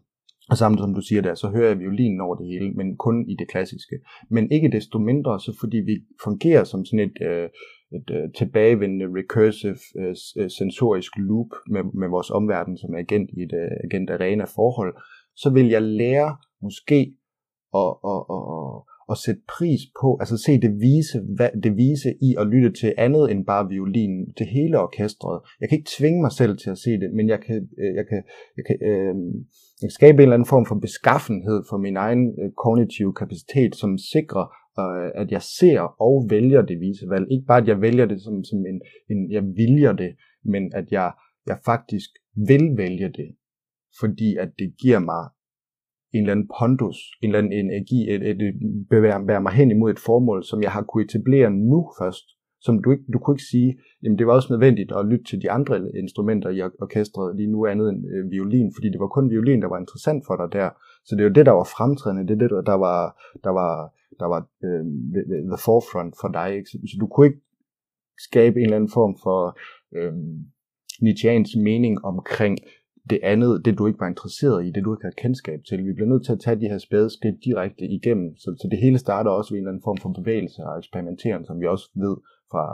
Og 0.50 0.58
samtidig 0.58 0.84
som 0.84 0.94
du 0.94 1.02
siger 1.02 1.22
der, 1.22 1.36
så 1.36 1.48
hører 1.50 1.68
jeg 1.68 1.80
violinen 1.80 2.22
over 2.22 2.36
det 2.36 2.48
hele, 2.48 2.72
men 2.72 2.98
kun 2.98 3.30
i 3.30 3.36
det 3.40 3.48
klassiske. 3.48 3.96
Men 4.30 4.52
ikke 4.52 4.72
desto 4.72 5.00
mindre, 5.00 5.40
så 5.40 5.58
fordi 5.60 5.78
vi 5.78 5.96
fungerer 6.24 6.64
som 6.64 6.86
sådan 6.86 7.06
et, 7.10 7.18
øh, 7.22 7.50
et 7.98 8.10
øh, 8.12 8.34
tilbagevendende 8.38 9.08
recursive 9.20 9.80
øh, 10.00 10.16
øh 10.38 10.50
sensorisk 10.50 11.12
loop 11.18 11.52
med, 11.74 11.84
med 12.02 12.10
vores 12.10 12.30
omverden 12.30 12.78
som 12.78 12.96
agent 12.96 13.30
i 13.38 13.42
et 13.44 13.54
øh, 13.54 13.72
agent 13.84 14.10
arena 14.10 14.44
forhold, 14.44 14.94
så 15.36 15.50
vil 15.50 15.68
jeg 15.68 15.82
lære 15.82 16.38
måske 16.62 17.00
at, 17.82 17.92
at, 18.12 18.22
at, 18.36 18.44
at, 18.58 18.68
at 19.12 19.18
sætte 19.26 19.42
pris 19.58 19.82
på, 20.02 20.18
altså 20.22 20.38
se 20.38 20.62
det 20.66 20.72
vise, 20.88 21.18
hvad, 21.36 21.50
det 21.64 21.78
vise 21.78 22.10
i 22.22 22.30
at 22.42 22.48
lytte 22.48 22.72
til 22.82 22.94
andet 22.98 23.32
end 23.32 23.46
bare 23.46 23.70
violinen, 23.70 24.34
til 24.38 24.46
hele 24.46 24.80
orkestret. 24.80 25.42
Jeg 25.62 25.70
kan 25.70 25.78
ikke 25.78 25.92
tvinge 25.98 26.22
mig 26.22 26.32
selv 26.32 26.58
til 26.58 26.70
at 26.70 26.78
se 26.78 26.92
det, 27.02 27.10
men 27.18 27.30
jeg 27.30 27.40
kan, 27.46 27.70
øh, 27.82 27.96
jeg 28.00 28.06
kan, 28.10 28.22
jeg 28.58 28.64
kan, 28.68 28.78
øh, 28.90 29.16
jeg 29.82 29.88
kan 29.88 30.00
skabe 30.00 30.18
en 30.18 30.22
eller 30.22 30.38
anden 30.38 30.54
form 30.54 30.66
for 30.66 30.80
beskaffenhed 30.88 31.60
for 31.70 31.78
min 31.78 31.98
egen 31.98 32.24
øh, 32.42 32.52
kognitive 32.64 33.14
kapacitet, 33.14 33.76
som 33.76 33.92
sikrer, 33.98 34.46
øh, 34.80 35.22
at 35.22 35.28
jeg 35.36 35.42
ser 35.42 35.82
og 36.08 36.16
vælger 36.30 36.62
det 36.62 36.80
vise 36.80 37.06
valg. 37.10 37.26
Ikke 37.32 37.46
bare, 37.52 37.62
at 37.62 37.68
jeg 37.68 37.82
vælger 37.82 38.06
det 38.06 38.22
som, 38.22 38.44
som 38.44 38.60
en, 38.72 38.82
en, 39.12 39.32
jeg 39.32 39.44
viljer 39.44 39.94
det, 39.94 40.12
men 40.44 40.64
at 40.80 40.86
jeg, 40.92 41.12
jeg 41.50 41.58
faktisk 41.66 42.10
vil 42.50 42.66
vælge 42.78 43.10
det, 43.20 43.30
fordi 44.00 44.30
at 44.44 44.50
det 44.60 44.70
giver 44.82 45.00
mig 45.00 45.24
en 46.14 46.22
eller 46.22 46.32
anden 46.32 46.50
pondus, 46.60 46.98
en 47.22 47.30
eller 47.30 47.40
anden 47.40 47.54
energi, 47.54 48.00
et, 48.14 48.22
et, 48.30 48.42
et, 48.48 48.56
bevæger, 48.90 49.20
bevæger 49.20 49.40
mig 49.40 49.54
hen 49.54 49.72
imod 49.72 49.92
et 49.92 50.00
formål, 50.00 50.44
som 50.44 50.62
jeg 50.62 50.72
har 50.72 50.84
kunne 50.84 51.04
etablere 51.04 51.50
nu 51.52 51.80
først. 52.00 52.26
Som 52.62 52.84
du, 52.84 52.92
ikke, 52.92 53.04
du 53.14 53.20
kunne 53.20 53.34
ikke 53.36 53.52
sige, 53.52 53.80
jamen 54.04 54.18
det 54.20 54.28
var 54.28 54.34
også 54.34 54.54
nødvendigt 54.54 54.92
at 54.92 55.06
lytte 55.06 55.26
til 55.26 55.42
de 55.42 55.52
andre 55.52 55.98
instrumenter 55.98 56.50
i 56.50 56.62
orkestret 56.62 57.36
lige 57.36 57.52
nu 57.52 57.66
andet 57.66 57.90
end 57.90 58.06
øh, 58.14 58.32
violin, 58.32 58.74
fordi 58.76 58.88
det 58.90 59.00
var 59.00 59.08
kun 59.08 59.30
violin, 59.30 59.62
der 59.62 59.68
var 59.68 59.80
interessant 59.80 60.24
for 60.28 60.36
dig 60.36 60.60
der. 60.60 60.70
Så 61.06 61.16
det 61.16 61.22
er 61.22 61.28
jo 61.30 61.34
det, 61.34 61.46
der 61.46 61.52
var 61.52 61.68
fremtrædende, 61.78 62.28
det 62.28 62.34
er 62.34 62.48
det, 62.48 62.66
der 62.66 62.78
var, 62.88 63.00
der 63.44 63.50
var, 63.50 63.74
der 64.20 64.26
var 64.26 64.42
øh, 64.64 64.84
the 65.52 65.60
forefront 65.66 66.14
for 66.22 66.28
dig. 66.28 66.56
Ikke? 66.58 66.70
Så 66.70 66.98
du 67.02 67.08
kunne 67.08 67.28
ikke 67.28 67.42
skabe 68.28 68.56
en 68.60 68.64
eller 68.64 68.76
anden 68.76 68.92
form 69.00 69.18
for 69.24 69.58
øh, 69.98 70.14
Nietzscheans 71.02 71.56
mening 71.56 72.06
omkring 72.06 72.58
det 73.10 73.20
andet, 73.24 73.66
det 73.66 73.78
du 73.78 73.88
ikke 73.88 74.00
var 74.00 74.08
interesseret 74.08 74.66
i, 74.66 74.72
det 74.72 74.84
du 74.86 74.94
ikke 74.94 75.06
havde 75.06 75.22
kendskab 75.24 75.60
til. 75.70 75.86
Vi 75.86 75.94
bliver 75.94 76.10
nødt 76.10 76.26
til 76.26 76.32
at 76.32 76.40
tage 76.40 76.60
de 76.60 76.70
her 76.72 76.78
spæde 76.78 77.10
skridt 77.10 77.44
direkte 77.46 77.86
igennem, 77.86 78.36
så, 78.38 78.56
så 78.62 78.68
det 78.72 78.80
hele 78.80 78.98
starter 78.98 79.32
også 79.32 79.54
ved 79.54 79.58
en 79.58 79.64
eller 79.64 79.72
anden 79.72 79.84
form 79.84 79.98
for 79.98 80.10
bevægelse 80.10 80.64
og 80.64 80.78
eksperimenteren, 80.78 81.46
som 81.46 81.60
vi 81.62 81.68
også 81.68 81.86
ved 81.96 82.16
fra 82.52 82.66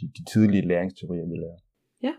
de, 0.00 0.08
de 0.18 0.24
tidlige 0.24 0.68
læringsteorier, 0.68 1.26
vi 1.26 1.36
lærer. 1.36 1.58
Ja, 2.02 2.12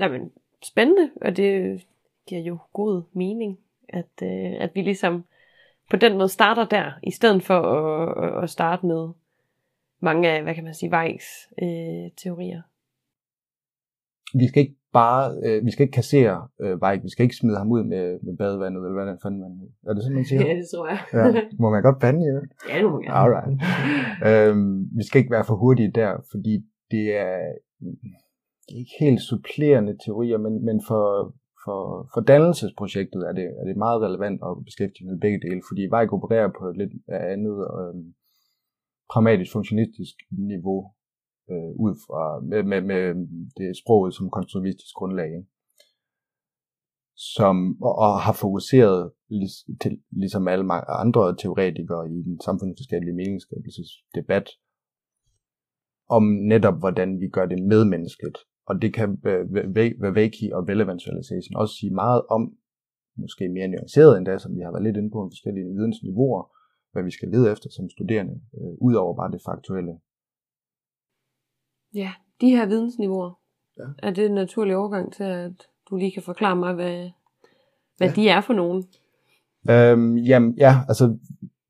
Jamen, 0.00 0.32
spændende, 0.62 1.10
og 1.20 1.36
det 1.36 1.80
giver 2.26 2.40
jo 2.40 2.58
god 2.72 3.02
mening, 3.12 3.58
at, 3.88 4.22
øh, 4.22 4.52
at 4.60 4.70
vi 4.74 4.82
ligesom 4.82 5.24
på 5.90 5.96
den 5.96 6.18
måde 6.18 6.28
starter 6.28 6.64
der, 6.64 6.92
i 7.02 7.10
stedet 7.10 7.42
for 7.42 7.60
at, 7.60 8.42
at 8.42 8.50
starte 8.50 8.86
med 8.86 9.08
mange 10.00 10.28
af, 10.28 10.42
hvad 10.42 10.54
kan 10.54 10.64
man 10.64 10.74
sige, 10.74 10.92
Weigs 10.92 11.48
øh, 11.62 12.10
teorier. 12.16 12.62
Vi 14.34 14.48
skal 14.48 14.62
ikke 14.62 14.76
bare, 15.00 15.22
øh, 15.46 15.58
vi 15.66 15.70
skal 15.70 15.84
ikke 15.84 15.98
kassere 16.00 16.36
øh, 16.62 16.74
Weig, 16.82 17.02
vi 17.06 17.10
skal 17.12 17.22
ikke 17.26 17.40
smide 17.40 17.58
ham 17.62 17.72
ud 17.76 17.82
med, 17.92 18.04
med 18.26 18.34
badevandet, 18.40 18.80
eller 18.84 19.04
hvad 19.04 19.18
fanden 19.22 19.40
man 19.44 19.52
Er 19.88 19.92
det 19.94 20.02
sådan, 20.02 20.16
man 20.20 20.24
siger? 20.30 20.40
Ja, 20.46 20.52
det 20.60 20.66
tror 20.72 20.86
jeg. 20.92 21.00
ja. 21.16 21.24
Må 21.62 21.66
man 21.74 21.82
godt 21.88 21.98
bande 22.04 22.20
i 22.28 22.30
det? 22.36 22.44
Ja, 22.70 22.74
det 22.78 22.84
må 22.84 22.90
man 22.96 23.02
gerne. 23.02 23.18
Alright. 23.22 23.52
øhm, 24.30 24.76
vi 24.98 25.02
skal 25.06 25.18
ikke 25.20 25.34
være 25.36 25.48
for 25.50 25.56
hurtige 25.62 25.92
der, 26.00 26.12
fordi 26.32 26.54
det 26.92 27.06
er, 27.26 27.36
det 28.64 28.72
er 28.74 28.80
ikke 28.84 28.98
helt 29.04 29.22
supplerende 29.30 29.94
teorier, 30.04 30.38
men, 30.44 30.64
men 30.68 30.78
for, 30.88 31.04
for, 31.64 31.80
for 32.12 32.20
dannelsesprojektet 32.32 33.20
er 33.28 33.32
det, 33.38 33.46
er 33.60 33.64
det 33.68 33.76
meget 33.84 34.02
relevant 34.06 34.38
at 34.48 34.52
beskæftige 34.68 35.08
med 35.08 35.20
begge 35.24 35.40
dele, 35.46 35.60
fordi 35.68 35.82
Weig 35.92 36.12
opererer 36.16 36.50
på 36.58 36.64
et 36.70 36.76
lidt 36.82 36.94
andet 37.34 37.56
øhm, 37.78 38.04
pragmatisk 39.12 39.52
funktionistisk 39.52 40.14
niveau, 40.54 40.80
øh, 41.50 41.70
ud 41.84 41.94
fra 42.04 42.40
med, 42.50 42.62
med, 42.62 42.80
med 42.90 43.02
det 43.56 43.76
sproget 43.82 44.14
som 44.14 44.30
konstruktivistisk 44.30 44.94
grundlag. 44.94 45.26
Ikke? 45.26 45.50
Som, 47.36 47.82
og, 47.82 47.94
og 48.04 48.20
har 48.20 48.32
fokuseret, 48.32 49.12
lig, 49.28 49.48
til, 49.82 49.92
ligesom 50.10 50.48
alle 50.48 50.64
andre 51.04 51.36
teoretikere 51.36 52.10
i 52.10 52.18
den 52.28 52.40
samfundsvidenskabelige 52.40 53.16
meningsskabelsesdebat, 53.20 54.46
om 56.08 56.22
netop, 56.22 56.78
hvordan 56.78 57.20
vi 57.20 57.28
gør 57.28 57.46
det 57.46 57.62
medmenneskeligt. 57.72 58.38
Og 58.68 58.82
det 58.82 58.94
kan 58.94 59.08
øh, 59.26 59.44
Vavaki 60.02 60.46
og 60.56 60.66
Velevantualization 60.66 61.56
også 61.56 61.74
sige 61.80 61.94
meget 61.94 62.22
om, 62.36 62.42
måske 63.18 63.48
mere 63.48 63.68
nuanceret 63.68 64.18
end 64.18 64.26
det, 64.26 64.40
som 64.42 64.56
vi 64.56 64.62
har 64.62 64.72
været 64.72 64.86
lidt 64.86 64.96
inde 64.96 65.10
på 65.10 65.28
forskellige 65.32 65.66
vidensniveauer, 65.78 66.42
hvad 66.92 67.02
vi 67.04 67.10
skal 67.10 67.28
lede 67.28 67.52
efter 67.52 67.68
som 67.70 67.90
studerende, 67.90 68.34
øh, 68.58 68.74
ud 68.86 68.94
over 68.94 69.12
bare 69.20 69.30
det 69.34 69.42
faktuelle. 69.48 69.94
Ja, 71.96 72.12
de 72.40 72.50
her 72.50 72.66
vidensniveauer, 72.66 73.40
ja. 73.78 73.84
er 74.08 74.10
det 74.10 74.26
en 74.26 74.34
naturlig 74.34 74.76
overgang 74.76 75.12
til, 75.12 75.24
at 75.24 75.66
du 75.90 75.96
lige 75.96 76.12
kan 76.12 76.22
forklare 76.22 76.56
mig, 76.56 76.74
hvad, 76.74 77.10
hvad 77.96 78.08
ja. 78.08 78.14
de 78.14 78.28
er 78.28 78.40
for 78.40 78.52
nogen? 78.52 78.84
Øhm, 79.70 80.16
jamen, 80.16 80.54
ja, 80.58 80.72
altså 80.88 81.18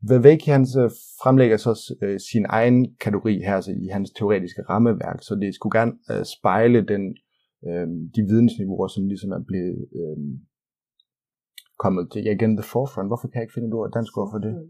Vivek 0.09 0.47
han 0.47 0.67
øh, 0.81 0.91
fremlægger 1.23 1.57
så 1.57 1.95
øh, 2.03 2.21
sin 2.21 2.47
egen 2.49 2.95
kategori 3.01 3.39
her 3.39 3.55
altså 3.55 3.71
i 3.71 3.87
hans 3.87 4.11
teoretiske 4.11 4.63
rammeværk, 4.63 5.19
så 5.23 5.35
det 5.35 5.55
skulle 5.55 5.79
gerne 5.79 5.93
øh, 6.11 6.25
spejle 6.25 6.87
den, 6.93 7.17
øh, 7.69 7.87
de 8.17 8.23
vidensniveauer, 8.31 8.89
som 8.89 9.07
ligesom 9.07 9.31
er 9.31 9.43
blevet 9.47 9.79
øh, 10.01 10.19
kommet 11.79 12.11
til, 12.13 12.23
ja, 12.23 12.33
igen, 12.33 12.57
the 12.57 12.69
forefront. 12.73 13.09
Hvorfor 13.09 13.29
kan 13.29 13.39
jeg 13.39 13.43
ikke 13.43 13.55
finde 13.55 13.69
et 13.69 13.75
ord 13.75 13.91
dansk 13.93 14.19
ord 14.19 14.31
for 14.33 14.39
det? 14.39 14.55
Mm. 14.55 14.69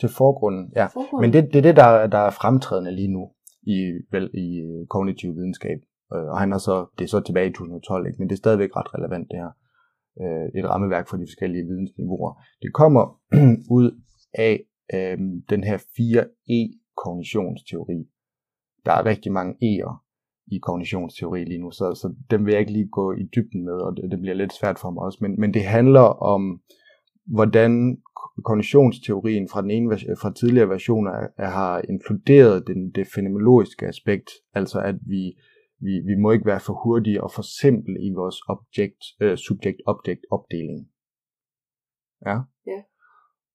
Til 0.00 0.08
forgrunden, 0.08 0.72
ja. 0.76 0.86
Forgrunden. 0.86 1.20
Men 1.22 1.32
det, 1.32 1.52
det 1.52 1.58
er 1.58 1.66
det, 1.68 1.76
der, 1.76 2.06
der 2.06 2.18
er 2.18 2.30
fremtrædende 2.30 2.92
lige 3.00 3.12
nu 3.16 3.30
i, 3.62 3.92
vel, 4.10 4.30
i 4.34 4.60
øh, 4.60 4.86
kognitiv 4.86 5.34
videnskab. 5.34 5.78
Øh, 6.14 6.26
og 6.32 6.38
han 6.38 6.52
er 6.52 6.58
så, 6.58 6.86
det 6.98 7.04
er 7.04 7.08
så 7.08 7.20
tilbage 7.20 7.50
i 7.50 7.52
2012, 7.52 8.06
ikke? 8.06 8.18
men 8.18 8.28
det 8.28 8.34
er 8.34 8.44
stadigvæk 8.44 8.76
ret 8.76 8.94
relevant 8.94 9.28
det 9.30 9.38
her. 9.38 9.50
Øh, 10.22 10.48
et 10.58 10.64
rammeværk 10.70 11.08
for 11.08 11.16
de 11.16 11.26
forskellige 11.28 11.64
vidensniveauer. 11.64 12.42
Det 12.62 12.72
kommer 12.72 13.20
ud 13.78 14.00
af 14.34 14.64
øh, 14.94 15.18
den 15.52 15.64
her 15.64 15.78
4E-kognitionsteori. 15.78 18.00
Der 18.86 18.92
er 18.92 19.06
rigtig 19.06 19.32
mange 19.32 19.54
E'er 19.68 19.94
i 20.54 20.58
kognitionsteori 20.58 21.44
lige 21.44 21.60
nu, 21.60 21.70
så, 21.70 21.94
så 21.94 22.14
dem 22.30 22.44
vil 22.44 22.52
jeg 22.52 22.60
ikke 22.60 22.72
lige 22.72 22.88
gå 22.88 23.12
i 23.12 23.22
dybden 23.34 23.64
med, 23.64 23.72
og 23.72 23.96
det, 23.96 24.10
det 24.10 24.20
bliver 24.20 24.34
lidt 24.34 24.52
svært 24.52 24.78
for 24.78 24.90
mig 24.90 25.02
også. 25.02 25.18
Men, 25.20 25.40
men 25.40 25.54
det 25.54 25.64
handler 25.64 26.06
om, 26.34 26.60
hvordan 27.26 28.02
kognitionsteorien 28.44 29.48
fra 29.48 29.62
den 29.62 29.70
ene 29.70 29.98
fra 30.22 30.32
tidligere 30.32 30.68
versioner 30.68 31.28
har 31.38 31.82
inkluderet 31.88 32.66
den, 32.66 32.90
det 32.90 33.06
fenomenologiske 33.14 33.86
aspekt, 33.86 34.30
altså 34.54 34.80
at 34.80 34.94
vi, 35.06 35.22
vi, 35.80 35.92
vi 36.06 36.14
må 36.22 36.30
ikke 36.32 36.46
være 36.46 36.60
for 36.60 36.74
hurtige 36.84 37.22
og 37.24 37.30
for 37.32 37.42
simple 37.60 37.96
i 38.00 38.10
vores 38.14 38.36
objekt, 38.48 39.02
øh, 39.20 39.36
subject-object 39.36 40.20
opdeling. 40.30 40.88
Ja. 42.26 42.36
ja 42.66 42.80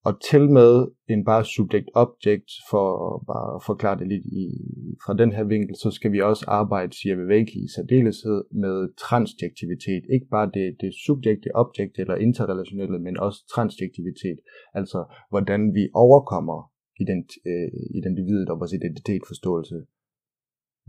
og 0.07 0.13
til 0.29 0.43
med 0.59 0.71
en 1.13 1.21
bare 1.29 1.43
subject-object, 1.55 2.49
for 2.69 2.85
at 3.07 3.25
bare 3.31 3.51
forklare 3.69 3.99
det 3.99 4.07
lidt 4.07 4.25
i, 4.25 4.45
fra 5.05 5.13
den 5.21 5.31
her 5.35 5.43
vinkel, 5.43 5.75
så 5.83 5.89
skal 5.91 6.11
vi 6.11 6.19
også 6.21 6.45
arbejde, 6.47 6.93
siger 6.99 7.15
væk 7.35 7.47
i 7.61 7.63
særdeleshed 7.75 8.39
med 8.63 8.75
transjektivitet. 9.05 10.03
Ikke 10.15 10.27
bare 10.35 10.51
det, 10.57 10.67
det 10.81 10.91
subjekte 11.05 11.49
objekt 11.63 11.95
eller 11.99 12.15
interrelationelle, 12.15 12.99
men 12.99 13.17
også 13.17 13.39
transjektivitet. 13.55 14.39
Altså, 14.73 14.99
hvordan 15.29 15.61
vi 15.77 15.83
overkommer 15.93 16.59
ident, 17.03 17.29
øh, 17.49 17.69
individet 18.09 18.49
og 18.49 18.59
vores 18.59 18.73
identitetforståelse. 18.73 19.77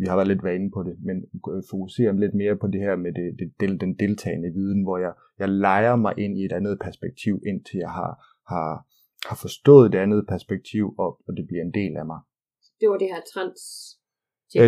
Vi 0.01 0.05
har 0.09 0.17
været 0.17 0.33
lidt 0.33 0.47
vane 0.49 0.71
på 0.77 0.81
det, 0.89 0.97
men 1.09 1.17
fokuserer 1.71 2.13
lidt 2.13 2.35
mere 2.35 2.57
på 2.63 2.67
det 2.67 2.81
her 2.81 2.97
med 2.97 3.13
det, 3.19 3.27
det, 3.61 3.81
den 3.81 3.95
deltagende 4.03 4.51
viden, 4.59 4.83
hvor 4.83 4.99
jeg, 4.99 5.13
jeg 5.39 5.49
leger 5.49 5.97
mig 5.97 6.15
ind 6.19 6.39
i 6.39 6.45
et 6.45 6.53
andet 6.59 6.77
perspektiv, 6.87 7.35
indtil 7.51 7.79
jeg 7.79 7.93
har, 8.01 8.13
har 8.53 8.71
har 9.29 9.37
forstået 9.37 9.93
det 9.93 9.99
andet 9.99 10.27
perspektiv, 10.29 10.95
og, 10.99 11.11
og 11.27 11.37
det 11.37 11.45
bliver 11.47 11.63
en 11.65 11.75
del 11.75 11.97
af 11.97 12.07
mig. 12.07 12.21
Det 12.81 12.89
var 12.91 12.99
det 12.99 13.09
her 13.15 13.23
trans... 13.35 13.61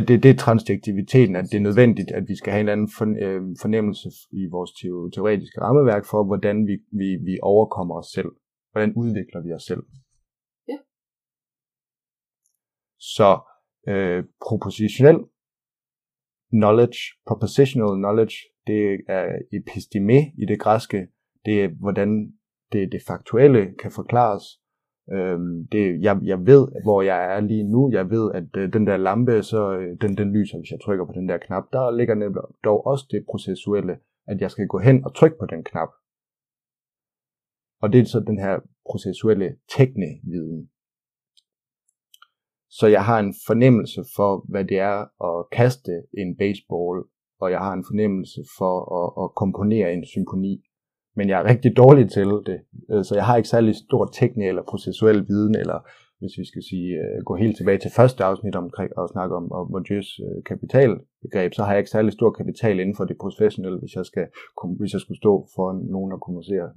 Det, 0.08 0.22
det 0.22 0.30
er 0.30 0.36
transjektiviteten, 0.36 1.36
at 1.36 1.44
det 1.50 1.56
er 1.56 1.68
nødvendigt, 1.68 2.10
at 2.10 2.24
vi 2.28 2.36
skal 2.36 2.52
have 2.52 2.60
en 2.60 2.68
anden 2.68 2.88
øh, 3.24 3.40
fornemmelse 3.62 4.08
i 4.32 4.42
vores 4.50 4.72
teoretiske 5.14 5.60
rammeværk 5.60 6.04
for, 6.10 6.24
hvordan 6.24 6.66
vi, 6.66 6.74
vi, 7.00 7.08
vi 7.28 7.38
overkommer 7.42 7.94
os 7.98 8.06
selv. 8.06 8.30
Hvordan 8.72 8.92
udvikler 8.96 9.40
vi 9.42 9.52
os 9.52 9.62
selv. 9.62 9.82
Ja. 10.68 10.78
Så 12.98 13.40
øh, 13.88 14.24
propositionel 14.48 15.18
knowledge, 16.50 16.98
propositional 17.26 17.92
knowledge, 18.02 18.36
det 18.66 19.00
er 19.08 19.24
episteme 19.52 20.18
i 20.42 20.44
det 20.48 20.60
græske. 20.60 21.08
Det 21.44 21.64
er, 21.64 21.68
hvordan 21.68 22.32
det, 22.72 22.92
det 22.92 23.02
faktuelle 23.06 23.74
kan 23.82 23.90
forklares. 23.90 24.44
Øhm, 25.12 25.66
det, 25.72 26.02
jeg, 26.02 26.20
jeg 26.22 26.46
ved, 26.46 26.68
hvor 26.84 27.02
jeg 27.02 27.36
er 27.36 27.40
lige 27.40 27.64
nu. 27.64 27.90
Jeg 27.92 28.10
ved, 28.10 28.32
at 28.34 28.56
øh, 28.56 28.72
den 28.72 28.86
der 28.86 28.96
lampe, 28.96 29.42
så 29.42 29.72
øh, 29.78 29.96
den, 30.00 30.16
den 30.16 30.32
lyser, 30.32 30.58
hvis 30.58 30.70
jeg 30.70 30.80
trykker 30.80 31.06
på 31.06 31.12
den 31.12 31.28
der 31.28 31.38
knap. 31.38 31.64
Der 31.72 31.96
ligger 31.96 32.14
nemlig 32.14 32.42
dog 32.64 32.86
også 32.86 33.06
det 33.10 33.24
processuelle, 33.30 33.98
at 34.26 34.40
jeg 34.40 34.50
skal 34.50 34.66
gå 34.66 34.78
hen 34.78 35.04
og 35.04 35.14
trykke 35.14 35.36
på 35.40 35.46
den 35.46 35.64
knap. 35.64 35.88
Og 37.82 37.92
det 37.92 38.00
er 38.00 38.04
så 38.04 38.20
den 38.20 38.38
her 38.38 38.60
processuelle 38.90 39.56
tekneviden. 39.76 40.70
Så 42.68 42.86
jeg 42.86 43.04
har 43.04 43.18
en 43.18 43.34
fornemmelse 43.46 44.00
for, 44.16 44.46
hvad 44.50 44.64
det 44.64 44.78
er 44.78 44.98
at 45.28 45.50
kaste 45.52 45.92
en 46.18 46.36
baseball, 46.36 46.96
og 47.40 47.50
jeg 47.50 47.58
har 47.58 47.72
en 47.72 47.84
fornemmelse 47.90 48.40
for 48.58 48.74
at, 49.00 49.08
at 49.22 49.34
komponere 49.42 49.92
en 49.92 50.04
symfoni 50.06 50.62
men 51.16 51.28
jeg 51.28 51.40
er 51.40 51.50
rigtig 51.52 51.76
dårlig 51.76 52.10
til 52.10 52.28
det. 52.48 52.58
Øh, 52.90 53.04
så 53.04 53.12
jeg 53.14 53.24
har 53.24 53.36
ikke 53.36 53.48
særlig 53.48 53.74
stor 53.76 54.04
teknisk 54.20 54.48
eller 54.48 54.62
processuel 54.70 55.28
viden, 55.28 55.54
eller 55.62 55.78
hvis 56.20 56.38
vi 56.38 56.44
skal 56.46 56.62
sige, 56.70 56.88
øh, 57.04 57.24
gå 57.24 57.36
helt 57.36 57.56
tilbage 57.56 57.78
til 57.78 57.90
første 57.96 58.24
afsnit 58.24 58.56
omkring 58.56 58.90
og 58.98 59.08
snakke 59.08 59.36
om, 59.36 59.52
om 59.52 59.64
Bourdieu's 59.72 60.10
kapitalbegreb, 61.26 61.54
så 61.54 61.62
har 61.62 61.70
jeg 61.70 61.78
ikke 61.78 61.90
særlig 61.90 62.12
stor 62.12 62.30
kapital 62.30 62.80
inden 62.80 62.96
for 62.96 63.04
det 63.04 63.16
professionelle, 63.20 63.78
hvis 63.78 63.94
jeg, 63.96 64.06
skal, 64.06 64.26
hvis 64.78 64.92
jeg 64.92 65.00
skulle 65.00 65.18
stå 65.18 65.46
for 65.56 65.72
nogen 65.90 66.12
og 66.12 66.20
kommunicere 66.20 66.68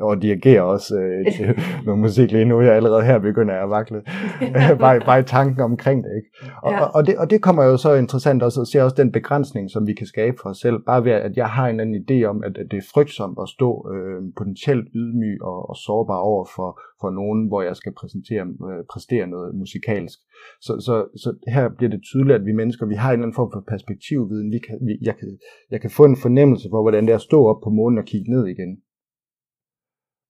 og 0.00 0.22
dirigere 0.22 0.62
også 0.62 0.96
øh, 0.96 1.58
noget 1.86 2.00
musik 2.00 2.32
lige 2.32 2.44
nu. 2.44 2.60
Jeg 2.60 2.74
allerede 2.74 3.02
her 3.02 3.18
begynder 3.18 3.54
jeg 3.54 3.62
at 3.62 3.70
vakle. 3.70 4.02
bare, 4.84 5.00
bare 5.00 5.20
i 5.20 5.22
tanken 5.22 5.60
omkring 5.60 6.04
det. 6.04 6.10
Ikke? 6.16 6.28
Og, 6.62 6.72
ja. 6.72 6.80
og, 6.80 6.94
og, 6.94 7.06
det, 7.06 7.18
og 7.18 7.30
det 7.30 7.42
kommer 7.42 7.64
jo 7.64 7.76
så 7.76 7.94
interessant 7.94 8.42
også 8.42 8.60
at 8.60 8.68
se 8.68 8.82
også 8.82 8.96
den 8.96 9.12
begrænsning, 9.12 9.70
som 9.70 9.86
vi 9.86 9.94
kan 9.94 10.06
skabe 10.06 10.36
for 10.42 10.50
os 10.50 10.58
selv, 10.58 10.78
bare 10.86 11.04
ved 11.04 11.12
at 11.12 11.36
jeg 11.36 11.46
har 11.46 11.68
en 11.68 11.80
anden 11.80 12.04
idé 12.04 12.24
om, 12.24 12.42
at, 12.44 12.58
at 12.58 12.66
det 12.70 12.76
er 12.76 12.90
frygtsomt 12.94 13.38
at 13.42 13.48
stå 13.48 13.90
øh, 13.94 14.22
potentielt 14.38 14.88
ydmyg 14.94 15.42
og, 15.42 15.70
og 15.70 15.76
sårbar 15.76 16.20
over 16.30 16.44
for, 16.56 16.80
for 17.00 17.10
nogen, 17.10 17.48
hvor 17.48 17.62
jeg 17.62 17.76
skal 17.76 17.92
præsentere, 18.00 18.42
øh, 18.70 18.84
præstere 18.92 19.26
noget 19.26 19.54
musikalsk. 19.54 20.18
Så, 20.60 20.72
så, 20.86 20.94
så 21.22 21.28
her 21.48 21.68
bliver 21.68 21.90
det 21.90 22.02
tydeligt, 22.02 22.38
at 22.38 22.46
vi 22.46 22.52
mennesker, 22.52 22.86
vi 22.86 22.94
har 22.94 23.08
en 23.08 23.12
eller 23.12 23.26
anden 23.26 23.34
form 23.34 23.50
for 23.52 23.64
perspektivviden. 23.68 24.52
Vi 24.52 24.58
kan, 24.58 24.78
vi, 24.86 24.92
jeg, 25.08 25.16
kan, 25.16 25.38
jeg 25.70 25.80
kan 25.80 25.90
få 25.90 26.04
en 26.04 26.16
fornemmelse 26.16 26.68
for, 26.72 26.82
hvordan 26.82 27.04
det 27.04 27.12
er 27.12 27.20
at 27.22 27.28
stå 27.30 27.46
op 27.46 27.60
på 27.64 27.70
månen 27.70 27.98
og 27.98 28.04
kigge 28.04 28.30
ned 28.30 28.46
igen. 28.46 28.82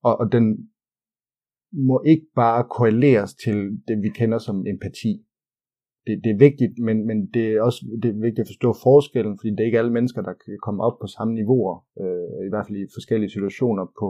Og, 0.03 0.21
og 0.21 0.33
den 0.33 0.45
må 1.73 2.03
ikke 2.07 2.27
bare 2.35 2.65
korreleres 2.77 3.35
til 3.35 3.57
det, 3.89 3.97
vi 4.03 4.11
kender 4.19 4.39
som 4.39 4.67
empati. 4.67 5.13
det, 6.07 6.15
det 6.25 6.31
er 6.33 6.45
vigtigt, 6.47 6.75
men, 6.87 7.07
men 7.07 7.19
det 7.35 7.45
er 7.53 7.63
også 7.63 7.81
det 8.03 8.09
er 8.11 8.21
vigtigt 8.27 8.45
at 8.45 8.53
forstå 8.53 8.71
forskellen, 8.83 9.39
fordi 9.39 9.51
det 9.51 9.61
er 9.61 9.71
ikke 9.71 9.79
alle 9.79 9.97
mennesker, 9.99 10.23
der 10.23 10.33
kan 10.33 10.59
komme 10.67 10.81
op 10.87 10.97
på 11.01 11.07
samme 11.07 11.35
niveauer, 11.35 11.77
øh, 12.03 12.47
i 12.47 12.51
hvert 12.51 12.67
fald 12.67 12.79
i 12.79 12.95
forskellige 12.97 13.31
situationer, 13.37 13.85
på 14.01 14.09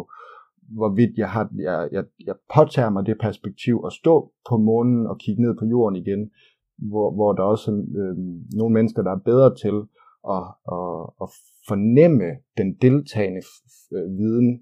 hvorvidt 0.79 1.15
jeg, 1.23 1.31
har, 1.31 1.51
jeg, 1.69 1.89
jeg, 1.93 2.05
jeg 2.27 2.37
påtager 2.57 2.91
mig 2.91 3.07
det 3.07 3.17
perspektiv 3.21 3.77
at 3.87 3.93
stå 3.93 4.15
på 4.49 4.57
månen 4.57 5.07
og 5.07 5.19
kigge 5.19 5.43
ned 5.43 5.55
på 5.59 5.65
jorden 5.65 5.97
igen, 5.97 6.31
hvor, 6.79 7.15
hvor 7.15 7.33
der 7.33 7.43
også 7.43 7.71
er 7.71 7.77
øh, 7.77 8.17
nogle 8.59 8.75
mennesker, 8.75 9.03
der 9.03 9.11
er 9.11 9.29
bedre 9.31 9.55
til 9.63 9.77
at, 10.37 10.45
at, 10.77 11.01
at 11.23 11.29
fornemme 11.69 12.29
den 12.57 12.69
deltagende 12.83 13.43
øh, 13.97 14.19
viden 14.19 14.61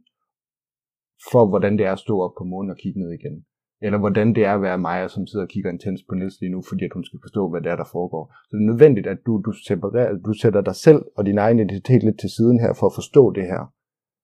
for, 1.32 1.46
hvordan 1.48 1.78
det 1.78 1.86
er 1.86 1.92
at 1.92 1.98
stå 1.98 2.20
op 2.20 2.34
på 2.38 2.44
månen 2.44 2.70
og 2.70 2.76
kigge 2.76 3.00
ned 3.00 3.12
igen. 3.12 3.44
Eller 3.82 3.98
hvordan 3.98 4.34
det 4.34 4.44
er 4.44 4.54
at 4.54 4.62
være 4.62 4.78
mig, 4.78 5.10
som 5.10 5.26
sidder 5.26 5.44
og 5.44 5.48
kigger 5.48 5.70
intens 5.70 6.02
på 6.08 6.14
Niels 6.14 6.40
lige 6.40 6.54
nu, 6.54 6.62
fordi 6.68 6.84
at 6.84 6.92
hun 6.94 7.04
skal 7.04 7.20
forstå, 7.22 7.50
hvad 7.50 7.60
det 7.60 7.70
er, 7.72 7.76
der 7.76 7.88
foregår. 7.92 8.24
Så 8.48 8.56
det 8.56 8.62
er 8.62 8.70
nødvendigt, 8.72 9.06
at 9.06 9.18
du, 9.26 9.42
du, 9.46 9.52
separerer, 9.52 10.16
du 10.26 10.32
sætter 10.32 10.60
dig 10.60 10.74
selv 10.74 11.00
og 11.16 11.26
din 11.26 11.38
egen 11.38 11.58
identitet 11.58 12.02
lidt 12.02 12.20
til 12.20 12.30
siden 12.30 12.60
her, 12.60 12.72
for 12.78 12.86
at 12.86 12.94
forstå 12.94 13.32
det 13.32 13.46
her. 13.52 13.72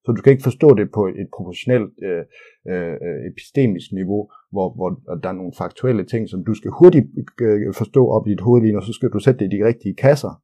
Så 0.05 0.13
du 0.13 0.23
kan 0.23 0.33
ikke 0.33 0.49
forstå 0.51 0.69
det 0.75 0.89
på 0.95 1.03
et 1.07 1.29
proportionelt 1.37 1.93
øh, 2.09 2.25
øh, 2.71 2.95
øh, 3.07 3.19
epistemisk 3.31 3.93
niveau, 3.93 4.31
hvor, 4.53 4.69
hvor 4.79 4.91
der 5.23 5.29
er 5.29 5.41
nogle 5.41 5.53
faktuelle 5.59 6.05
ting, 6.05 6.29
som 6.29 6.45
du 6.45 6.55
skal 6.55 6.71
hurtigt 6.79 7.07
øh, 7.41 7.75
forstå 7.75 8.03
op 8.09 8.27
i 8.27 8.31
dit 8.31 8.41
hoved 8.41 8.63
lige 8.63 8.75
nu, 8.75 8.81
så 8.81 8.93
skal 8.93 9.11
du 9.11 9.19
sætte 9.19 9.39
det 9.41 9.53
i 9.53 9.57
de 9.57 9.67
rigtige 9.67 9.95
kasser. 9.95 10.43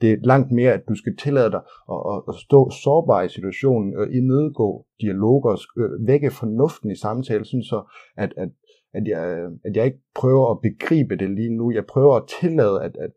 Det 0.00 0.12
er 0.12 0.16
langt 0.22 0.50
mere, 0.52 0.72
at 0.72 0.88
du 0.88 0.94
skal 0.94 1.16
tillade 1.16 1.50
dig 1.50 1.62
at, 1.94 2.00
at, 2.12 2.22
at 2.28 2.34
stå 2.34 2.70
sårbar 2.70 3.22
i 3.22 3.28
situationen, 3.28 3.96
og 3.96 4.06
imødegå 4.12 4.86
dialoger, 5.00 5.52
øh, 5.78 6.06
vække 6.06 6.30
fornuften 6.30 6.90
i 6.90 6.96
samtalen, 6.96 7.44
sådan 7.44 7.62
så 7.62 7.78
at, 8.16 8.32
at, 8.36 8.48
at, 8.94 9.08
jeg, 9.08 9.22
at 9.64 9.76
jeg 9.76 9.84
ikke 9.84 10.02
prøver 10.14 10.50
at 10.50 10.60
begribe 10.68 11.16
det 11.16 11.30
lige 11.30 11.56
nu. 11.56 11.72
Jeg 11.72 11.86
prøver 11.86 12.14
at 12.16 12.28
tillade, 12.40 12.82
at, 12.82 12.96
at, 13.04 13.12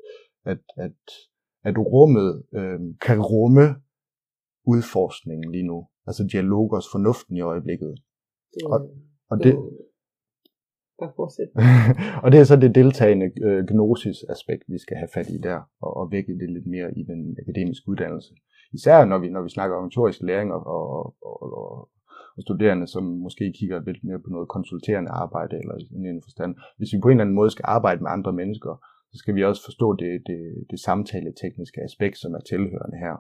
at, 0.46 0.62
at, 0.78 0.98
at 1.64 1.76
rummet 1.78 2.44
øh, 2.54 2.80
kan 3.02 3.22
rumme 3.22 3.76
udforskningen 4.74 5.52
lige 5.52 5.68
nu. 5.72 5.78
Altså 6.08 6.24
dialogers 6.34 6.88
fornuften 6.94 7.34
i 7.38 7.42
øjeblikket. 7.42 7.92
Det, 8.54 8.64
og, 8.74 8.80
og 9.32 9.38
det, 9.44 9.54
Bare 11.02 11.14
fortsæt. 11.22 11.52
og 12.24 12.28
det 12.32 12.40
er 12.40 12.48
så 12.52 12.56
det 12.64 12.76
deltagende 12.80 13.28
øh, 13.48 13.62
gnosis-aspekt, 13.72 14.64
vi 14.74 14.80
skal 14.86 14.98
have 15.02 15.14
fat 15.16 15.30
i 15.36 15.38
der, 15.48 15.60
og, 15.86 15.92
og 16.00 16.06
vække 16.16 16.34
det 16.42 16.50
lidt 16.56 16.68
mere 16.76 16.90
i 17.00 17.04
den 17.12 17.22
akademiske 17.42 17.90
uddannelse. 17.92 18.32
Især 18.78 19.06
når 19.12 19.20
vi, 19.24 19.28
når 19.36 19.44
vi 19.44 19.50
snakker 19.58 19.76
om 19.76 19.80
organisatorisk 19.80 20.20
læring 20.30 20.50
og, 20.56 20.62
og, 20.76 20.86
og, 21.30 21.36
og, 21.62 21.90
og 22.38 22.42
studerende, 22.48 22.88
som 22.88 23.04
måske 23.26 23.46
kigger 23.60 23.78
lidt 23.88 24.04
mere 24.08 24.20
på 24.26 24.30
noget 24.36 24.48
konsulterende 24.56 25.12
arbejde 25.24 25.56
eller 25.62 25.76
i 25.78 26.10
en 26.16 26.26
forstand. 26.28 26.52
Hvis 26.78 26.94
vi 26.94 27.00
på 27.02 27.08
en 27.08 27.12
eller 27.12 27.26
anden 27.26 27.40
måde 27.40 27.52
skal 27.56 27.66
arbejde 27.78 28.02
med 28.04 28.12
andre 28.18 28.34
mennesker, 28.42 28.74
så 29.12 29.18
skal 29.22 29.36
vi 29.36 29.44
også 29.50 29.62
forstå 29.70 29.88
det, 30.02 30.12
det, 30.30 30.42
det 30.72 30.80
samtale-tekniske 30.88 31.80
aspekt, 31.88 32.18
som 32.18 32.32
er 32.34 32.44
tilhørende 32.52 32.98
her 33.06 33.16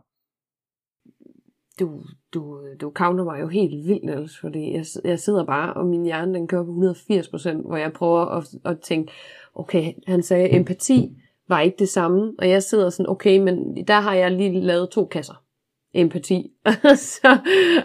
du, 1.79 2.01
du, 2.33 2.57
du 2.81 2.91
counter 2.95 3.23
mig 3.23 3.41
jo 3.41 3.47
helt 3.47 3.87
vildt, 3.87 4.03
Niels, 4.03 4.39
fordi 4.39 4.73
jeg, 4.73 4.85
jeg 5.03 5.19
sidder 5.19 5.45
bare, 5.45 5.73
og 5.73 5.85
min 5.85 6.03
hjerne 6.03 6.33
den 6.33 6.47
kører 6.47 6.63
på 6.63 6.71
180%, 6.71 7.67
hvor 7.67 7.77
jeg 7.77 7.93
prøver 7.93 8.25
at, 8.25 8.47
at 8.65 8.79
tænke, 8.79 9.11
okay, 9.55 9.93
han 10.07 10.23
sagde, 10.23 10.53
empati 10.55 11.17
var 11.47 11.59
ikke 11.59 11.75
det 11.79 11.89
samme, 11.89 12.33
og 12.39 12.49
jeg 12.49 12.63
sidder 12.63 12.89
sådan, 12.89 13.09
okay, 13.09 13.37
men 13.37 13.87
der 13.87 13.99
har 13.99 14.13
jeg 14.13 14.31
lige 14.31 14.61
lavet 14.61 14.89
to 14.89 15.05
kasser 15.05 15.43
empati. 15.93 16.51
så, 16.95 17.37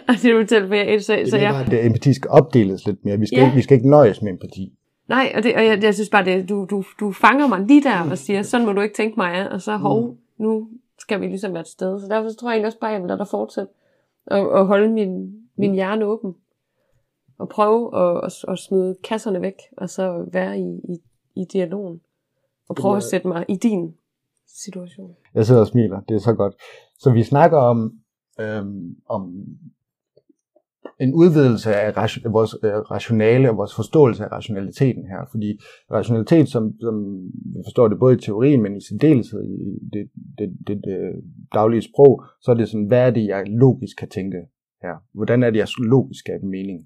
og 0.07 0.15
det 0.21 0.31
er 0.31 0.45
til, 0.45 0.67
for 0.67 0.75
jeg, 0.75 1.03
så, 1.03 1.15
det 1.15 1.29
så 1.29 1.37
jeg, 1.37 1.51
bare, 1.51 1.79
at 1.79 1.85
empati 1.85 2.13
skal 2.13 2.29
opdeles 2.29 2.85
lidt 2.85 3.05
mere. 3.05 3.19
Vi 3.19 3.25
skal, 3.25 3.37
ja. 3.37 3.45
ikke, 3.45 3.55
vi 3.55 3.61
skal 3.61 3.75
ikke 3.75 3.89
nøjes 3.89 4.21
med 4.21 4.31
empati. 4.31 4.73
Nej, 5.07 5.33
og, 5.35 5.43
det, 5.43 5.55
og 5.55 5.65
jeg, 5.65 5.83
jeg 5.83 5.93
synes 5.93 6.09
bare, 6.09 6.25
det, 6.25 6.49
du, 6.49 6.67
du, 6.69 6.83
du 6.99 7.11
fanger 7.11 7.47
mig 7.47 7.59
lige 7.59 7.83
der 7.83 8.09
og 8.11 8.17
siger, 8.17 8.41
sådan 8.41 8.65
må 8.65 8.73
du 8.73 8.81
ikke 8.81 8.95
tænke 8.95 9.19
mig, 9.19 9.51
og 9.51 9.61
så 9.61 9.77
hov, 9.77 10.07
mm. 10.07 10.17
nu 10.37 10.67
skal 10.99 11.21
vi 11.21 11.25
ligesom 11.25 11.53
være 11.53 11.63
til 11.63 11.71
stede. 11.71 12.01
Så 12.01 12.07
derfor 12.07 12.29
så 12.29 12.35
tror 12.35 12.49
jeg 12.49 12.53
egentlig 12.53 12.67
også 12.67 12.79
bare, 12.79 12.91
at 12.91 12.93
jeg 12.93 13.01
vil 13.01 13.07
lade 13.07 13.19
dig 13.19 13.27
fortsætte 13.27 13.71
og, 14.27 14.49
og 14.49 14.65
holde 14.67 14.89
min, 14.89 15.33
min 15.57 15.73
hjerne 15.73 16.05
åben. 16.05 16.35
Og 17.37 17.49
prøve 17.49 17.97
at, 17.97 18.25
at, 18.25 18.45
at 18.47 18.59
smide 18.59 18.95
kasserne 19.03 19.41
væk, 19.41 19.53
og 19.77 19.89
så 19.89 20.29
være 20.31 20.59
i, 20.59 20.81
i, 20.93 20.97
i 21.35 21.45
dialogen. 21.53 22.01
Og 22.69 22.75
prøve 22.75 22.97
at 22.97 23.03
sætte 23.03 23.27
mig 23.27 23.45
i 23.49 23.55
din 23.55 23.95
situation. 24.47 25.15
Jeg 25.33 25.45
sidder 25.45 25.61
og 25.61 25.67
smiler, 25.67 26.01
det 26.01 26.15
er 26.15 26.19
så 26.19 26.33
godt. 26.33 26.55
Så 26.99 27.11
vi 27.11 27.23
snakker 27.23 27.57
om, 27.57 27.99
øhm, 28.39 28.95
om 29.09 29.45
en 30.99 31.13
udvidelse 31.13 31.75
af 31.75 31.93
vores 32.37 32.55
øh, 32.63 32.71
rationale 32.71 33.49
og 33.49 33.57
vores 33.57 33.75
forståelse 33.75 34.23
af 34.25 34.31
rationaliteten 34.31 35.05
her. 35.05 35.21
Fordi 35.31 35.59
rationalitet, 35.91 36.49
som, 36.49 36.73
som 36.81 36.95
vi 37.53 37.59
forstår 37.65 37.87
det 37.87 37.99
både 37.99 38.15
i 38.15 38.19
teorien, 38.19 38.61
men 38.61 38.77
i 38.77 38.81
særdeleshed 38.89 39.43
i 39.43 39.55
det, 39.93 40.09
det, 40.37 40.49
det, 40.67 40.77
det 40.85 40.97
øh, 40.97 41.23
daglige 41.53 41.81
sprog, 41.81 42.23
så 42.41 42.51
er 42.51 42.55
det 42.55 42.69
sådan, 42.69 42.87
hvad 42.87 43.07
er 43.07 43.11
det, 43.11 43.25
jeg 43.25 43.43
logisk 43.47 43.97
kan 43.97 44.09
tænke 44.09 44.37
her? 44.81 44.95
Hvordan 45.13 45.43
er 45.43 45.49
det, 45.49 45.59
jeg 45.59 45.67
logisk 45.77 46.19
skaber 46.19 46.47
mening? 46.47 46.79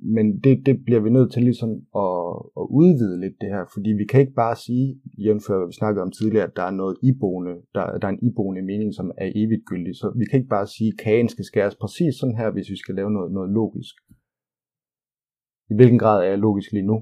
Men 0.00 0.26
det, 0.44 0.66
det 0.66 0.84
bliver 0.84 1.00
vi 1.00 1.10
nødt 1.10 1.32
til 1.32 1.42
ligesom 1.42 1.70
at, 2.04 2.16
at 2.60 2.66
udvide 2.80 3.20
lidt 3.20 3.36
det 3.40 3.48
her, 3.54 3.64
fordi 3.74 3.90
vi 4.00 4.04
kan 4.10 4.20
ikke 4.20 4.40
bare 4.44 4.56
sige, 4.66 4.86
jævnfør 5.24 5.58
hvad 5.58 5.66
vi 5.66 5.80
snakkede 5.80 6.02
om 6.02 6.12
tidligere, 6.18 6.46
at 6.48 6.56
der 6.56 6.62
er 6.70 6.76
noget 6.82 6.96
iboende, 7.10 7.54
der, 7.74 7.84
der 8.00 8.06
er 8.08 8.14
en 8.14 8.26
iboende 8.28 8.62
mening, 8.70 8.90
som 8.94 9.06
er 9.18 9.28
evigt 9.40 9.64
gyldig. 9.70 9.94
Så 10.00 10.06
vi 10.20 10.24
kan 10.24 10.38
ikke 10.38 10.54
bare 10.56 10.66
sige, 10.76 10.90
at 10.92 10.98
kagen 11.04 11.28
skal 11.28 11.44
skæres 11.44 11.76
præcis 11.82 12.14
sådan 12.20 12.38
her, 12.40 12.50
hvis 12.50 12.70
vi 12.70 12.78
skal 12.82 12.94
lave 12.94 13.10
noget, 13.16 13.32
noget 13.32 13.50
logisk. 13.60 13.94
I 15.70 15.74
hvilken 15.78 15.98
grad 15.98 16.18
er 16.24 16.28
jeg 16.32 16.38
logisk 16.38 16.72
lige 16.72 16.90
nu? 16.92 16.98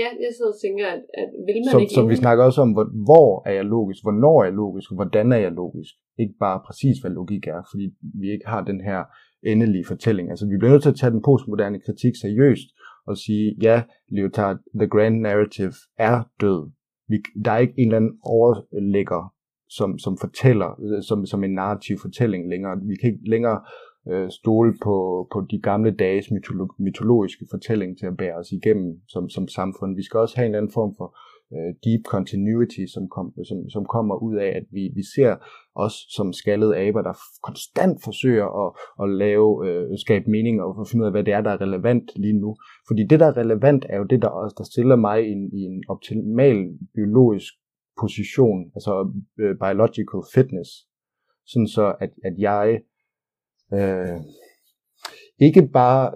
Ja, 0.00 0.08
jeg 0.24 0.30
sidder 0.36 0.52
og 0.56 0.60
tænker, 0.64 0.86
at, 0.94 1.02
at 1.20 1.28
vil 1.46 1.60
man 1.64 1.72
så, 1.74 1.78
ikke... 1.78 1.94
Så 1.94 2.02
vi 2.12 2.16
snakker 2.24 2.42
også 2.44 2.60
om, 2.66 2.70
hvor, 2.76 2.86
hvor 3.08 3.30
er 3.48 3.54
jeg 3.60 3.66
logisk, 3.76 4.00
hvornår 4.06 4.36
er 4.40 4.46
jeg 4.50 4.56
logisk, 4.62 4.86
og 4.90 4.96
hvordan 5.00 5.26
er 5.36 5.40
jeg 5.46 5.52
logisk. 5.62 5.94
Ikke 6.22 6.36
bare 6.44 6.58
præcis, 6.66 6.96
hvad 7.00 7.12
logik 7.20 7.44
er, 7.56 7.60
fordi 7.70 7.86
vi 8.20 8.26
ikke 8.34 8.46
har 8.52 8.62
den 8.70 8.80
her 8.88 9.00
endelige 9.46 9.84
fortælling. 9.84 10.30
Altså 10.30 10.46
vi 10.46 10.56
bliver 10.58 10.72
nødt 10.72 10.82
til 10.82 10.90
at 10.90 10.96
tage 10.96 11.10
den 11.10 11.22
postmoderne 11.22 11.80
kritik 11.80 12.14
seriøst 12.20 12.68
og 13.06 13.16
sige, 13.16 13.56
ja, 13.62 13.82
Lyotard, 14.08 14.56
The 14.80 14.88
Grand 14.88 15.20
Narrative 15.20 15.72
er 15.98 16.22
død. 16.40 16.70
Vi, 17.08 17.16
der 17.44 17.52
er 17.52 17.58
ikke 17.58 17.74
en 17.78 17.88
eller 17.88 17.96
anden 17.96 18.18
overlægger, 18.22 19.32
som, 19.68 19.98
som 19.98 20.18
fortæller, 20.20 20.70
øh, 20.84 21.02
som, 21.02 21.26
som 21.26 21.44
en 21.44 21.54
narrativ 21.54 21.98
fortælling 21.98 22.48
længere. 22.48 22.80
Vi 22.82 22.96
kan 22.96 23.10
ikke 23.12 23.30
længere 23.30 23.60
øh, 24.10 24.30
stole 24.30 24.74
på, 24.82 25.28
på 25.32 25.46
de 25.50 25.60
gamle 25.60 25.90
dages 25.90 26.26
mytolo- 26.26 26.76
mytologiske 26.78 27.46
fortælling 27.50 27.98
til 27.98 28.06
at 28.06 28.16
bære 28.16 28.34
os 28.34 28.52
igennem 28.52 29.00
som, 29.08 29.28
som 29.28 29.48
samfund. 29.48 29.96
Vi 29.96 30.02
skal 30.02 30.20
også 30.20 30.36
have 30.36 30.46
en 30.46 30.50
eller 30.50 30.58
anden 30.58 30.72
form 30.72 30.94
for 30.98 31.16
øh, 31.52 31.70
deep 31.84 32.02
continuity, 32.14 32.84
som, 32.94 33.08
kom, 33.08 33.26
som, 33.48 33.58
som 33.70 33.84
kommer 33.84 34.14
ud 34.26 34.36
af, 34.36 34.50
at 34.60 34.66
vi, 34.70 34.82
vi 34.94 35.02
ser 35.14 35.36
os 35.74 35.94
som 36.16 36.32
skaldede 36.32 36.76
aber, 36.76 37.02
der 37.02 37.14
konstant 37.42 37.96
forsøger 38.04 38.48
at, 38.62 38.70
at 39.02 39.16
lave, 39.18 39.68
øh, 39.68 39.98
skabe 39.98 40.30
mening 40.30 40.62
og 40.62 40.88
finde 40.88 41.02
ud 41.02 41.06
af, 41.06 41.12
hvad 41.12 41.24
det 41.24 41.34
er, 41.34 41.40
der 41.40 41.50
er 41.50 41.60
relevant 41.60 42.10
lige 42.16 42.38
nu. 42.44 42.56
Fordi 42.88 43.02
det, 43.10 43.20
der 43.20 43.26
er 43.26 43.36
relevant, 43.36 43.86
er 43.88 43.96
jo 43.98 44.04
det, 44.04 44.22
der, 44.22 44.28
også, 44.28 44.54
der 44.58 44.64
stiller 44.64 44.96
mig 44.96 45.18
i 45.28 45.30
en, 45.32 45.50
i 45.58 45.60
en 45.70 45.84
optimal 45.88 46.58
biologisk 46.94 47.52
position, 48.00 48.70
altså 48.74 48.92
øh, 49.40 49.54
biological 49.64 50.22
fitness, 50.34 50.70
sådan 51.46 51.68
så, 51.68 51.94
at, 52.00 52.10
at 52.24 52.34
jeg 52.38 52.80
øh, 53.74 54.20
ikke 55.38 55.68
bare 55.72 56.12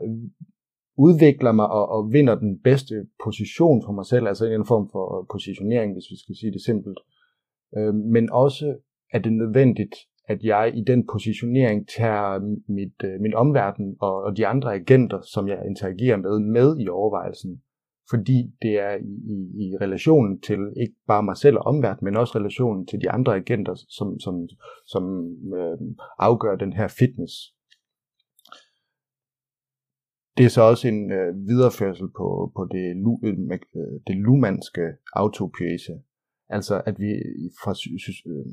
udvikler 0.99 1.53
mig 1.53 1.67
og, 1.67 1.89
og 1.89 2.13
vinder 2.13 2.35
den 2.35 2.59
bedste 2.59 2.95
position 3.25 3.83
for 3.87 3.93
mig 3.93 4.07
selv, 4.07 4.27
altså 4.27 4.47
en 4.47 4.67
form 4.67 4.89
for 4.93 5.27
positionering, 5.33 5.93
hvis 5.93 6.11
vi 6.11 6.17
skal 6.19 6.35
sige 6.37 6.53
det 6.53 6.63
simpelt. 6.63 6.99
Øh, 7.77 7.95
men 7.95 8.31
også 8.33 8.77
er 9.13 9.19
det 9.19 9.33
nødvendigt, 9.33 9.95
at 10.29 10.43
jeg 10.43 10.73
i 10.77 10.83
den 10.87 11.07
positionering 11.13 11.89
tager 11.99 12.39
mit, 12.69 12.99
øh, 13.05 13.21
min 13.21 13.35
omverden 13.35 13.97
og, 14.01 14.15
og 14.23 14.37
de 14.37 14.47
andre 14.47 14.75
agenter, 14.75 15.21
som 15.21 15.49
jeg 15.49 15.59
interagerer 15.67 16.17
med, 16.17 16.39
med 16.39 16.77
i 16.81 16.89
overvejelsen. 16.89 17.63
Fordi 18.11 18.39
det 18.63 18.75
er 18.79 18.95
i, 18.95 19.15
i, 19.35 19.37
i 19.65 19.77
relationen 19.81 20.41
til 20.41 20.59
ikke 20.77 20.95
bare 21.07 21.23
mig 21.23 21.37
selv 21.37 21.57
og 21.57 21.67
omverdenen, 21.67 22.05
men 22.05 22.21
også 22.21 22.39
relationen 22.39 22.87
til 22.87 23.01
de 23.01 23.11
andre 23.11 23.37
agenter, 23.37 23.75
som, 23.89 24.21
som, 24.21 24.49
som 24.87 25.05
øh, 25.59 25.79
afgør 26.19 26.57
den 26.57 26.73
her 26.73 26.89
fitness 26.89 27.35
det 30.39 30.45
er 30.45 30.49
så 30.49 30.63
også 30.63 30.89
en 30.89 31.13
øh, 31.13 31.49
videreførsel 31.51 32.09
på, 32.19 32.53
på 32.57 32.63
det, 32.75 32.87
øh, 33.25 33.53
øh, 33.77 34.01
det 34.07 34.17
lumanske 34.17 34.87
autopoese. 35.13 35.93
Altså 36.49 36.83
at 36.87 36.97
vi 36.99 37.11
fra, 37.63 37.73
øh, 38.33 38.47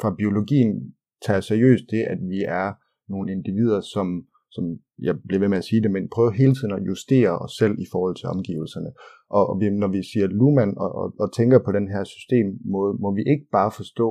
fra 0.00 0.14
biologien 0.18 0.94
tager 1.26 1.40
seriøst 1.40 1.84
det, 1.90 2.02
at 2.02 2.18
vi 2.32 2.40
er 2.60 2.72
nogle 3.12 3.32
individer, 3.32 3.80
som, 3.80 4.26
som 4.50 4.64
jeg 4.98 5.14
bliver 5.26 5.40
ved 5.40 5.48
med 5.48 5.58
at 5.58 5.64
sige 5.64 5.82
det, 5.82 5.90
men 5.90 6.08
prøver 6.14 6.30
hele 6.30 6.54
tiden 6.54 6.72
at 6.72 6.86
justere 6.86 7.38
os 7.38 7.52
selv 7.60 7.74
i 7.78 7.86
forhold 7.92 8.16
til 8.16 8.28
omgivelserne. 8.28 8.90
Og, 9.30 9.42
og 9.50 9.60
vi, 9.60 9.70
når 9.70 9.88
vi 9.96 10.02
siger 10.12 10.26
Luhmann 10.26 10.78
og, 10.78 10.90
og, 11.00 11.14
og 11.22 11.32
tænker 11.32 11.58
på 11.64 11.72
den 11.72 11.88
her 11.88 12.04
systemmåde, 12.04 12.92
må 13.02 13.14
vi 13.14 13.22
ikke 13.32 13.46
bare 13.52 13.70
forstå, 13.80 14.08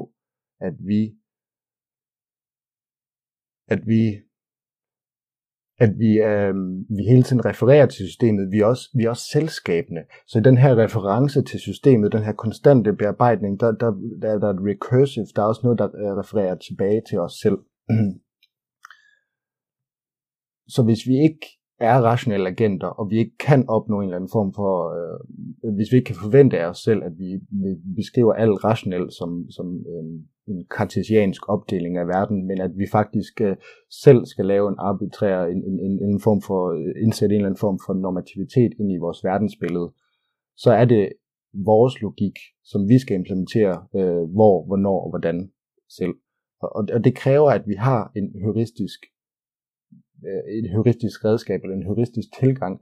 at 0.60 0.76
vi 0.90 1.02
at 3.74 3.82
vi 3.88 4.04
at 5.86 5.92
vi, 5.98 6.12
øh, 6.32 6.54
vi 6.98 7.04
hele 7.12 7.24
tiden 7.24 7.46
refererer 7.46 7.86
til 7.86 8.08
systemet. 8.08 8.52
Vi 8.52 8.60
er, 8.60 8.66
også, 8.66 8.90
vi 8.98 9.04
er 9.04 9.10
også 9.10 9.28
selskabende. 9.32 10.02
Så 10.28 10.40
den 10.40 10.58
her 10.58 10.76
reference 10.76 11.44
til 11.44 11.60
systemet, 11.60 12.12
den 12.12 12.24
her 12.24 12.34
konstante 12.34 12.94
bearbejdning, 12.94 13.60
der, 13.60 13.72
der, 13.72 13.92
der, 14.22 14.40
der 14.40 14.48
er 14.48 14.54
et 14.54 14.66
recursive, 14.72 15.26
der 15.36 15.42
er 15.42 15.46
også 15.46 15.62
noget, 15.64 15.80
der 15.80 15.86
øh, 15.86 16.18
refererer 16.22 16.56
tilbage 16.56 17.02
til 17.10 17.20
os 17.20 17.34
selv. 17.44 17.58
Så 20.76 20.84
hvis 20.84 21.08
vi 21.08 21.16
ikke 21.28 21.46
er 21.82 21.98
rationelle 22.02 22.50
agenter, 22.50 22.88
og 22.88 23.10
vi 23.10 23.18
ikke 23.18 23.38
kan 23.38 23.70
opnå 23.70 24.00
en 24.00 24.04
eller 24.04 24.16
anden 24.16 24.36
form 24.38 24.54
for, 24.54 24.72
øh, 24.98 25.76
hvis 25.76 25.92
vi 25.92 25.98
ikke 25.98 26.08
kan 26.08 26.24
forvente 26.24 26.60
af 26.60 26.66
os 26.66 26.78
selv, 26.78 27.04
at 27.04 27.14
vi, 27.18 27.30
vi 27.64 27.72
beskriver 27.96 28.34
alt 28.34 28.64
rationelt 28.64 29.14
som, 29.14 29.46
som 29.50 29.68
øh, 29.92 30.04
en 30.48 30.66
kartesiansk 30.78 31.50
opdeling 31.50 31.98
af 31.98 32.08
verden, 32.08 32.48
men 32.48 32.62
at 32.62 32.72
vi 32.78 32.86
faktisk 32.92 33.42
øh, 33.42 33.56
selv 34.04 34.26
skal 34.26 34.46
lave 34.46 34.70
en 34.70 34.76
arbitrær, 34.80 35.46
en, 35.46 35.58
en, 35.70 35.80
en, 35.88 36.10
en 36.10 36.20
form 36.20 36.42
for, 36.42 36.62
øh, 36.72 37.04
indsætte 37.04 37.36
en 37.36 37.40
eller 37.40 37.50
anden 37.50 37.66
form 37.66 37.80
for 37.86 37.94
normativitet 37.94 38.72
ind 38.80 38.92
i 38.92 39.04
vores 39.06 39.24
verdensbillede, 39.24 39.92
så 40.58 40.72
er 40.72 40.86
det 40.86 41.10
vores 41.54 42.02
logik, 42.02 42.38
som 42.64 42.82
vi 42.90 43.00
skal 43.00 43.16
implementere, 43.16 43.76
øh, 43.96 44.24
hvor, 44.36 44.66
hvornår 44.68 45.00
og 45.06 45.10
hvordan 45.10 45.52
selv. 45.90 46.16
Og, 46.62 46.86
og 46.94 47.04
det 47.04 47.16
kræver, 47.16 47.50
at 47.52 47.64
vi 47.68 47.76
har 47.76 48.12
en 48.16 48.28
heuristisk 48.44 49.00
Øh, 50.28 50.44
et 50.58 50.68
heuristisk 50.74 51.26
redskab 51.26 51.60
eller 51.64 51.76
en 51.76 51.90
heuristisk 51.90 52.30
tilgang. 52.40 52.82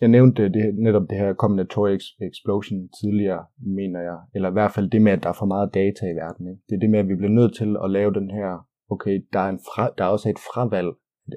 Jeg 0.00 0.08
nævnte 0.08 0.42
det, 0.56 0.74
netop 0.74 1.06
det 1.10 1.18
her 1.18 1.34
combinatoric 1.34 2.04
explosion 2.30 2.88
tidligere, 3.00 3.44
mener 3.78 4.00
jeg. 4.00 4.18
Eller 4.34 4.48
i 4.50 4.52
hvert 4.52 4.72
fald 4.74 4.90
det 4.90 5.02
med, 5.02 5.12
at 5.12 5.22
der 5.22 5.28
er 5.28 5.38
for 5.42 5.46
meget 5.54 5.74
data 5.74 6.04
i 6.06 6.16
verden. 6.22 6.44
Ikke? 6.50 6.62
Det 6.68 6.74
er 6.74 6.80
det 6.80 6.90
med, 6.90 6.98
at 6.98 7.08
vi 7.08 7.16
bliver 7.16 7.38
nødt 7.40 7.54
til 7.60 7.70
at 7.84 7.90
lave 7.90 8.12
den 8.14 8.30
her, 8.30 8.50
okay, 8.94 9.26
der 9.32 9.40
er, 9.46 9.50
en 9.50 9.60
fra, 9.68 9.84
der 9.98 10.04
er 10.04 10.08
også 10.08 10.28
et 10.28 10.40
fravalg 10.48 10.90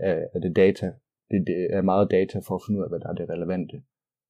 af, 0.10 0.18
af 0.36 0.40
det 0.42 0.56
data. 0.56 0.88
Det, 1.32 1.40
det 1.48 1.58
er 1.78 1.82
meget 1.82 2.12
data 2.12 2.38
for 2.48 2.56
at 2.56 2.64
finde 2.64 2.78
ud 2.80 2.84
af, 2.86 2.90
hvad 2.92 3.00
der 3.00 3.10
er 3.10 3.18
det 3.20 3.30
relevante. 3.34 3.78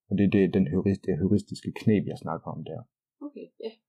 Og 0.10 0.14
det 0.18 0.24
er 0.26 0.34
det, 0.38 0.54
den 0.54 0.68
heurist, 0.68 1.02
det 1.06 1.20
heuristiske 1.22 1.72
knep, 1.82 2.04
jeg 2.12 2.18
snakker 2.18 2.48
om 2.56 2.62
der. 2.70 2.80
Okay, 3.26 3.48
ja. 3.64 3.72
Yeah. 3.72 3.85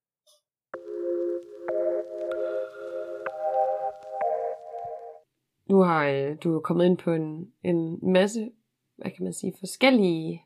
Nu 5.66 5.82
har 5.82 6.06
øh, 6.06 6.36
du 6.44 6.60
kommet 6.60 6.86
ind 6.86 6.98
på 6.98 7.12
en, 7.12 7.52
en 7.62 7.98
masse, 8.02 8.50
hvad 8.96 9.10
kan 9.10 9.24
man 9.24 9.32
sige, 9.32 9.54
forskellige, 9.58 10.42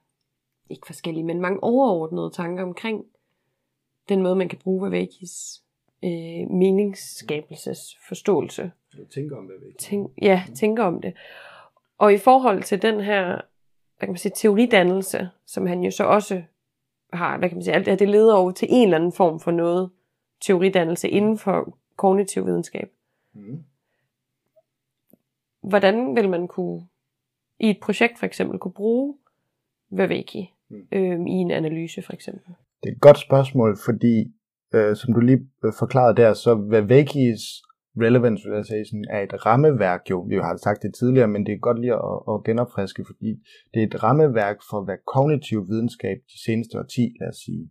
ikke 0.70 0.86
forskellige, 0.86 1.24
men 1.24 1.40
mange 1.40 1.62
overordnede 1.62 2.30
tanker 2.30 2.62
omkring 2.62 3.04
den 4.08 4.22
måde, 4.22 4.36
man 4.36 4.48
kan 4.48 4.58
bruge 4.58 4.82
Vavakis 4.82 5.62
øh, 6.04 6.50
meningsskabelsesforståelse. 6.50 8.72
Tænker 9.10 9.36
om 9.36 9.48
Vavaki. 9.48 9.76
Tænk, 9.78 10.12
ja, 10.22 10.44
tænker 10.54 10.84
om 10.84 11.00
det. 11.00 11.14
Og 11.98 12.14
i 12.14 12.18
forhold 12.18 12.62
til 12.62 12.82
den 12.82 13.00
her, 13.00 13.26
hvad 13.98 14.06
kan 14.06 14.08
man 14.08 14.16
sige, 14.16 14.32
teoridannelse, 14.36 15.28
som 15.46 15.66
han 15.66 15.84
jo 15.84 15.90
så 15.90 16.04
også 16.04 16.42
har, 17.12 17.38
hvad 17.38 17.48
kan 17.48 17.56
man 17.56 17.64
sige, 17.64 17.74
alt 17.74 17.86
det 17.86 17.92
her, 17.92 17.98
det 17.98 18.08
leder 18.08 18.34
over 18.34 18.50
til 18.50 18.68
en 18.70 18.88
eller 18.88 18.98
anden 18.98 19.12
form 19.12 19.40
for 19.40 19.50
noget 19.50 19.90
teoridannelse 20.40 21.08
inden 21.08 21.38
for 21.38 21.78
kognitiv 21.96 22.46
videnskab. 22.46 22.90
Mm 23.32 23.64
hvordan 25.62 26.16
vil 26.16 26.28
man 26.30 26.48
kunne, 26.48 26.86
i 27.60 27.70
et 27.70 27.78
projekt 27.82 28.18
for 28.18 28.26
eksempel, 28.26 28.58
kunne 28.58 28.72
bruge 28.72 29.18
Vaveki 29.90 30.54
mm. 30.70 30.76
øh, 30.92 31.20
i 31.20 31.36
en 31.44 31.50
analyse 31.50 32.02
for 32.02 32.12
eksempel? 32.12 32.54
Det 32.82 32.88
er 32.88 32.92
et 32.92 33.00
godt 33.00 33.18
spørgsmål, 33.18 33.76
fordi 33.84 34.32
øh, 34.74 34.96
som 34.96 35.14
du 35.14 35.20
lige 35.20 35.48
øh, 35.64 35.72
forklarede 35.78 36.16
der, 36.16 36.34
så 36.34 36.54
Vavekis 36.54 37.40
relevance 37.96 38.48
realization 38.48 39.04
er 39.10 39.20
et 39.20 39.46
rammeværk 39.46 40.10
jo, 40.10 40.20
vi 40.28 40.34
har 40.34 40.56
sagt 40.56 40.82
det 40.82 40.94
tidligere, 40.94 41.28
men 41.28 41.46
det 41.46 41.52
er 41.54 41.58
godt 41.58 41.80
lige 41.80 41.94
at, 41.94 42.16
at 42.32 42.44
genopfriske, 42.44 43.04
fordi 43.10 43.30
det 43.74 43.82
er 43.82 43.86
et 43.86 44.02
rammeværk 44.02 44.58
for, 44.70 44.84
hvad 44.84 44.98
kognitiv 45.14 45.68
videnskab 45.68 46.18
de 46.32 46.42
seneste 46.44 46.78
årti, 46.78 47.16
lad 47.20 47.28
os 47.28 47.36
sige, 47.36 47.70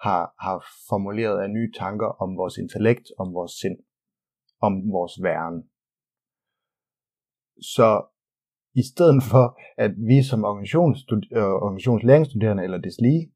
har, 0.00 0.34
har 0.44 0.64
formuleret 0.88 1.42
af 1.42 1.50
nye 1.50 1.72
tanker 1.78 2.10
om 2.22 2.36
vores 2.36 2.58
intellekt, 2.58 3.06
om 3.18 3.34
vores 3.34 3.52
sind, 3.52 3.78
om 4.60 4.72
vores 4.96 5.12
væren. 5.22 5.58
Så 7.62 8.02
i 8.74 8.82
stedet 8.92 9.22
for, 9.22 9.58
at 9.78 9.90
vi 10.08 10.22
som 10.22 10.40
øh, 10.40 10.46
organisationslæringsstuderende 11.66 12.64
eller 12.64 12.78
deslige 12.78 13.32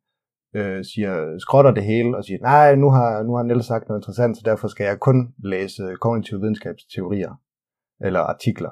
øh, 0.54 0.84
siger, 0.84 1.38
skrotter 1.38 1.70
det 1.70 1.84
hele 1.84 2.16
og 2.16 2.24
siger, 2.24 2.38
nej, 2.40 2.74
nu 2.74 2.90
har, 2.90 3.22
nu 3.22 3.34
har 3.34 3.42
Niels 3.42 3.66
sagt 3.66 3.88
noget 3.88 4.00
interessant, 4.00 4.36
så 4.36 4.42
derfor 4.44 4.68
skal 4.68 4.84
jeg 4.84 5.00
kun 5.00 5.34
læse 5.44 5.82
kognitive 6.00 6.40
videnskabsteorier 6.40 7.34
eller 8.00 8.20
artikler. 8.20 8.70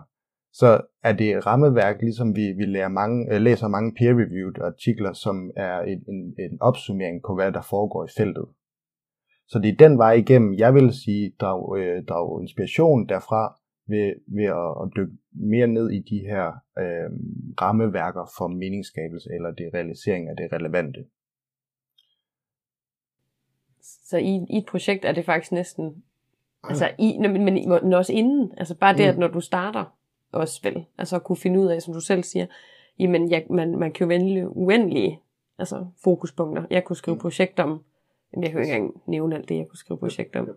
Så 0.53 0.81
er 1.03 1.13
det 1.13 1.47
rammeværk, 1.47 2.03
ligesom 2.03 2.37
vi, 2.37 2.53
vi 2.53 2.65
lærer 2.65 2.89
mange, 2.89 3.35
øh, 3.35 3.41
læser 3.41 3.69
mange 3.69 3.93
peer-reviewed 3.99 4.65
artikler, 4.65 5.13
som 5.13 5.51
er 5.57 5.81
en, 5.81 5.99
en, 6.09 6.35
en 6.39 6.59
opsummering 6.61 7.23
på, 7.27 7.35
hvad 7.35 7.53
der 7.53 7.63
foregår 7.63 8.05
i 8.05 8.09
feltet. 8.17 8.47
Så 9.49 9.59
det 9.59 9.69
er 9.69 9.89
den 9.89 9.99
vej 9.99 10.13
igennem, 10.13 10.55
jeg 10.55 10.75
vil 10.75 10.93
sige, 10.93 11.33
drag, 11.41 11.79
øh, 11.79 12.05
drag 12.05 12.43
inspiration 12.43 13.09
derfra, 13.09 13.43
ved, 13.87 14.15
ved 14.27 14.45
at, 14.45 14.83
at 14.83 14.91
dykke 14.97 15.17
mere 15.33 15.67
ned 15.67 15.91
i 15.91 15.99
de 15.99 16.19
her 16.19 16.47
øh, 16.79 17.11
rammeværker 17.61 18.33
for 18.39 18.49
meningsskabelse 18.49 19.31
eller 19.35 19.51
det 19.51 19.75
realisering 19.75 20.29
af 20.29 20.37
det 20.37 20.53
relevante. 20.53 21.05
Så 23.83 24.19
i, 24.19 24.47
i 24.51 24.59
et 24.59 24.67
projekt 24.67 25.05
er 25.05 25.13
det 25.13 25.25
faktisk 25.25 25.53
næsten, 25.53 26.05
altså 26.65 26.91
i, 26.99 27.19
men, 27.19 27.45
men 27.45 27.93
også 27.93 28.13
inden, 28.13 28.53
altså 28.57 28.75
bare 28.75 28.97
det, 28.97 29.05
mm. 29.05 29.11
at 29.11 29.19
når 29.19 29.29
du 29.29 29.41
starter 29.41 29.85
også 30.33 30.61
vel, 30.63 30.85
altså 30.99 31.17
at 31.17 31.25
kunne 31.25 31.37
finde 31.37 31.61
ud 31.61 31.67
af, 31.67 31.83
som 31.83 31.95
du 31.95 32.01
selv 32.01 32.23
siger, 32.23 32.47
jamen 32.99 33.31
jeg, 33.31 33.47
man, 33.51 33.79
man 33.79 33.93
kan 33.93 34.05
jo 34.05 34.09
vælge 34.09 34.49
uendelige 34.49 35.21
altså 35.59 35.87
fokuspunkter. 36.05 36.65
Jeg 36.71 36.85
kunne 36.85 36.97
skrive 36.97 37.15
mm. 37.15 37.21
projekt 37.21 37.61
om, 37.61 37.85
jeg 38.37 38.51
kan 38.51 38.53
jo 38.53 38.59
ikke 38.59 38.75
engang 38.75 39.03
nævne 39.07 39.37
alt 39.37 39.49
det, 39.49 39.57
jeg 39.57 39.69
kunne 39.69 39.79
skrive 39.79 39.99
projekt 39.99 40.37
om. 40.37 40.49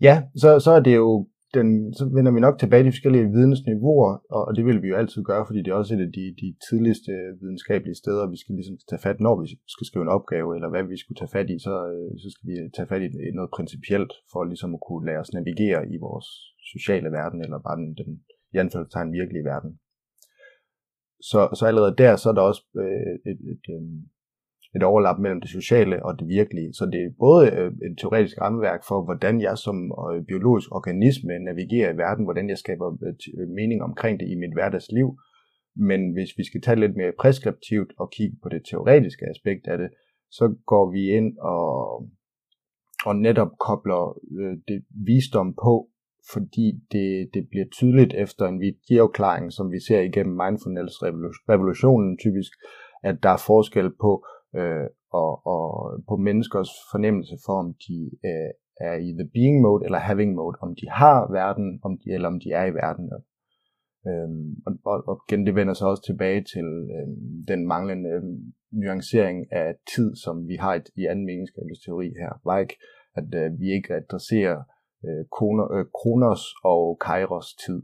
Ja, 0.00 0.22
så, 0.36 0.60
så 0.60 0.70
er 0.70 0.80
det 0.80 0.96
jo 0.96 1.26
den, 1.54 1.68
så 1.98 2.04
vender 2.16 2.32
vi 2.32 2.40
nok 2.46 2.56
tilbage 2.58 2.82
til 2.82 2.90
de 2.90 2.96
forskellige 2.96 3.32
vidensniveauer, 3.36 4.12
og 4.36 4.56
det 4.56 4.64
vil 4.68 4.82
vi 4.82 4.88
jo 4.88 4.96
altid 5.02 5.22
gøre, 5.30 5.46
fordi 5.46 5.60
det 5.62 5.70
er 5.70 5.80
også 5.80 5.94
et 5.94 6.06
af 6.08 6.12
de, 6.18 6.24
de 6.42 6.48
tidligste 6.68 7.12
videnskabelige 7.40 8.00
steder, 8.02 8.30
vi 8.32 8.38
skal 8.42 8.54
ligesom 8.54 8.76
tage 8.90 9.04
fat, 9.06 9.18
når 9.26 9.34
vi 9.42 9.46
skal 9.74 9.86
skrive 9.86 10.04
en 10.04 10.16
opgave, 10.18 10.48
eller 10.56 10.68
hvad 10.70 10.84
vi 10.92 10.96
skulle 11.02 11.18
tage 11.20 11.34
fat 11.36 11.48
i, 11.54 11.56
så, 11.66 11.74
øh, 11.92 12.10
så 12.22 12.28
skal 12.34 12.46
vi 12.50 12.54
tage 12.76 12.88
fat 12.92 13.02
i 13.02 13.30
noget 13.38 13.50
principielt, 13.56 14.12
for 14.32 14.40
ligesom 14.44 14.74
at 14.76 14.84
kunne 14.86 15.06
lade 15.08 15.20
os 15.22 15.32
navigere 15.38 15.82
i 15.94 15.96
vores 16.06 16.28
sociale 16.74 17.08
verden, 17.18 17.38
eller 17.44 17.58
bare 17.66 17.78
den, 17.80 17.90
den 18.00 18.10
i 18.54 18.56
anførselstegn 18.62 19.12
virkelige 19.20 19.48
verden. 19.52 19.70
Så, 21.30 21.40
så 21.58 21.62
allerede 21.70 21.94
der, 22.02 22.12
så 22.16 22.26
er 22.30 22.36
der 22.36 22.50
også 22.50 22.62
øh, 22.82 23.12
et, 23.14 23.16
et, 23.30 23.40
et, 23.52 23.64
øh, 23.74 23.82
et 24.76 24.82
overlap 24.82 25.18
mellem 25.18 25.40
det 25.40 25.50
sociale 25.50 26.04
og 26.04 26.18
det 26.18 26.28
virkelige. 26.28 26.72
Så 26.72 26.84
det 26.92 27.00
er 27.02 27.10
både 27.18 27.50
øh, 27.50 27.72
et 27.88 27.98
teoretisk 28.00 28.40
rammeværk 28.40 28.80
for, 28.88 29.04
hvordan 29.04 29.40
jeg 29.40 29.58
som 29.58 29.76
øh, 30.10 30.24
biologisk 30.24 30.74
organisme 30.74 31.38
navigerer 31.38 31.92
i 31.92 31.96
verden, 31.96 32.24
hvordan 32.24 32.48
jeg 32.48 32.58
skaber 32.58 32.88
øh, 33.38 33.48
mening 33.48 33.82
omkring 33.82 34.20
det 34.20 34.28
i 34.28 34.34
mit 34.34 34.54
hverdagsliv. 34.54 35.08
Men 35.76 36.12
hvis 36.12 36.30
vi 36.38 36.44
skal 36.44 36.60
tage 36.62 36.80
lidt 36.80 36.96
mere 36.96 37.12
preskriptivt 37.18 37.92
og 37.98 38.10
kigge 38.10 38.36
på 38.42 38.48
det 38.48 38.62
teoretiske 38.70 39.24
aspekt 39.34 39.66
af 39.66 39.78
det, 39.78 39.90
så 40.30 40.54
går 40.66 40.90
vi 40.90 41.02
ind 41.18 41.38
og, 41.38 42.08
og 43.06 43.16
netop 43.16 43.50
kobler 43.60 44.18
det 44.68 44.84
visdom 45.06 45.54
på, 45.64 45.88
fordi 46.32 46.66
det, 46.92 47.30
det 47.34 47.48
bliver 47.50 47.66
tydeligt 47.72 48.14
efter 48.14 48.46
en 48.46 48.60
videoklaring, 48.60 49.52
som 49.52 49.72
vi 49.72 49.80
ser 49.88 50.00
igennem 50.00 50.36
mindfulness-revolutionen 50.42 52.18
typisk, 52.18 52.52
at 53.02 53.16
der 53.22 53.28
er 53.28 53.42
forskel 53.46 53.90
på, 54.00 54.26
øh, 54.58 54.86
og, 55.10 55.46
og 55.46 55.64
på 56.08 56.16
menneskers 56.16 56.70
fornemmelse 56.92 57.36
for, 57.46 57.52
om 57.64 57.74
de 57.86 58.10
øh, 58.28 58.50
er 58.88 58.94
i 58.94 59.10
the 59.20 59.28
being 59.34 59.60
mode 59.60 59.84
eller 59.84 59.98
having 59.98 60.34
mode, 60.34 60.56
om 60.60 60.74
de 60.80 60.86
har 60.90 61.32
verden, 61.32 61.80
om 61.84 61.98
de, 61.98 62.12
eller 62.14 62.28
om 62.28 62.40
de 62.40 62.50
er 62.50 62.64
i 62.64 62.74
verden. 62.74 63.06
Øhm, 64.08 64.50
og, 64.66 64.72
og, 64.84 65.08
og 65.08 65.16
igen, 65.28 65.46
det 65.46 65.54
vender 65.54 65.74
sig 65.74 65.86
også 65.88 66.04
tilbage 66.06 66.42
til 66.54 66.68
øhm, 66.96 67.44
den 67.48 67.66
manglende 67.66 68.10
øhm, 68.10 68.52
nuancering 68.72 69.52
af 69.52 69.74
tid, 69.94 70.16
som 70.24 70.48
vi 70.48 70.56
har 70.56 70.74
i, 70.74 70.80
i 70.96 71.04
anden 71.10 71.26
meningsskabelsesteori 71.26 72.08
her. 72.22 72.32
Like, 72.52 72.74
at 73.18 73.28
øh, 73.40 73.60
vi 73.60 73.66
ikke 73.76 73.94
adresserer 73.94 74.58
øh, 75.06 75.24
kroner, 75.36 75.72
øh, 75.72 75.84
Kronos 75.98 76.42
og 76.64 76.98
Kairos 77.06 77.54
tid 77.66 77.82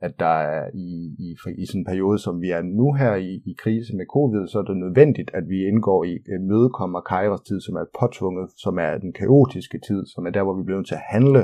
at 0.00 0.12
der 0.18 0.36
er 0.54 0.70
i, 0.74 0.88
i, 1.18 1.28
i 1.62 1.66
sådan 1.66 1.80
en 1.80 1.84
periode, 1.84 2.18
som 2.18 2.40
vi 2.40 2.50
er 2.50 2.62
nu 2.62 2.92
her 2.92 3.14
i, 3.14 3.32
i 3.50 3.52
krise 3.58 3.96
med 3.96 4.06
covid, 4.14 4.48
så 4.48 4.58
er 4.58 4.62
det 4.62 4.76
nødvendigt, 4.76 5.30
at 5.34 5.48
vi 5.48 5.58
indgår 5.70 6.04
i 6.04 6.14
mødekommer 6.50 7.00
Kairos 7.00 7.40
tid, 7.40 7.60
som 7.60 7.74
er 7.74 7.84
påtvunget, 8.00 8.50
som 8.56 8.78
er 8.78 8.98
den 8.98 9.12
kaotiske 9.12 9.78
tid, 9.88 10.06
som 10.06 10.26
er 10.26 10.30
der, 10.30 10.42
hvor 10.42 10.56
vi 10.56 10.64
bliver 10.64 10.78
nødt 10.78 10.88
til 10.88 11.00
at 11.00 11.08
handle, 11.14 11.42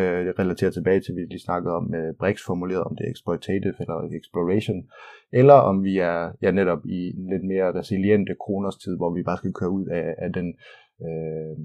øh, 0.00 0.20
relateret 0.40 0.72
tilbage 0.74 1.00
til, 1.00 1.14
vi 1.16 1.20
lige 1.20 1.46
snakkede 1.48 1.74
om 1.74 1.94
øh, 1.94 2.14
Brix 2.20 2.36
formuleret, 2.46 2.84
om 2.84 2.96
det 2.96 3.04
er 3.06 3.12
exploitative 3.12 3.74
eller 3.80 3.96
exploration, 4.20 4.80
eller 5.32 5.58
om 5.70 5.84
vi 5.84 5.98
er 5.98 6.32
ja, 6.42 6.50
netop 6.50 6.82
i 6.86 7.00
en 7.18 7.26
lidt 7.32 7.44
mere 7.52 7.74
resiliente 7.78 8.34
kroners 8.44 8.76
tid, 8.76 8.96
hvor 8.96 9.10
vi 9.14 9.22
bare 9.22 9.36
skal 9.36 9.52
køre 9.52 9.70
ud 9.70 9.86
af, 9.86 10.14
af 10.18 10.32
den 10.32 10.48
øh, 11.06 11.56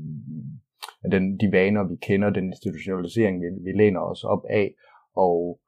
af 1.04 1.10
den, 1.12 1.38
de 1.42 1.52
vaner, 1.52 1.84
vi 1.92 1.96
kender, 1.96 2.30
den 2.30 2.46
institutionalisering, 2.46 3.42
vi, 3.42 3.48
vi 3.64 3.72
læner 3.82 4.00
os 4.00 4.24
op 4.24 4.44
af, 4.50 4.74
og, 5.16 5.60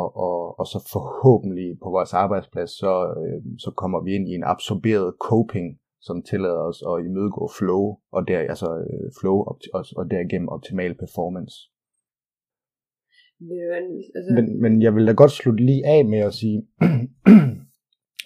og, 0.00 0.08
og, 0.26 0.58
og 0.60 0.66
så 0.72 0.78
forhåbentlig 0.92 1.68
på 1.82 1.88
vores 1.96 2.12
arbejdsplads, 2.24 2.70
så, 2.82 2.92
øh, 3.20 3.38
så 3.64 3.70
kommer 3.80 4.00
vi 4.04 4.10
ind 4.14 4.28
i 4.28 4.34
en 4.34 4.44
absorberet 4.52 5.14
coping, 5.28 5.68
som 6.00 6.22
tillader 6.22 6.62
os 6.70 6.80
at 6.90 7.04
imødegå 7.06 7.44
flow, 7.58 7.84
og 8.16 8.28
der, 8.28 8.38
altså 8.38 8.68
øh, 8.84 9.08
flow 9.20 9.38
og, 9.50 9.54
og 9.98 10.04
derigennem 10.10 10.48
optimal 10.48 10.94
performance. 11.02 11.56
Altså... 14.16 14.30
Men, 14.36 14.62
men 14.62 14.82
jeg 14.82 14.94
vil 14.94 15.06
da 15.06 15.12
godt 15.12 15.30
slutte 15.30 15.64
lige 15.64 15.86
af 15.86 16.04
med 16.04 16.18
at 16.18 16.34
sige, 16.34 16.58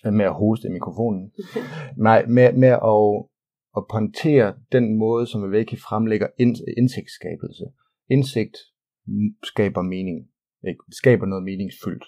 med 0.19 0.25
at 0.25 0.35
hoste 0.35 0.69
i 0.69 0.71
mikrofonen, 0.71 1.33
Nej, 2.09 2.27
med, 2.27 2.53
med 2.53 2.75
at, 2.93 3.11
at 3.77 3.83
pointere 3.91 4.55
den 4.73 4.99
måde, 4.99 5.27
som 5.27 5.43
vi 5.45 5.51
væk 5.51 5.69
fremlægger 5.89 6.29
indsigtsskabelse. 6.79 7.65
Indsigt 8.11 8.57
skaber 9.43 9.83
mening. 9.83 10.30
Ikke? 10.69 10.81
skaber 11.01 11.27
noget 11.27 11.45
meningsfyldt. 11.45 12.05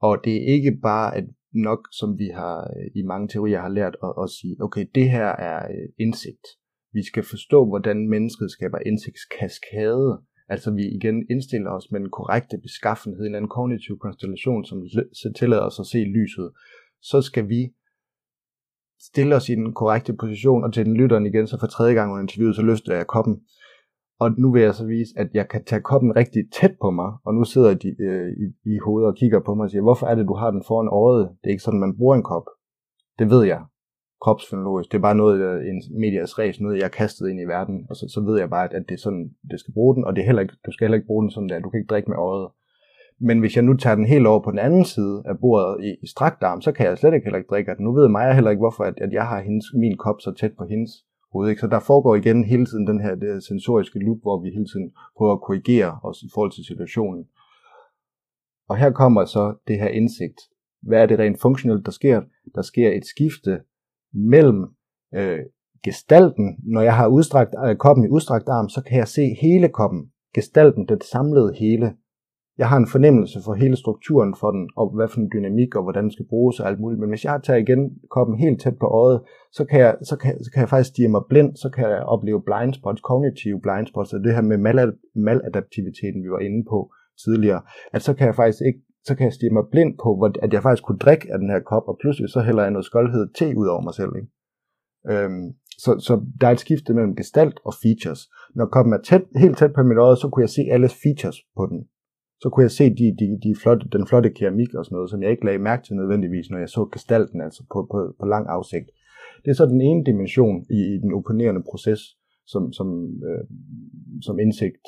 Og 0.00 0.14
det 0.24 0.34
er 0.36 0.46
ikke 0.56 0.72
bare 0.82 1.16
at 1.16 1.24
nok, 1.54 1.88
som 1.92 2.18
vi 2.18 2.28
har 2.34 2.58
øh, 2.76 2.86
i 2.94 3.02
mange 3.02 3.28
teorier 3.28 3.60
har 3.60 3.68
lært 3.68 3.96
at, 4.06 4.12
at 4.22 4.30
sige, 4.30 4.56
okay, 4.60 4.84
det 4.94 5.10
her 5.10 5.28
er 5.50 5.58
øh, 5.74 5.88
indsigt. 5.98 6.46
Vi 6.92 7.02
skal 7.10 7.22
forstå, 7.22 7.66
hvordan 7.66 8.08
mennesket 8.08 8.50
skaber 8.50 8.78
indsigtskaskade. 8.86 10.20
Altså 10.48 10.70
vi 10.70 10.84
igen 10.98 11.26
indstiller 11.30 11.70
os 11.70 11.90
med 11.90 12.00
den 12.00 12.10
korrekte 12.10 12.58
beskaffenhed, 12.62 13.26
en 13.26 13.34
anden 13.34 13.54
kognitiv 13.56 13.98
konstellation, 13.98 14.64
som 14.64 14.82
tillader 15.38 15.66
os 15.66 15.80
at 15.80 15.86
se 15.86 15.98
lyset. 15.98 16.50
Så 17.02 17.22
skal 17.22 17.48
vi 17.48 17.72
stille 19.00 19.36
os 19.36 19.48
i 19.48 19.54
den 19.54 19.74
korrekte 19.74 20.12
position, 20.20 20.64
og 20.64 20.72
til 20.72 20.86
den 20.86 20.96
lytteren 20.96 21.26
igen, 21.26 21.46
så 21.46 21.56
for 21.60 21.66
tredje 21.66 21.94
gang 21.94 22.10
under 22.10 22.22
interviewet, 22.22 22.56
så 22.56 22.62
løfter 22.62 22.96
jeg 22.96 23.06
koppen. 23.06 23.40
Og 24.22 24.28
nu 24.42 24.52
vil 24.52 24.62
jeg 24.62 24.74
så 24.74 24.86
vise, 24.86 25.12
at 25.22 25.28
jeg 25.34 25.46
kan 25.48 25.64
tage 25.64 25.82
koppen 25.90 26.16
rigtig 26.16 26.42
tæt 26.58 26.74
på 26.82 26.90
mig, 26.90 27.10
og 27.26 27.34
nu 27.34 27.44
sidder 27.44 27.74
de 27.74 27.88
øh, 28.06 28.30
i, 28.44 28.46
i 28.72 28.78
hovedet 28.84 29.08
og 29.10 29.16
kigger 29.20 29.40
på 29.46 29.54
mig 29.54 29.64
og 29.64 29.70
siger, 29.70 29.82
hvorfor 29.82 30.06
er 30.06 30.14
det, 30.14 30.28
du 30.30 30.34
har 30.34 30.50
den 30.50 30.62
foran 30.68 30.88
øjet? 31.02 31.24
Det 31.40 31.46
er 31.48 31.54
ikke 31.56 31.68
sådan, 31.68 31.84
man 31.86 31.96
bruger 31.98 32.16
en 32.16 32.28
kop. 32.32 32.46
Det 33.18 33.30
ved 33.30 33.42
jeg. 33.52 33.62
Kropsfenologisk. 34.24 34.92
Det 34.92 34.98
er 34.98 35.06
bare 35.08 35.22
noget, 35.22 35.36
øh, 35.48 35.58
en 35.70 35.78
medias 36.04 36.38
res, 36.38 36.60
noget, 36.60 36.76
jeg 36.76 36.84
har 36.84 36.98
kastet 37.02 37.28
ind 37.30 37.40
i 37.40 37.50
verden, 37.54 37.76
og 37.90 37.94
så, 37.96 38.04
så 38.14 38.20
ved 38.28 38.38
jeg 38.38 38.50
bare, 38.50 38.64
at 38.64 38.84
det 38.88 38.94
er 38.94 39.04
sådan, 39.06 39.24
det 39.50 39.60
skal 39.60 39.74
bruge 39.74 39.94
den, 39.94 40.04
og 40.04 40.10
det 40.12 40.20
er 40.20 40.28
heller 40.30 40.42
ikke, 40.42 40.56
du 40.66 40.72
skal 40.72 40.84
heller 40.84 40.98
ikke 40.98 41.10
bruge 41.10 41.22
den 41.24 41.30
sådan 41.30 41.48
der. 41.48 41.60
Du 41.60 41.70
kan 41.70 41.80
ikke 41.80 41.92
drikke 41.92 42.10
med 42.10 42.18
øjet. 42.28 42.48
Men 43.28 43.40
hvis 43.40 43.56
jeg 43.56 43.64
nu 43.64 43.74
tager 43.76 43.96
den 44.00 44.06
helt 44.14 44.26
over 44.26 44.42
på 44.44 44.50
den 44.50 44.58
anden 44.66 44.84
side 44.84 45.16
af 45.30 45.34
bordet 45.40 45.84
i, 45.88 45.90
i 46.04 46.06
strakt 46.14 46.42
arm, 46.42 46.60
så 46.60 46.72
kan 46.72 46.86
jeg 46.86 46.98
slet 46.98 47.14
ikke 47.14 47.26
heller 47.26 47.40
ikke 47.40 47.52
drikke 47.52 47.74
den. 47.76 47.84
Nu 47.84 47.92
ved 47.98 48.08
mig 48.08 48.34
heller 48.34 48.50
ikke, 48.50 48.64
hvorfor 48.66 48.84
at, 48.84 48.96
at 49.04 49.12
jeg 49.12 49.26
har 49.30 49.40
hendes, 49.48 49.66
min 49.82 49.96
kop 50.04 50.18
så 50.20 50.30
tæt 50.40 50.54
på 50.58 50.64
hendes 50.72 50.92
hoved. 51.32 51.50
Ikke? 51.50 51.60
Så 51.60 51.66
der 51.66 51.80
foregår 51.80 52.14
igen 52.16 52.44
hele 52.44 52.66
tiden 52.66 52.86
den 52.86 53.00
her 53.00 53.14
det 53.14 53.44
sensoriske 53.44 53.98
loop, 53.98 54.18
hvor 54.22 54.42
vi 54.42 54.48
hele 54.48 54.66
tiden 54.72 54.92
prøver 55.16 55.32
at 55.32 55.40
korrigere 55.40 55.98
os 56.04 56.22
i 56.22 56.28
forhold 56.34 56.52
til 56.52 56.64
situationen. 56.64 57.24
Og 58.68 58.76
her 58.76 58.90
kommer 58.90 59.24
så 59.24 59.54
det 59.68 59.78
her 59.78 59.88
indsigt. 59.88 60.40
Hvad 60.82 61.02
er 61.02 61.06
det 61.06 61.18
rent 61.18 61.40
funktionelt, 61.40 61.86
der 61.86 61.92
sker? 61.92 62.22
Der 62.54 62.62
sker 62.62 62.88
et 62.92 63.06
skifte 63.06 63.60
mellem 64.12 64.64
øh, 65.14 65.38
gestalten. 65.84 66.56
Når 66.62 66.80
jeg 66.80 66.96
har 66.96 67.08
udstrakt, 67.08 67.54
øh, 67.66 67.76
koppen 67.76 68.04
i 68.04 68.08
udstrakt 68.08 68.48
arm, 68.48 68.68
så 68.68 68.82
kan 68.82 68.98
jeg 68.98 69.08
se 69.08 69.36
hele 69.42 69.68
koppen. 69.68 70.10
Gestalten, 70.34 70.88
det 70.88 71.04
samlede 71.04 71.54
hele 71.54 71.96
jeg 72.58 72.68
har 72.68 72.76
en 72.76 72.92
fornemmelse 72.94 73.38
for 73.44 73.54
hele 73.54 73.76
strukturen 73.76 74.34
for 74.40 74.50
den, 74.50 74.70
og 74.76 74.94
hvad 74.96 75.08
for 75.08 75.20
en 75.20 75.30
dynamik, 75.34 75.74
og 75.76 75.82
hvordan 75.82 76.02
den 76.02 76.12
skal 76.12 76.26
bruges 76.32 76.60
og 76.60 76.68
alt 76.68 76.80
muligt. 76.80 77.00
Men 77.00 77.08
hvis 77.08 77.24
jeg 77.24 77.40
tager 77.44 77.58
igen 77.58 77.82
koppen 78.10 78.36
helt 78.38 78.60
tæt 78.60 78.76
på 78.80 78.86
øjet, 78.86 79.20
så 79.52 79.64
kan 79.64 79.80
jeg, 79.80 79.96
så 80.02 80.16
kan, 80.16 80.44
så 80.44 80.50
kan 80.52 80.60
jeg 80.60 80.68
faktisk 80.68 80.90
stige 80.90 81.08
mig 81.08 81.22
blind, 81.28 81.56
så 81.56 81.68
kan 81.74 81.84
jeg 81.90 82.02
opleve 82.14 82.42
blind 82.48 82.74
spots, 82.74 83.00
kognitive 83.00 83.60
blind 83.64 83.86
spots, 83.86 84.12
og 84.12 84.20
det 84.24 84.34
her 84.34 84.42
med 84.42 84.58
mal- 84.58 84.98
maladaptiviteten, 85.14 86.24
vi 86.24 86.30
var 86.30 86.38
inde 86.38 86.64
på 86.70 86.78
tidligere, 87.24 87.62
at 87.92 88.02
så 88.02 88.14
kan 88.14 88.26
jeg 88.26 88.34
faktisk 88.34 88.62
ikke 88.68 88.80
så 89.04 89.14
kan 89.14 89.24
jeg 89.24 89.32
stige 89.32 89.54
mig 89.56 89.64
blind 89.70 89.92
på, 90.02 90.30
at 90.42 90.52
jeg 90.52 90.62
faktisk 90.62 90.84
kunne 90.84 90.98
drikke 90.98 91.32
af 91.32 91.38
den 91.38 91.50
her 91.50 91.60
kop, 91.60 91.82
og 91.88 91.98
pludselig 92.00 92.30
så 92.30 92.40
hælder 92.40 92.62
jeg 92.62 92.70
noget 92.70 92.84
skoldhed 92.84 93.24
te 93.38 93.46
ud 93.56 93.66
over 93.66 93.82
mig 93.82 93.94
selv. 93.94 94.12
Ikke? 94.20 94.30
Øhm, 95.10 95.46
så, 95.84 95.90
så 96.06 96.12
der 96.40 96.46
er 96.46 96.50
et 96.50 96.60
skifte 96.60 96.94
mellem 96.94 97.16
gestalt 97.16 97.60
og 97.64 97.72
features. 97.82 98.20
Når 98.54 98.66
koppen 98.66 98.92
er 98.94 99.02
tæt, 99.08 99.24
helt 99.36 99.58
tæt 99.58 99.72
på 99.72 99.82
mit 99.82 99.98
øje, 99.98 100.16
så 100.16 100.28
kunne 100.28 100.42
jeg 100.46 100.54
se 100.56 100.62
alle 100.74 100.88
features 101.02 101.38
på 101.56 101.66
den 101.66 101.80
så 102.42 102.46
kunne 102.50 102.62
jeg 102.62 102.70
se 102.70 102.84
de, 102.90 103.06
de, 103.20 103.26
de 103.44 103.54
flotte, 103.62 103.88
den 103.92 104.06
flotte 104.06 104.30
keramik 104.30 104.74
og 104.74 104.84
sådan 104.84 104.96
noget, 104.96 105.10
som 105.10 105.22
jeg 105.22 105.30
ikke 105.30 105.44
lagde 105.44 105.58
mærke 105.58 105.82
til 105.84 105.96
nødvendigvis, 105.96 106.50
når 106.50 106.58
jeg 106.58 106.68
så 106.68 106.88
gestalten 106.92 107.40
altså 107.40 107.62
på, 107.72 107.78
på, 107.90 107.98
på 108.20 108.26
lang 108.26 108.46
afsigt. 108.48 108.88
Det 109.44 109.50
er 109.50 109.54
så 109.54 109.66
den 109.66 109.80
ene 109.80 110.04
dimension 110.04 110.56
i, 110.70 110.78
i 110.94 110.96
den 111.02 111.12
opponerende 111.14 111.62
proces, 111.70 112.00
som, 112.46 112.72
som, 112.72 112.88
øh, 113.28 113.44
som 114.26 114.38
indsigt 114.38 114.86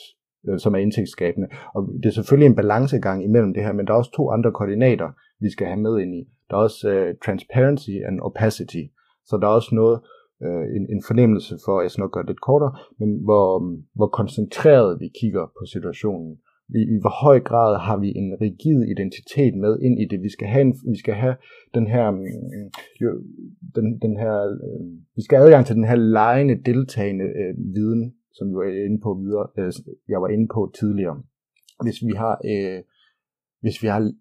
øh, 0.49 0.59
som 0.59 0.75
er 0.75 0.79
indsigtsskabende. 0.79 1.49
Og 1.75 1.81
det 2.03 2.07
er 2.07 2.17
selvfølgelig 2.19 2.47
en 2.47 2.57
balancegang 2.57 3.25
imellem 3.25 3.55
det 3.55 3.63
her, 3.63 3.73
men 3.73 3.87
der 3.87 3.93
er 3.93 3.97
også 3.97 4.13
to 4.17 4.31
andre 4.31 4.53
koordinater, 4.53 5.09
vi 5.41 5.51
skal 5.51 5.67
have 5.67 5.81
med 5.81 5.99
ind 5.99 6.15
i. 6.15 6.29
Der 6.51 6.57
er 6.57 6.61
også 6.61 6.89
øh, 6.91 7.15
transparency 7.25 7.91
and 8.07 8.21
opacity. 8.21 8.85
Så 9.27 9.39
der 9.41 9.47
er 9.47 9.53
også 9.53 9.75
noget, 9.75 10.01
øh, 10.45 10.65
en, 10.77 10.85
en 10.95 11.03
fornemmelse 11.07 11.55
for, 11.65 11.81
jeg 11.81 11.91
skal 11.91 12.03
nok 12.03 12.13
gøre 12.13 12.25
det 12.25 12.31
lidt 12.31 12.41
kortere, 12.41 12.73
men 12.99 13.11
hvor, 13.25 13.47
hvor 13.95 14.07
koncentreret 14.07 15.01
vi 15.01 15.09
kigger 15.21 15.45
på 15.59 15.67
situationen 15.67 16.37
i, 16.79 16.81
i 16.95 16.97
hvor 17.01 17.14
høj 17.25 17.41
grad 17.41 17.72
har 17.87 17.97
vi 17.97 18.09
en 18.16 18.31
rigid 18.41 18.81
identitet 18.95 19.55
med 19.55 19.72
ind 19.87 19.97
i 20.03 20.07
det. 20.11 20.22
Vi 20.22 20.29
skal 20.29 20.49
have, 20.49 20.61
en, 20.61 20.75
vi 20.95 20.99
skal 20.99 21.14
have 21.14 21.37
den 21.75 21.87
her, 21.87 22.11
mm, 22.11 22.70
jo, 23.03 23.09
den, 23.77 23.87
den 24.05 24.16
her 24.22 24.35
øh, 24.64 24.85
vi 25.16 25.22
skal 25.22 25.39
have 25.39 25.47
adgang 25.47 25.66
til 25.66 25.77
den 25.77 25.85
her 25.85 25.97
lejende, 25.97 26.62
deltagende 26.70 27.25
øh, 27.25 27.75
viden, 27.75 28.14
som 28.37 28.49
vi 28.49 28.55
var 28.55 28.64
inde 28.89 29.01
på 29.07 29.11
videre, 29.22 29.47
øh, 29.59 29.72
jeg 30.09 30.22
var 30.22 30.29
inde 30.29 30.49
på 30.55 30.72
tidligere. 30.81 31.22
Hvis 31.83 31.99
vi 32.09 32.12
har, 32.22 32.35
øh, 32.51 32.83
hvis 33.61 33.83
vi 33.83 33.89
har 33.89 34.12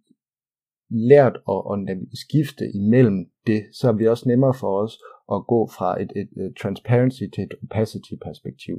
lært 1.12 1.36
at, 1.54 1.60
at 1.92 1.98
skifte 2.26 2.66
imellem 2.82 3.20
det, 3.48 3.62
så 3.72 3.88
er 3.88 3.94
det 3.94 4.10
også 4.10 4.30
nemmere 4.30 4.54
for 4.62 4.84
os 4.84 4.94
at 5.36 5.48
gå 5.48 5.70
fra 5.78 6.02
et, 6.02 6.12
et, 6.16 6.30
et 6.44 6.54
transparency 6.62 7.24
til 7.34 7.44
et 7.44 7.54
opacity 7.64 8.14
perspektiv. 8.28 8.76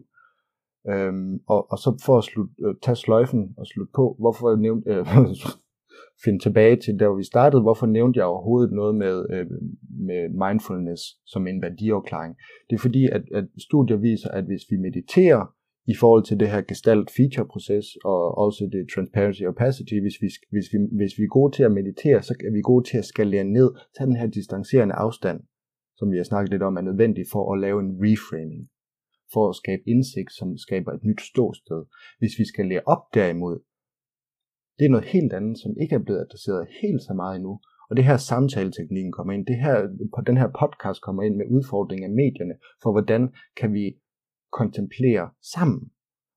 Øhm, 0.92 1.40
og, 1.46 1.70
og 1.72 1.78
så 1.78 2.02
for 2.06 2.18
at 2.18 2.24
slut, 2.24 2.50
øh, 2.66 2.74
tage 2.82 2.96
sløjfen 2.96 3.54
og 3.58 3.66
slutte 3.66 3.92
på, 3.94 4.16
hvorfor 4.18 4.50
jeg 4.50 4.58
nævnte, 4.58 4.90
øh, 4.94 5.06
finde 6.24 6.38
tilbage 6.38 6.76
til 6.76 6.98
der, 6.98 7.06
hvor 7.08 7.16
vi 7.16 7.24
startede, 7.24 7.62
hvorfor 7.62 7.86
nævnte 7.86 8.18
jeg 8.18 8.26
overhovedet 8.26 8.72
noget 8.72 8.94
med, 8.94 9.26
øh, 9.30 9.46
med 10.08 10.22
mindfulness 10.44 11.02
som 11.26 11.46
en 11.46 11.62
værdiafklaring. 11.62 12.34
Det 12.70 12.74
er 12.76 12.80
fordi, 12.80 13.08
at, 13.12 13.22
at 13.34 13.44
studier 13.58 13.96
viser, 13.96 14.30
at 14.30 14.44
hvis 14.44 14.64
vi 14.70 14.76
mediterer 14.76 15.42
i 15.86 15.94
forhold 16.00 16.24
til 16.24 16.40
det 16.40 16.48
her 16.48 16.60
gestalt 16.60 17.10
feature 17.16 17.46
proces 17.46 17.86
og 18.04 18.38
også 18.38 18.68
det 18.72 18.90
transparency 18.94 19.42
opacity, 19.42 19.94
hvis 20.04 20.16
vi, 20.22 20.28
hvis, 20.54 20.66
vi, 20.72 20.78
hvis 20.98 21.14
vi 21.18 21.24
er 21.24 21.36
gode 21.38 21.52
til 21.56 21.62
at 21.62 21.72
meditere, 21.72 22.22
så 22.22 22.34
er 22.48 22.52
vi 22.52 22.60
gode 22.60 22.84
til 22.90 22.98
at 22.98 23.04
skalere 23.04 23.44
ned, 23.44 23.70
tage 23.96 24.06
den 24.06 24.16
her 24.16 24.26
distancerende 24.26 24.94
afstand, 24.94 25.40
som 25.98 26.10
vi 26.12 26.16
har 26.16 26.24
snakket 26.24 26.50
lidt 26.50 26.62
om, 26.62 26.76
er 26.76 26.80
nødvendig 26.80 27.24
for 27.32 27.52
at 27.52 27.60
lave 27.60 27.80
en 27.80 27.92
reframing 28.04 28.68
for 29.32 29.48
at 29.48 29.56
skabe 29.56 29.82
indsigt, 29.86 30.32
som 30.38 30.48
skaber 30.56 30.92
et 30.92 31.04
nyt 31.04 31.20
ståsted. 31.20 31.80
Hvis 32.18 32.38
vi 32.38 32.44
skal 32.52 32.66
lære 32.66 32.88
op 32.94 33.04
derimod, 33.14 33.56
det 34.78 34.84
er 34.84 34.94
noget 34.94 35.06
helt 35.14 35.32
andet, 35.32 35.58
som 35.62 35.72
ikke 35.82 35.94
er 35.94 36.04
blevet 36.04 36.20
adresseret 36.20 36.68
helt 36.82 37.02
så 37.02 37.14
meget 37.14 37.36
endnu. 37.36 37.60
Og 37.90 37.96
det 37.96 38.04
her 38.04 38.16
samtaleteknikken 38.16 39.12
kommer 39.12 39.32
ind, 39.32 39.46
det 39.46 39.58
her, 39.64 39.76
den 40.26 40.36
her 40.36 40.50
podcast 40.60 41.00
kommer 41.02 41.22
ind 41.22 41.36
med 41.36 41.46
udfordringen 41.56 42.10
af 42.10 42.14
medierne, 42.22 42.54
for 42.82 42.90
hvordan 42.92 43.22
kan 43.56 43.72
vi 43.72 43.84
kontemplere 44.52 45.30
sammen? 45.54 45.90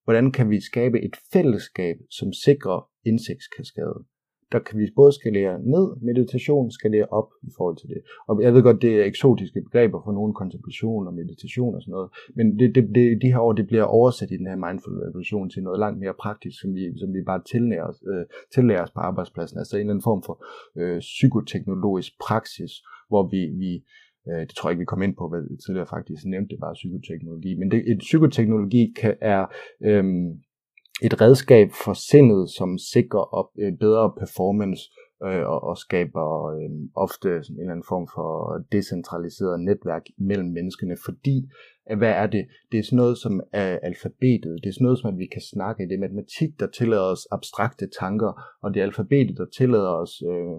Hvordan 0.04 0.32
kan 0.32 0.50
vi 0.50 0.60
skabe 0.62 0.98
et 1.02 1.16
fællesskab, 1.34 1.98
som 2.10 2.34
sikrer 2.34 2.90
indsigtskaskade? 3.06 4.06
Der 4.52 4.60
kan 4.60 4.80
vi 4.80 4.86
både 4.96 5.12
skalere 5.12 5.56
ned, 5.74 5.86
meditation 6.02 6.72
skalere 6.72 7.08
op 7.20 7.30
i 7.44 7.52
forhold 7.58 7.78
til 7.78 7.90
det. 7.90 8.02
Og 8.28 8.42
jeg 8.42 8.54
ved 8.54 8.64
godt, 8.64 8.82
det 8.82 8.92
er 9.00 9.06
eksotiske 9.06 9.62
begreber 9.62 10.00
for 10.06 10.12
nogle 10.12 10.34
kontemplation 10.34 11.08
og 11.08 11.14
meditation 11.14 11.76
og 11.76 11.82
sådan 11.82 11.92
noget, 11.92 12.10
men 12.36 12.60
det, 12.60 12.76
det, 12.76 12.84
det, 12.96 13.22
de 13.22 13.32
her 13.34 13.40
år, 13.40 13.54
det 13.54 13.68
bliver 13.68 13.84
oversat 13.84 14.32
i 14.32 14.38
den 14.38 14.48
her 14.48 14.60
mindful 14.66 14.94
revolution 15.08 15.50
til 15.50 15.64
noget 15.64 15.80
langt 15.80 16.00
mere 16.00 16.14
praktisk, 16.24 16.62
som 16.62 16.76
vi, 16.76 16.84
som 17.00 17.14
vi 17.14 17.22
bare 17.32 17.42
tillærer 17.52 17.88
os, 17.90 18.00
øh, 18.12 18.26
tillærer 18.54 18.84
os 18.84 18.92
på 18.92 19.00
arbejdspladsen. 19.00 19.58
Altså 19.58 19.76
en 19.76 19.80
eller 19.80 19.94
anden 19.94 20.10
form 20.10 20.24
for 20.28 20.36
øh, 20.80 21.00
psykoteknologisk 21.00 22.12
praksis, 22.28 22.72
hvor 23.10 23.24
vi, 23.34 23.42
vi 23.64 23.72
øh, 24.30 24.42
det 24.48 24.54
tror 24.56 24.70
jeg 24.70 24.74
ikke, 24.74 24.86
vi 24.86 24.94
kom 24.94 25.02
ind 25.02 25.16
på, 25.16 25.30
hvad 25.30 25.42
tidligere 25.64 25.94
faktisk 25.96 26.26
nævnte, 26.26 26.50
det 26.54 26.62
var 26.62 26.74
psykoteknologi, 26.74 27.52
men 27.60 27.72
det, 27.72 27.80
et 27.92 28.00
psykoteknologi 28.00 28.94
kan, 29.00 29.16
er, 29.22 29.46
øh, 29.88 30.04
et 31.04 31.22
redskab 31.22 31.70
for 31.86 31.94
sindet, 31.94 32.50
som 32.50 32.78
sikrer 32.78 33.36
op, 33.40 33.50
øh, 33.60 33.78
bedre 33.80 34.14
performance 34.20 34.84
øh, 35.26 35.46
og, 35.54 35.64
og 35.64 35.78
skaber 35.78 36.28
øh, 36.56 36.70
ofte 36.96 37.30
sådan 37.44 37.56
en 37.56 37.60
eller 37.60 37.72
anden 37.72 37.90
form 37.94 38.08
for 38.16 38.30
decentraliseret 38.72 39.60
netværk 39.60 40.06
mellem 40.18 40.50
menneskene, 40.50 40.98
fordi 41.06 41.38
øh, 41.92 41.98
hvad 41.98 42.14
er 42.24 42.28
det? 42.28 42.48
Det 42.72 42.78
er 42.80 42.84
sådan 42.84 42.98
noget 42.98 43.18
som 43.18 43.42
er 43.54 43.80
alfabetet, 43.84 44.54
det 44.64 44.70
er 44.70 44.74
sådan 44.74 44.86
noget 44.86 45.00
som 45.00 45.14
at 45.14 45.20
vi 45.20 45.26
kan 45.26 45.42
snakke, 45.42 45.88
det 45.88 45.96
er 45.96 46.06
matematik, 46.08 46.60
der 46.60 46.68
tillader 46.68 47.12
os 47.14 47.28
abstrakte 47.32 47.88
tanker, 48.00 48.32
og 48.64 48.74
det 48.74 48.80
er 48.80 48.84
alfabetet, 48.84 49.38
der 49.38 49.46
tillader 49.58 49.94
os 50.04 50.14
øh, 50.32 50.58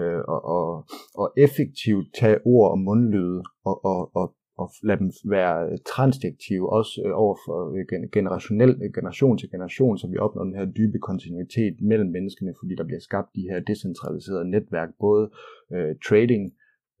øh, 0.00 0.20
og, 0.28 0.40
og, 0.56 0.84
og 1.14 1.32
effektivt 1.36 2.06
tage 2.18 2.38
ord 2.44 2.70
og 2.70 2.78
mundlyde 2.78 3.42
og, 3.64 3.84
og, 3.84 4.16
og 4.16 4.34
at 4.62 4.68
lade 4.82 4.98
dem 4.98 5.10
være 5.24 5.68
øh, 5.70 5.78
transdiktive, 5.86 6.72
også 6.72 7.02
øh, 7.06 7.12
over 7.14 7.36
for 7.46 7.58
øh, 7.76 8.10
generationel, 8.12 8.70
øh, 8.82 8.92
generation 8.92 9.38
til 9.38 9.50
generation, 9.50 9.98
så 9.98 10.06
vi 10.06 10.18
opnår 10.18 10.44
den 10.44 10.54
her 10.54 10.64
dybe 10.64 10.98
kontinuitet 10.98 11.74
mellem 11.80 12.10
menneskene, 12.10 12.54
fordi 12.60 12.74
der 12.74 12.84
bliver 12.84 13.00
skabt 13.00 13.28
de 13.36 13.48
her 13.50 13.60
decentraliserede 13.60 14.50
netværk, 14.50 14.88
både 15.00 15.30
øh, 15.72 15.94
trading, 16.08 16.52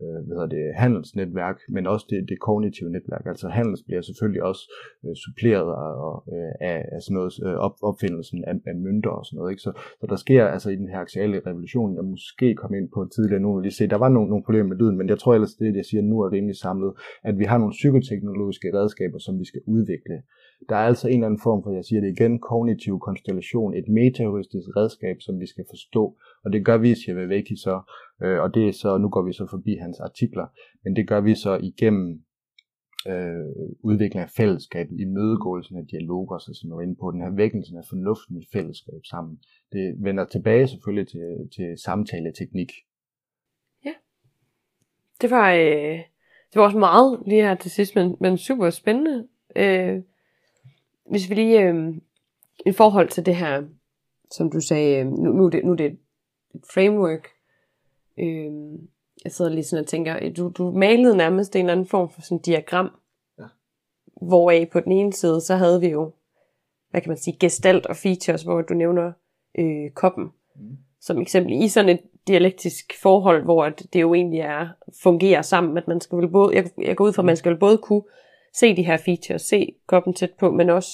øh, 0.02 0.18
hvad 0.26 0.34
hedder 0.36 0.54
det, 0.56 0.64
handelsnetværk, 0.82 1.58
men 1.68 1.86
også 1.86 2.06
det, 2.10 2.28
det 2.28 2.38
kognitive 2.48 2.90
netværk. 2.90 3.24
Altså 3.26 3.48
handels 3.48 3.82
bliver 3.86 4.02
selvfølgelig 4.02 4.42
også 4.50 4.64
øh, 5.04 5.14
suppleret 5.24 5.70
af, 5.86 5.92
øh, 6.34 6.52
af, 6.70 6.78
af 6.94 7.00
sådan 7.02 7.14
noget, 7.18 7.32
øh, 7.46 7.56
op, 7.66 7.74
opfindelsen 7.82 8.44
af, 8.44 8.54
af 8.70 8.76
mønter 8.86 9.10
og 9.10 9.24
sådan 9.26 9.36
noget. 9.38 9.50
Ikke? 9.52 9.62
Så, 9.66 9.72
så 10.00 10.06
der 10.12 10.16
sker 10.16 10.42
altså 10.54 10.70
i 10.70 10.76
den 10.76 10.88
her 10.88 11.00
axiale 11.06 11.36
revolution, 11.46 11.94
jeg 11.96 12.04
måske 12.04 12.54
kom 12.54 12.74
ind 12.74 12.88
på 12.94 13.00
tidligere 13.14 13.42
nu, 13.42 13.60
lige 13.60 13.78
se, 13.78 13.86
der 13.86 14.02
var 14.04 14.08
nogle, 14.08 14.28
nogle 14.28 14.44
problemer 14.44 14.68
med 14.68 14.76
lyden, 14.76 14.96
men 14.98 15.08
jeg 15.08 15.18
tror 15.18 15.34
ellers, 15.34 15.54
det 15.54 15.76
jeg 15.76 15.84
siger 15.84 16.02
nu 16.02 16.20
er 16.20 16.32
rimelig 16.32 16.56
samlet, 16.56 16.92
at 17.28 17.38
vi 17.38 17.44
har 17.44 17.58
nogle 17.58 17.76
psykoteknologiske 17.78 18.68
redskaber, 18.78 19.18
som 19.18 19.38
vi 19.40 19.44
skal 19.44 19.62
udvikle. 19.66 20.16
Der 20.68 20.76
er 20.76 20.86
altså 20.86 21.08
en 21.08 21.14
eller 21.14 21.26
anden 21.26 21.40
form 21.42 21.62
for, 21.62 21.72
jeg 21.72 21.84
siger 21.84 22.00
det 22.00 22.14
igen, 22.16 22.38
kognitiv 22.38 22.98
konstellation, 22.98 23.74
et 23.74 23.88
metaheuristisk 23.88 24.68
redskab, 24.76 25.16
som 25.20 25.40
vi 25.40 25.46
skal 25.46 25.64
forstå, 25.70 26.16
og 26.44 26.52
det 26.52 26.64
gør 26.64 26.78
vi, 26.78 26.94
siger 26.94 27.14
Viveki 27.14 27.56
så, 27.56 27.80
Øh, 28.22 28.40
og 28.40 28.54
det 28.54 28.68
er 28.68 28.72
så, 28.72 28.98
nu 28.98 29.08
går 29.08 29.22
vi 29.22 29.32
så 29.32 29.46
forbi 29.50 29.74
hans 29.76 30.00
artikler, 30.00 30.46
men 30.84 30.96
det 30.96 31.08
gør 31.08 31.20
vi 31.20 31.34
så 31.34 31.58
igennem 31.62 32.22
øh, 33.08 33.46
udvikling 33.82 34.22
af 34.22 34.30
fællesskabet, 34.30 35.00
i 35.00 35.04
mødegåelsen 35.04 35.76
af 35.76 35.86
dialoger, 35.86 36.38
så 36.38 36.54
som 36.54 36.72
er 36.72 36.80
inde 36.80 36.96
på 37.00 37.10
den 37.10 37.20
her 37.20 37.30
vækkelsen 37.30 37.76
af 37.76 37.84
fornuften 37.88 38.36
i 38.36 38.46
fællesskab 38.52 39.00
sammen. 39.10 39.38
Det 39.72 39.94
vender 39.98 40.24
tilbage 40.24 40.68
selvfølgelig 40.68 41.08
til, 41.08 41.48
til 41.56 41.78
samtaleteknik. 41.84 42.72
Ja, 43.84 43.92
det 45.20 45.30
var, 45.30 45.52
øh, 45.52 45.98
det 46.50 46.56
var 46.56 46.62
også 46.62 46.78
meget 46.78 47.22
lige 47.26 47.42
her 47.42 47.54
til 47.54 47.70
sidst, 47.70 47.94
men, 47.94 48.16
men 48.20 48.38
super 48.38 48.70
spændende. 48.70 49.28
Øh, 49.56 50.02
hvis 51.10 51.30
vi 51.30 51.34
lige 51.34 51.62
øh, 51.62 51.94
i 52.66 52.72
forhold 52.72 53.08
til 53.08 53.26
det 53.26 53.36
her, 53.36 53.62
som 54.30 54.50
du 54.50 54.60
sagde, 54.60 55.00
øh, 55.00 55.06
nu, 55.06 55.32
nu, 55.32 55.46
er 55.46 55.50
det, 55.50 55.64
nu 55.64 55.72
er 55.72 55.76
det 55.76 55.86
et 55.86 55.98
framework, 56.74 57.28
Øh, 58.18 58.52
jeg 59.24 59.32
sidder 59.32 59.50
lige 59.50 59.64
sådan 59.64 59.82
og 59.82 59.88
tænker, 59.88 60.30
du, 60.30 60.48
du 60.48 60.70
malede 60.70 61.16
nærmest 61.16 61.56
en 61.56 61.60
eller 61.60 61.72
anden 61.72 61.86
form 61.86 62.10
for 62.10 62.20
sådan 62.20 62.38
diagram, 62.38 62.90
ja. 63.38 63.44
hvoraf 64.22 64.68
på 64.72 64.80
den 64.80 64.92
ene 64.92 65.12
side, 65.12 65.40
så 65.40 65.56
havde 65.56 65.80
vi 65.80 65.88
jo, 65.88 66.12
hvad 66.90 67.00
kan 67.00 67.10
man 67.10 67.18
sige, 67.18 67.36
gestalt 67.40 67.86
og 67.86 67.96
features, 67.96 68.42
hvor 68.42 68.62
du 68.62 68.74
nævner 68.74 69.12
øh, 69.58 69.90
koppen, 69.90 70.24
mm. 70.56 70.76
som 71.00 71.20
eksempel 71.20 71.52
i 71.52 71.68
sådan 71.68 71.88
et 71.88 72.00
dialektisk 72.28 72.92
forhold, 73.02 73.44
hvor 73.44 73.68
det 73.68 74.00
jo 74.00 74.14
egentlig 74.14 74.40
er, 74.40 74.68
fungerer 75.02 75.42
sammen, 75.42 75.78
at 75.78 75.88
man 75.88 76.00
skal 76.00 76.18
vel 76.18 76.28
både, 76.28 76.56
jeg, 76.56 76.70
jeg 76.78 76.96
går 76.96 77.04
ud 77.04 77.12
fra, 77.12 77.22
at 77.22 77.26
man 77.26 77.36
skal 77.36 77.50
vel 77.50 77.58
både 77.58 77.78
kunne 77.78 78.02
se 78.54 78.76
de 78.76 78.82
her 78.82 78.96
features, 78.96 79.42
se 79.42 79.74
koppen 79.86 80.14
tæt 80.14 80.30
på, 80.40 80.50
men 80.50 80.70
også 80.70 80.90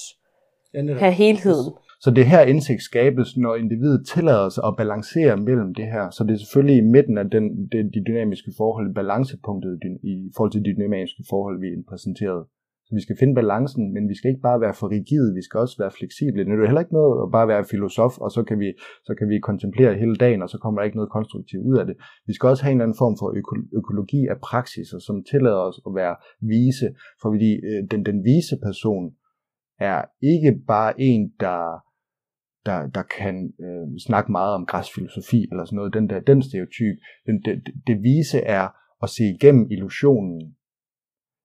ja, 0.75 0.95
have 0.95 1.13
helheden. 1.13 1.73
Så 2.01 2.11
det 2.11 2.27
her 2.27 2.41
indsigt 2.41 2.83
skabes, 2.83 3.37
når 3.37 3.55
individet 3.55 4.07
tillader 4.07 4.49
sig 4.49 4.65
at 4.67 4.77
balancere 4.77 5.37
mellem 5.37 5.75
det 5.75 5.85
her. 5.85 6.11
Så 6.11 6.25
det 6.25 6.33
er 6.35 6.39
selvfølgelig 6.39 6.77
i 6.77 6.81
midten 6.81 7.19
af 7.19 7.31
den, 7.31 7.67
det, 7.73 7.95
de 7.95 8.05
dynamiske 8.07 8.53
forhold, 8.57 8.95
balancepunktet 8.95 9.81
i 10.03 10.31
forhold 10.37 10.53
til 10.53 10.65
de 10.65 10.75
dynamiske 10.77 11.25
forhold, 11.31 11.61
vi 11.61 11.83
præsenteret. 11.89 12.45
Så 12.87 12.91
vi 12.99 13.03
skal 13.03 13.17
finde 13.21 13.35
balancen, 13.41 13.83
men 13.95 14.09
vi 14.11 14.17
skal 14.17 14.29
ikke 14.31 14.47
bare 14.49 14.61
være 14.65 14.75
for 14.81 14.89
rigide, 14.97 15.35
vi 15.39 15.43
skal 15.47 15.61
også 15.65 15.77
være 15.83 15.97
fleksible. 15.99 16.45
Det 16.45 16.53
er 16.53 16.71
heller 16.71 16.85
ikke 16.87 16.99
noget 17.01 17.15
at 17.25 17.29
bare 17.37 17.49
være 17.53 17.65
filosof, 17.75 18.15
og 18.25 18.31
så 18.37 18.41
kan, 18.49 18.59
vi, 18.63 18.69
så 19.07 19.13
kan 19.19 19.27
vi 19.33 19.47
kontemplere 19.51 20.01
hele 20.03 20.17
dagen, 20.25 20.43
og 20.43 20.49
så 20.53 20.59
kommer 20.63 20.77
der 20.79 20.85
ikke 20.85 21.01
noget 21.01 21.15
konstruktivt 21.17 21.65
ud 21.71 21.77
af 21.81 21.87
det. 21.87 21.97
Vi 22.29 22.33
skal 22.35 22.49
også 22.49 22.63
have 22.65 22.73
en 22.73 22.79
eller 22.79 22.87
anden 22.87 23.03
form 23.05 23.15
for 23.21 23.29
øko- 23.41 23.71
økologi 23.81 24.21
af 24.33 24.39
praksiser, 24.49 24.99
som 25.07 25.17
tillader 25.31 25.63
os 25.69 25.79
at 25.87 25.93
være 26.01 26.15
vise, 26.55 26.89
fordi 27.25 27.51
øh, 27.69 27.81
den, 27.91 28.01
den 28.09 28.19
vise 28.31 28.57
person 28.67 29.05
er 29.91 29.99
ikke 30.33 30.53
bare 30.73 30.93
en, 31.11 31.23
der 31.45 31.59
der, 32.67 32.87
der 32.87 33.03
kan 33.19 33.53
øh, 33.65 33.87
snakke 34.07 34.33
meget 34.33 34.55
om 34.55 34.67
græsfilosofi 34.67 35.41
eller 35.51 35.65
sådan 35.65 35.77
noget. 35.77 35.95
Den, 35.95 36.09
der, 36.11 36.21
den 36.21 36.43
stereotyp, 36.43 36.97
den, 37.27 37.43
det, 37.45 37.55
det 37.87 37.97
vise 38.03 38.39
er 38.39 38.69
at 39.03 39.09
se 39.11 39.25
igennem 39.37 39.71
illusionen. 39.71 40.57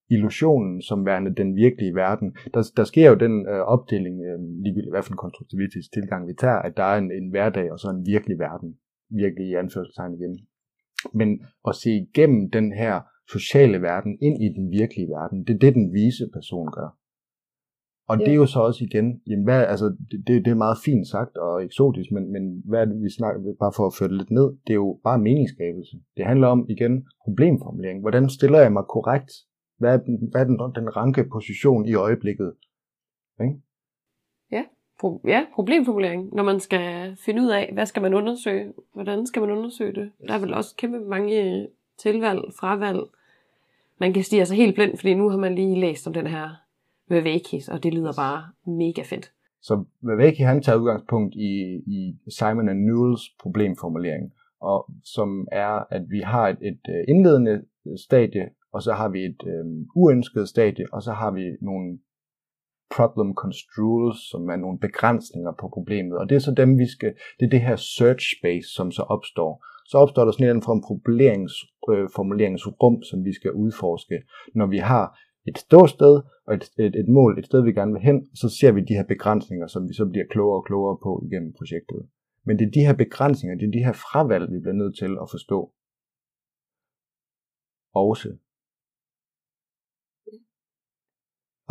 Illusionen 0.10 0.82
som 0.82 1.06
værende 1.06 1.36
den 1.36 1.56
virkelige 1.56 1.96
verden. 1.96 2.36
Der, 2.54 2.72
der 2.78 2.84
sker 2.84 3.10
jo 3.10 3.16
den 3.16 3.48
øh, 3.48 3.62
opdeling, 3.76 4.16
øh, 4.28 4.40
ligegyldigt 4.64 4.94
hvad 4.94 5.04
for 5.04 5.14
en 5.14 5.24
konstruktivistisk 5.26 5.94
tilgang 5.94 6.28
vi 6.28 6.34
tager, 6.34 6.60
at 6.68 6.78
der 6.78 6.84
er 6.84 6.98
en, 6.98 7.12
en 7.12 7.30
hverdag 7.30 7.72
og 7.72 7.80
så 7.80 7.88
en 7.90 8.06
virkelig 8.06 8.40
verden. 8.40 8.78
Virkelig 9.10 9.48
i 9.48 9.54
anførselstegn 9.54 10.14
igen. 10.14 10.40
Men 11.14 11.30
at 11.68 11.76
se 11.76 11.92
igennem 11.92 12.52
den 12.52 12.74
her 12.74 13.02
sociale 13.32 13.82
verden 13.82 14.18
ind 14.22 14.44
i 14.44 14.50
den 14.58 14.72
virkelige 14.72 15.10
verden, 15.18 15.38
det 15.46 15.54
er 15.54 15.60
det, 15.60 15.76
den 15.76 15.94
vise 15.94 16.26
person 16.34 16.72
gør. 16.78 16.90
Og 18.10 18.16
ja. 18.18 18.24
det 18.26 18.32
er 18.32 18.36
jo 18.44 18.46
så 18.46 18.60
også 18.60 18.84
igen, 18.84 19.22
jamen 19.28 19.44
hvad, 19.44 19.62
altså, 19.74 19.88
det, 20.28 20.46
det 20.46 20.52
er 20.52 20.66
meget 20.66 20.78
fint 20.86 21.08
sagt 21.08 21.38
og 21.38 21.64
eksotisk, 21.68 22.12
men, 22.12 22.32
men 22.34 22.44
hvad 22.70 22.80
er 22.82 22.86
det, 22.86 23.02
vi 23.02 23.10
snakker, 23.18 23.40
bare 23.60 23.74
for 23.78 23.86
at 23.88 23.96
føre 24.00 24.10
det 24.10 24.18
lidt 24.18 24.32
ned, 24.32 24.48
det 24.66 24.74
er 24.74 24.82
jo 24.86 25.00
bare 25.04 25.20
meningsskabelse. 25.28 25.96
Det 26.18 26.26
handler 26.26 26.48
om, 26.48 26.66
igen, 26.70 26.94
problemformulering. 27.24 28.00
Hvordan 28.02 28.30
stiller 28.30 28.60
jeg 28.60 28.74
mig 28.74 28.84
korrekt? 28.96 29.32
Hvad 29.80 29.94
er 29.94 29.98
den, 29.98 30.28
hvad 30.32 30.42
er 30.42 30.46
den, 30.46 30.60
den 30.76 30.96
ranke 30.98 31.24
position 31.24 31.86
i 31.86 31.94
øjeblikket? 31.94 32.54
Okay? 33.40 33.52
Ja, 34.52 34.64
pro- 35.04 35.22
ja, 35.28 35.46
problemformulering. 35.56 36.36
Når 36.36 36.44
man 36.44 36.60
skal 36.60 37.16
finde 37.26 37.42
ud 37.42 37.48
af, 37.48 37.70
hvad 37.74 37.86
skal 37.86 38.02
man 38.02 38.14
undersøge? 38.14 38.74
Hvordan 38.94 39.28
skal 39.28 39.42
man 39.42 39.52
undersøge 39.52 39.94
det? 39.94 40.12
Der 40.28 40.34
er 40.34 40.40
vel 40.40 40.54
også 40.54 40.76
kæmpe 40.76 41.00
mange 41.00 41.68
tilvalg, 41.98 42.42
fravalg. 42.60 43.00
Man 44.00 44.14
kan 44.14 44.24
stige 44.24 44.46
sig 44.46 44.58
helt 44.58 44.76
blind, 44.76 44.98
fordi 44.98 45.14
nu 45.14 45.30
har 45.30 45.38
man 45.38 45.56
lige 45.56 45.80
læst 45.80 46.08
om 46.08 46.14
den 46.14 46.28
her 46.28 46.50
Vivekis, 47.10 47.70
og 47.70 47.84
det 47.84 47.94
lyder 47.94 48.14
bare 48.14 48.44
mega 48.72 49.02
fedt. 49.02 49.32
Så 49.62 49.84
Viveki 50.02 50.42
han 50.42 50.62
tager 50.62 50.80
udgangspunkt 50.80 51.36
i, 51.36 51.82
i 51.88 52.16
Simon 52.40 52.70
and 52.70 52.80
Newells 52.80 53.22
problemformulering, 53.42 54.34
og 54.62 54.92
som 55.04 55.48
er, 55.52 55.94
at 55.94 56.10
vi 56.10 56.20
har 56.20 56.48
et, 56.48 56.58
et 56.62 56.80
øh, 56.90 57.04
indledende 57.08 57.66
stadie, 57.98 58.50
og 58.74 58.82
så 58.82 58.94
har 58.94 59.10
vi 59.10 59.20
et 59.26 59.42
øh, 59.54 59.66
uønsket 59.96 60.50
stadie, 60.50 60.86
og 60.94 61.02
så 61.02 61.12
har 61.12 61.32
vi 61.32 61.46
nogle 61.62 62.00
problem 62.96 63.34
construals, 63.44 64.18
som 64.32 64.42
er 64.50 64.56
nogle 64.56 64.80
begrænsninger 64.80 65.52
på 65.60 65.66
problemet. 65.74 66.18
Og 66.18 66.30
det 66.30 66.36
er 66.36 66.40
så 66.40 66.54
dem, 66.58 66.78
vi 66.78 66.88
skal, 66.96 67.14
det 67.40 67.46
er 67.46 67.50
det 67.50 67.62
her 67.62 67.76
search 67.76 68.26
space, 68.38 68.68
som 68.78 68.92
så 68.92 69.02
opstår. 69.02 69.66
Så 69.86 69.98
opstår 69.98 70.26
der 70.26 70.32
sådan 70.32 70.56
en 70.56 70.68
form 70.70 70.82
for 70.88 71.94
øh, 71.94 72.10
formuleringsrum, 72.16 72.96
øh, 72.96 73.04
som 73.10 73.26
vi 73.26 73.34
skal 73.34 73.52
udforske, 73.52 74.18
når 74.56 74.68
vi 74.68 74.78
har 74.78 75.20
et 75.48 75.58
ståsted 75.58 76.22
og 76.48 76.54
et, 76.54 76.66
et, 76.80 76.96
et 76.96 77.08
mål, 77.08 77.40
et 77.40 77.46
sted, 77.46 77.62
vi 77.64 77.74
gerne 77.74 77.94
vil 77.94 78.02
hen, 78.02 78.18
så 78.36 78.50
ser 78.60 78.72
vi 78.72 78.82
de 78.82 78.94
her 78.94 79.08
begrænsninger, 79.14 79.68
som 79.68 79.90
vi 79.90 79.94
så 79.94 80.06
bliver 80.06 80.26
klogere 80.34 80.60
og 80.60 80.66
klogere 80.66 80.98
på 81.04 81.24
igennem 81.28 81.54
projektet. 81.58 82.02
Men 82.46 82.60
det 82.60 82.66
er 82.68 82.72
de 82.72 82.86
her 82.88 82.94
begrænsninger, 82.94 83.58
det 83.58 83.68
er 83.68 83.72
de 83.72 83.86
her 83.88 83.94
fravalg, 83.94 84.54
vi 84.54 84.60
bliver 84.60 84.80
nødt 84.82 84.96
til 84.98 85.12
at 85.24 85.28
forstå. 85.32 85.60
Også. 87.94 88.30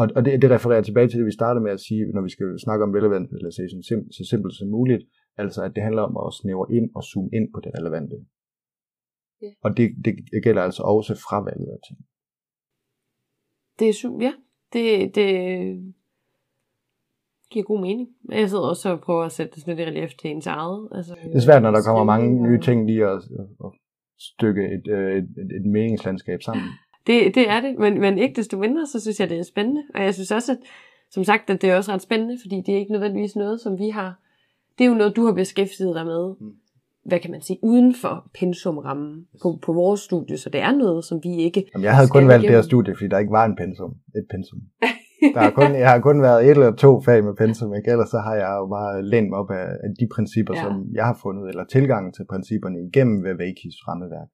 Og, 0.01 0.09
og 0.17 0.25
det, 0.25 0.43
det 0.43 0.51
refererer 0.51 0.83
tilbage 0.83 1.09
til 1.09 1.19
det, 1.19 1.27
vi 1.27 1.39
startede 1.41 1.65
med 1.65 1.73
at 1.73 1.81
sige, 1.81 2.03
når 2.15 2.23
vi 2.23 2.31
skal 2.31 2.47
snakke 2.59 2.85
om 2.85 2.93
relevant 2.99 3.29
realization, 3.33 3.83
sim, 3.83 4.13
så 4.13 4.23
simpelt 4.31 4.55
som 4.55 4.69
muligt, 4.69 5.03
altså 5.37 5.63
at 5.63 5.73
det 5.75 5.83
handler 5.83 6.03
om 6.03 6.15
at 6.27 6.35
snævre 6.41 6.73
ind 6.77 6.91
og 6.95 7.03
zoome 7.03 7.31
ind 7.33 7.47
på 7.55 7.61
det 7.65 7.73
relevante. 7.79 8.17
Ja. 9.43 9.51
Og 9.65 9.77
det, 9.77 9.87
det 10.05 10.43
gælder 10.43 10.63
altså 10.63 10.83
også 10.83 11.15
fravalget 11.15 11.69
af 11.77 11.81
ting. 11.89 11.99
Det 13.79 13.89
er 13.89 13.93
super, 13.93 14.25
ja. 14.27 14.33
Det, 14.73 15.15
det 15.15 15.29
giver 17.51 17.65
god 17.65 17.81
mening. 17.81 18.09
Jeg 18.31 18.49
sidder 18.49 18.65
også 18.65 18.89
og 18.93 19.01
prøver 19.01 19.25
at 19.25 19.33
sætte 19.33 19.53
det 19.55 19.61
sådan 19.61 19.77
lidt 19.77 19.89
i 19.89 19.91
relief 19.91 20.13
til 20.21 20.31
ens 20.31 20.47
eget. 20.47 20.89
Altså, 20.93 21.15
det 21.25 21.35
er 21.35 21.41
svært, 21.41 21.63
når 21.63 21.71
der 21.71 21.83
kommer 21.83 22.05
mange 22.05 22.43
nye 22.47 22.61
ting 22.61 22.87
lige 22.87 23.05
at, 23.07 23.23
at 23.65 23.71
stykke 24.19 24.65
et, 24.77 24.87
øh, 24.97 25.17
et, 25.19 25.29
et, 25.43 25.51
et 25.59 25.67
meningslandskab 25.67 26.43
sammen. 26.43 26.67
Det, 27.07 27.35
det 27.35 27.49
er 27.49 27.61
det, 27.61 27.79
men, 27.79 28.01
men 28.01 28.19
ikke 28.19 28.35
desto 28.35 28.59
mindre, 28.59 28.87
så 28.87 29.01
synes 29.01 29.21
jeg, 29.21 29.31
det 29.31 29.39
er 29.39 29.43
spændende. 29.43 29.83
Og 29.95 30.03
jeg 30.03 30.15
synes 30.15 30.31
også, 30.31 30.53
at 30.53 30.59
som 31.11 31.25
sagt, 31.25 31.51
at 31.51 31.63
det 31.63 31.71
er 31.71 31.77
også 31.77 31.93
ret 31.93 32.03
spændende, 32.03 32.39
fordi 32.43 32.63
det 32.67 32.75
er 32.75 32.79
ikke 32.79 32.93
nødvendigvis 32.93 33.37
noget, 33.37 33.61
som 33.61 33.79
vi 33.79 33.89
har... 33.89 34.21
Det 34.79 34.85
er 34.85 34.89
jo 34.89 34.95
noget, 34.95 35.17
du 35.17 35.25
har 35.27 35.33
beskæftiget 35.33 35.95
dig 35.95 36.07
med. 36.07 36.35
Mm 36.41 36.55
hvad 37.09 37.21
kan 37.21 37.31
man 37.31 37.43
sige, 37.43 37.59
uden 37.63 37.95
for 38.03 38.15
pensumrammen 38.41 39.13
på, 39.43 39.49
på 39.67 39.73
vores 39.73 40.01
studie, 40.01 40.37
så 40.39 40.49
det 40.51 40.61
er 40.61 40.73
noget, 40.73 41.05
som 41.05 41.17
vi 41.27 41.33
ikke... 41.47 41.61
Jamen, 41.75 41.85
jeg 41.85 41.95
havde 41.97 42.09
kun 42.09 42.29
valgt 42.29 42.43
igennem. 42.43 42.53
det 42.53 42.59
her 42.59 42.69
studie, 42.73 42.95
fordi 42.97 43.09
der 43.09 43.19
ikke 43.19 43.37
var 43.39 43.47
en 43.47 43.57
pensum, 43.57 43.93
et 44.19 44.27
pensum. 44.35 44.61
Der 45.35 45.41
har 45.47 45.51
kun, 45.61 45.71
jeg 45.85 45.91
har 45.95 46.01
kun 46.09 46.23
været 46.23 46.45
et 46.45 46.51
eller 46.51 46.73
to 46.87 47.01
fag 47.07 47.25
med 47.25 47.35
pensum, 47.43 47.75
ikke? 47.75 47.91
ellers 47.91 48.11
så 48.15 48.19
har 48.27 48.35
jeg 48.43 48.53
jo 48.61 48.67
bare 48.77 48.93
lænt 49.13 49.35
op 49.41 49.51
af, 49.51 49.67
af 49.85 49.91
de 50.01 50.07
principper, 50.15 50.55
ja. 50.57 50.63
som 50.63 50.73
jeg 50.99 51.05
har 51.11 51.17
fundet, 51.23 51.45
eller 51.51 51.65
tilgangen 51.65 52.13
til 52.13 52.25
principperne 52.33 52.79
igennem 52.89 53.25
Vavakis 53.25 53.77
rammeværk. 53.89 54.29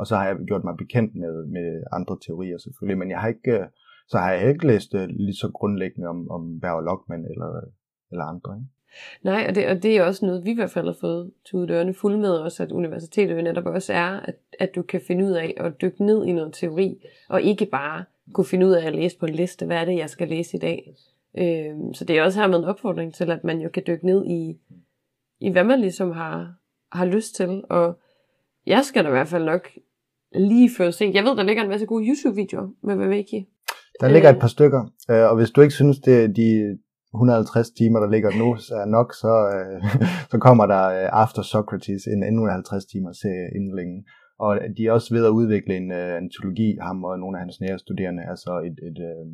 Og 0.00 0.06
så 0.06 0.16
har 0.16 0.26
jeg 0.26 0.36
gjort 0.46 0.64
mig 0.64 0.74
bekendt 0.76 1.14
med, 1.14 1.46
med 1.46 1.82
andre 1.92 2.16
teorier 2.26 2.58
selvfølgelig, 2.58 2.98
men 2.98 3.10
jeg 3.10 3.20
har 3.20 3.28
ikke, 3.28 3.52
øh, 3.52 3.66
så 4.08 4.18
har 4.18 4.32
jeg 4.32 4.48
ikke 4.48 4.66
læst 4.66 4.94
øh, 4.94 5.08
lige 5.08 5.34
så 5.34 5.50
grundlæggende 5.54 6.08
om, 6.08 6.30
om 6.30 6.60
Berger 6.60 6.80
Lockman 6.80 7.24
eller, 7.24 7.60
eller 8.10 8.24
andre. 8.24 8.56
Ikke? 8.56 8.68
Nej, 9.22 9.46
og 9.48 9.54
det, 9.54 9.68
og 9.68 9.82
det 9.82 9.96
er 9.96 10.02
også 10.02 10.26
noget, 10.26 10.44
vi 10.44 10.50
i 10.50 10.54
hvert 10.54 10.70
fald 10.70 10.86
har 10.86 10.96
fået 11.00 11.30
tudet 11.44 11.68
dørene 11.68 11.94
fuld 11.94 12.16
med, 12.16 12.30
også 12.30 12.62
at 12.62 12.72
universitetet 12.72 13.36
jo 13.36 13.42
netop 13.42 13.66
også 13.66 13.92
er, 13.92 14.20
at, 14.20 14.36
at 14.60 14.74
du 14.74 14.82
kan 14.82 15.00
finde 15.06 15.24
ud 15.24 15.32
af 15.32 15.54
at 15.56 15.80
dykke 15.80 16.04
ned 16.04 16.24
i 16.24 16.32
noget 16.32 16.52
teori, 16.52 17.06
og 17.28 17.42
ikke 17.42 17.66
bare 17.66 18.04
kunne 18.32 18.44
finde 18.44 18.66
ud 18.66 18.72
af 18.72 18.86
at 18.86 18.94
læse 18.94 19.18
på 19.18 19.26
en 19.26 19.34
liste, 19.34 19.66
hvad 19.66 19.76
er 19.76 19.84
det, 19.84 19.96
jeg 19.96 20.10
skal 20.10 20.28
læse 20.28 20.56
i 20.56 20.60
dag. 20.60 20.94
Øh, 21.38 21.94
så 21.94 22.04
det 22.04 22.18
er 22.18 22.22
også 22.22 22.40
her 22.40 22.48
med 22.48 22.58
en 22.58 22.64
opfordring 22.64 23.14
til, 23.14 23.30
at 23.30 23.44
man 23.44 23.60
jo 23.60 23.68
kan 23.68 23.82
dykke 23.86 24.06
ned 24.06 24.26
i, 24.26 24.58
i 25.40 25.50
hvad 25.50 25.64
man 25.64 25.80
ligesom 25.80 26.10
har, 26.10 26.54
har 26.92 27.04
lyst 27.04 27.34
til. 27.34 27.64
Og 27.68 27.98
jeg 28.66 28.84
skal 28.84 29.04
da 29.04 29.08
i 29.08 29.12
hvert 29.12 29.28
fald 29.28 29.44
nok 29.44 29.70
lige 30.34 30.70
før 30.76 30.90
se. 30.90 31.10
Jeg 31.14 31.24
ved, 31.24 31.36
der 31.36 31.42
ligger 31.42 31.62
en 31.62 31.68
masse 31.68 31.86
gode 31.86 32.04
YouTube-videoer 32.08 32.68
med 32.82 32.96
Vaveki. 32.96 33.46
Der 34.00 34.08
ligger 34.08 34.30
et 34.30 34.40
par 34.40 34.48
stykker, 34.48 34.82
øh, 35.10 35.24
og 35.30 35.36
hvis 35.36 35.50
du 35.50 35.60
ikke 35.60 35.74
synes, 35.74 35.98
det 35.98 36.24
er 36.24 36.28
de 36.28 36.78
150 37.14 37.70
timer, 37.70 37.98
der 38.00 38.10
ligger 38.10 38.30
nu, 38.42 38.56
så 38.56 38.74
er 38.74 38.88
nok, 38.98 39.14
så, 39.22 39.32
øh, 39.54 39.78
så 40.32 40.38
kommer 40.38 40.66
der 40.66 40.84
øh, 40.96 41.08
After 41.22 41.42
Socrates, 41.42 42.02
en 42.06 42.22
endnu 42.22 42.42
50 42.46 42.84
timer 42.92 43.12
serie 43.12 43.48
inden 43.56 43.76
længe. 43.76 44.04
Og 44.44 44.52
de 44.76 44.86
er 44.86 44.92
også 44.92 45.14
ved 45.14 45.24
at 45.26 45.36
udvikle 45.40 45.76
en 45.76 45.88
uh, 45.90 46.12
antologi, 46.22 46.68
ham 46.86 47.04
og 47.04 47.18
nogle 47.18 47.36
af 47.36 47.42
hans 47.44 47.60
nære 47.60 47.78
studerende, 47.78 48.22
altså 48.32 48.52
et, 48.68 48.78
et 48.88 48.98
uh, 49.10 49.26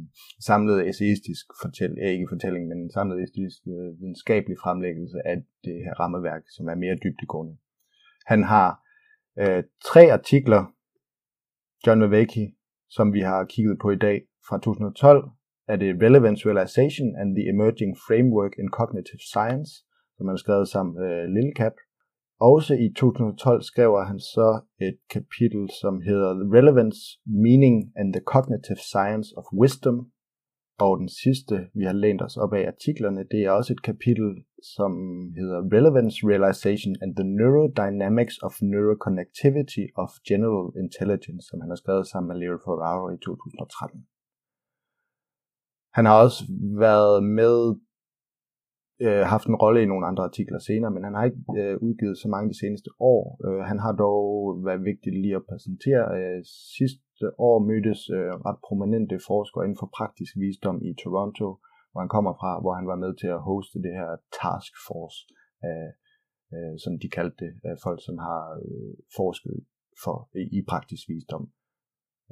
samlet 0.48 0.88
essayistisk 0.88 1.46
fortælling, 1.62 1.98
ikke 2.12 2.32
fortælling, 2.34 2.62
men 2.68 2.78
en 2.78 2.90
samlet 2.96 3.22
essayistisk 3.24 3.62
uh, 3.66 4.00
videnskabelig 4.00 4.56
fremlæggelse 4.64 5.18
af 5.30 5.36
det 5.64 5.76
her 5.84 5.94
rammeværk, 6.02 6.42
som 6.56 6.64
er 6.72 6.74
mere 6.74 6.96
dybdegående. 7.04 7.54
Han 8.32 8.40
har 8.52 8.68
uh, 9.42 9.62
tre 9.90 10.02
artikler, 10.18 10.62
John 11.84 11.98
Mavecki, 12.00 12.44
som 12.96 13.12
vi 13.16 13.20
har 13.20 13.40
kigget 13.44 13.78
på 13.82 13.90
i 13.90 14.00
dag 14.06 14.18
fra 14.48 14.56
2012, 14.58 15.30
er 15.68 15.76
det 15.76 16.02
Relevance 16.04 16.40
Realization 16.48 17.08
and 17.18 17.28
the 17.36 17.48
Emerging 17.52 17.92
Framework 18.06 18.52
in 18.60 18.68
Cognitive 18.78 19.22
Science, 19.32 19.70
som 20.14 20.26
han 20.26 20.34
har 20.36 20.42
skrevet 20.44 20.68
sammen 20.68 20.92
med 20.98 21.10
øh, 21.12 21.24
uh, 21.24 21.34
Lillecap, 21.34 21.76
også 22.40 22.74
i 22.74 22.88
2012 22.96 23.62
skriver 23.62 24.04
han 24.04 24.20
så 24.20 24.60
et 24.80 24.98
kapitel, 25.10 25.62
som 25.80 26.00
hedder 26.08 26.30
The 26.40 26.48
Relevance, 26.56 27.00
Meaning 27.44 27.76
and 27.98 28.12
the 28.12 28.24
Cognitive 28.34 28.80
Science 28.92 29.28
of 29.38 29.44
Wisdom. 29.60 29.98
Og 30.78 30.92
den 30.98 31.08
sidste, 31.08 31.54
vi 31.78 31.84
har 31.84 31.96
lænt 32.04 32.22
os 32.22 32.36
op 32.36 32.52
af 32.52 32.66
artiklerne, 32.66 33.22
det 33.32 33.40
er 33.44 33.50
også 33.50 33.72
et 33.72 33.82
kapitel, 33.82 34.28
som 34.74 34.92
hedder 35.38 35.60
Relevance, 35.76 36.16
Realization 36.30 36.92
and 37.02 37.10
the 37.18 37.28
Neurodynamics 37.38 38.36
of 38.46 38.52
Neuroconnectivity 38.72 39.84
of 40.02 40.10
General 40.28 40.66
Intelligence, 40.84 41.42
som 41.48 41.60
han 41.62 41.70
har 41.72 41.80
skrevet 41.82 42.06
sammen 42.06 42.28
med 42.28 42.36
Leo 42.40 42.58
Ferraro 42.64 43.04
i 43.16 43.18
2013. 43.18 44.06
Han 45.96 46.04
har 46.08 46.16
også 46.24 46.40
været 46.86 47.18
med 47.40 47.56
øh, 49.04 49.24
haft 49.32 49.46
en 49.48 49.60
rolle 49.64 49.82
i 49.82 49.90
nogle 49.90 50.06
andre 50.06 50.24
artikler 50.24 50.58
senere, 50.58 50.90
men 50.90 51.04
han 51.04 51.14
har 51.14 51.24
ikke 51.24 51.42
øh, 51.60 51.74
udgivet 51.86 52.16
så 52.18 52.28
mange 52.28 52.50
de 52.52 52.60
seneste 52.62 52.90
år. 53.00 53.22
Øh, 53.46 53.62
han 53.70 53.78
har 53.84 53.92
dog 53.92 54.24
været 54.68 54.84
vigtig 54.90 55.12
lige 55.12 55.36
at 55.40 55.48
præsentere. 55.50 56.04
Øh, 56.18 56.40
sidste 56.78 57.26
år 57.48 57.56
mødtes 57.70 58.00
øh, 58.16 58.32
ret 58.46 58.58
prominente 58.66 59.16
forskere 59.30 59.64
inden 59.64 59.80
for 59.82 59.90
praktisk 59.98 60.32
visdom 60.44 60.78
i 60.88 60.90
Toronto, 61.02 61.48
hvor 61.96 62.04
han 62.04 62.14
kommer 62.16 62.34
fra, 62.40 62.50
hvor 62.62 62.74
han 62.78 62.86
var 62.92 62.98
med 63.04 63.12
til 63.22 63.30
at 63.36 63.44
hoste 63.50 63.76
det 63.86 63.94
her 64.00 64.10
task 64.40 64.72
force, 64.86 65.18
øh, 65.66 65.90
øh, 66.54 66.74
som 66.84 66.92
de 67.02 67.08
kaldte 67.16 67.38
det, 67.44 67.52
af 67.70 67.76
folk, 67.86 68.00
som 68.06 68.16
har 68.28 68.42
øh, 68.64 68.94
forsket 69.18 69.56
for 70.04 70.16
i 70.58 70.60
praktisk 70.70 71.04
visdom. 71.12 71.44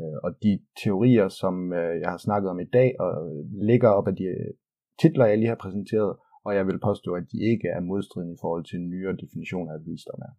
Øh, 0.01 0.19
og 0.27 0.31
de 0.45 0.53
teorier, 0.83 1.29
som 1.41 1.55
øh, 1.81 1.95
jeg 2.03 2.11
har 2.15 2.21
snakket 2.27 2.49
om 2.51 2.61
i 2.67 2.69
dag, 2.79 2.91
og 3.05 3.11
øh, 3.27 3.41
ligger 3.71 3.91
op 3.99 4.09
af 4.11 4.17
de 4.21 4.27
øh, 4.37 4.53
titler, 5.01 5.27
jeg 5.27 5.39
lige 5.39 5.53
har 5.55 5.63
præsenteret, 5.65 6.13
og 6.47 6.51
jeg 6.59 6.65
vil 6.67 6.85
påstå, 6.89 7.11
at 7.21 7.27
de 7.33 7.39
ikke 7.53 7.69
er 7.77 7.81
modstridende 7.91 8.35
i 8.35 8.43
forhold 8.45 8.65
til 8.65 8.79
en 8.79 8.91
nyere 8.95 9.17
definition 9.23 9.69
af 9.75 9.79
visdom 9.87 10.21
er. 10.29 10.35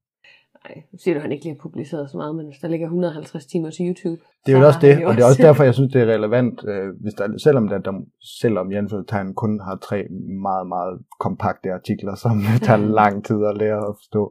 Nej, 0.65 0.83
nu 0.91 0.97
siger 0.97 1.13
du, 1.13 1.17
at 1.17 1.21
han 1.21 1.31
ikke 1.31 1.45
lige 1.45 1.55
har 1.55 1.63
publiceret 1.67 2.09
så 2.09 2.17
meget, 2.17 2.35
men 2.35 2.45
der 2.61 2.67
ligger 2.67 2.87
150 2.87 3.45
timer 3.45 3.69
til 3.69 3.87
YouTube. 3.87 4.21
Det 4.45 4.53
er 4.53 4.59
jo 4.59 4.67
også 4.67 4.79
det, 4.81 5.05
og 5.05 5.13
det 5.13 5.21
er 5.21 5.29
også 5.31 5.43
derfor, 5.47 5.63
jeg 5.63 5.73
synes, 5.73 5.93
det 5.93 6.01
er 6.01 6.13
relevant, 6.17 6.57
øh, 6.71 6.87
hvis 7.01 7.13
der, 7.13 7.37
selvom, 7.37 7.67
der, 7.67 7.77
der, 7.87 7.93
selvom 8.41 8.71
Jan 8.71 8.87
Tegn 9.07 9.33
kun 9.33 9.59
har 9.67 9.75
tre 9.87 9.99
meget, 10.47 10.67
meget 10.67 10.93
kompakte 11.19 11.67
artikler, 11.79 12.15
som 12.15 12.35
tager 12.67 12.81
lang 13.01 13.25
tid 13.27 13.39
at 13.51 13.57
lære 13.57 13.81
at 13.89 13.95
forstå 14.01 14.23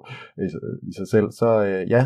i, 0.44 0.46
i 0.90 0.92
sig 0.98 1.08
selv, 1.14 1.28
så 1.40 1.48
øh, 1.68 1.90
ja, 1.94 2.02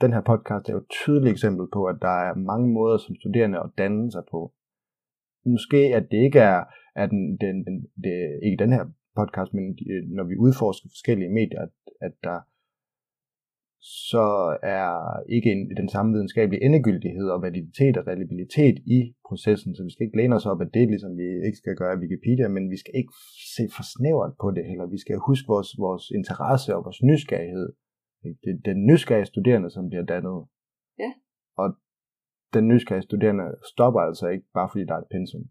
den 0.00 0.12
her 0.12 0.22
podcast 0.30 0.68
er 0.68 0.72
jo 0.72 0.78
et 0.78 0.90
tydeligt 1.00 1.32
eksempel 1.32 1.66
på, 1.72 1.80
at 1.84 1.96
der 2.06 2.16
er 2.28 2.34
mange 2.34 2.68
måder 2.78 2.96
som 2.98 3.16
studerende 3.20 3.58
at 3.58 3.70
danne 3.78 4.12
sig 4.12 4.24
på. 4.30 4.40
Måske 5.54 5.80
at 5.98 6.04
det 6.10 6.20
ikke 6.26 6.42
er, 6.54 6.60
at 7.02 7.10
den, 7.10 7.22
den, 7.44 7.56
den, 7.66 7.76
det, 8.04 8.14
ikke 8.46 8.62
den 8.64 8.72
her 8.72 8.84
podcast, 9.16 9.54
men 9.54 9.64
øh, 9.92 10.02
når 10.16 10.24
vi 10.30 10.34
udforsker 10.44 10.88
forskellige 10.94 11.32
medier, 11.40 11.60
at, 11.66 11.74
at 12.06 12.14
der 12.24 12.38
så 13.82 14.26
er 14.62 14.88
ikke 15.36 15.52
en, 15.52 15.76
den 15.76 15.88
samme 15.88 16.12
videnskabelige 16.12 16.64
endegyldighed 16.64 17.28
og 17.34 17.42
validitet 17.42 17.96
og 17.96 18.06
reliabilitet 18.06 18.76
i 18.98 19.00
processen, 19.28 19.74
så 19.74 19.84
vi 19.84 19.92
skal 19.92 20.04
ikke 20.06 20.16
læne 20.20 20.36
os 20.36 20.46
op 20.46 20.60
af 20.60 20.70
det, 20.76 20.88
ligesom 20.88 21.16
vi 21.16 21.28
ikke 21.46 21.60
skal 21.62 21.76
gøre 21.76 21.98
Wikipedia, 22.02 22.48
men 22.48 22.70
vi 22.70 22.78
skal 22.82 22.94
ikke 23.00 23.14
se 23.56 23.64
for 23.76 23.84
snævert 23.94 24.34
på 24.42 24.50
det 24.56 24.64
heller. 24.70 24.86
Vi 24.86 24.98
skal 25.04 25.16
huske 25.28 25.46
vores, 25.54 25.70
vores 25.86 26.04
interesse 26.18 26.76
og 26.76 26.84
vores 26.86 27.02
nysgerrighed. 27.02 27.68
Det 28.42 28.50
er 28.54 28.60
den 28.70 28.86
nysgerrige 28.90 29.30
studerende, 29.32 29.70
som 29.70 29.88
bliver 29.88 30.04
dannet. 30.04 30.38
Ja. 31.04 31.10
Og 31.62 31.68
den 32.54 32.64
nysgerrige 32.68 33.08
studerende 33.08 33.46
stopper 33.72 34.00
altså 34.00 34.26
ikke, 34.28 34.46
bare 34.54 34.68
fordi 34.72 34.84
der 34.84 34.94
er 34.94 35.02
et 35.04 35.12
pensum. 35.16 35.44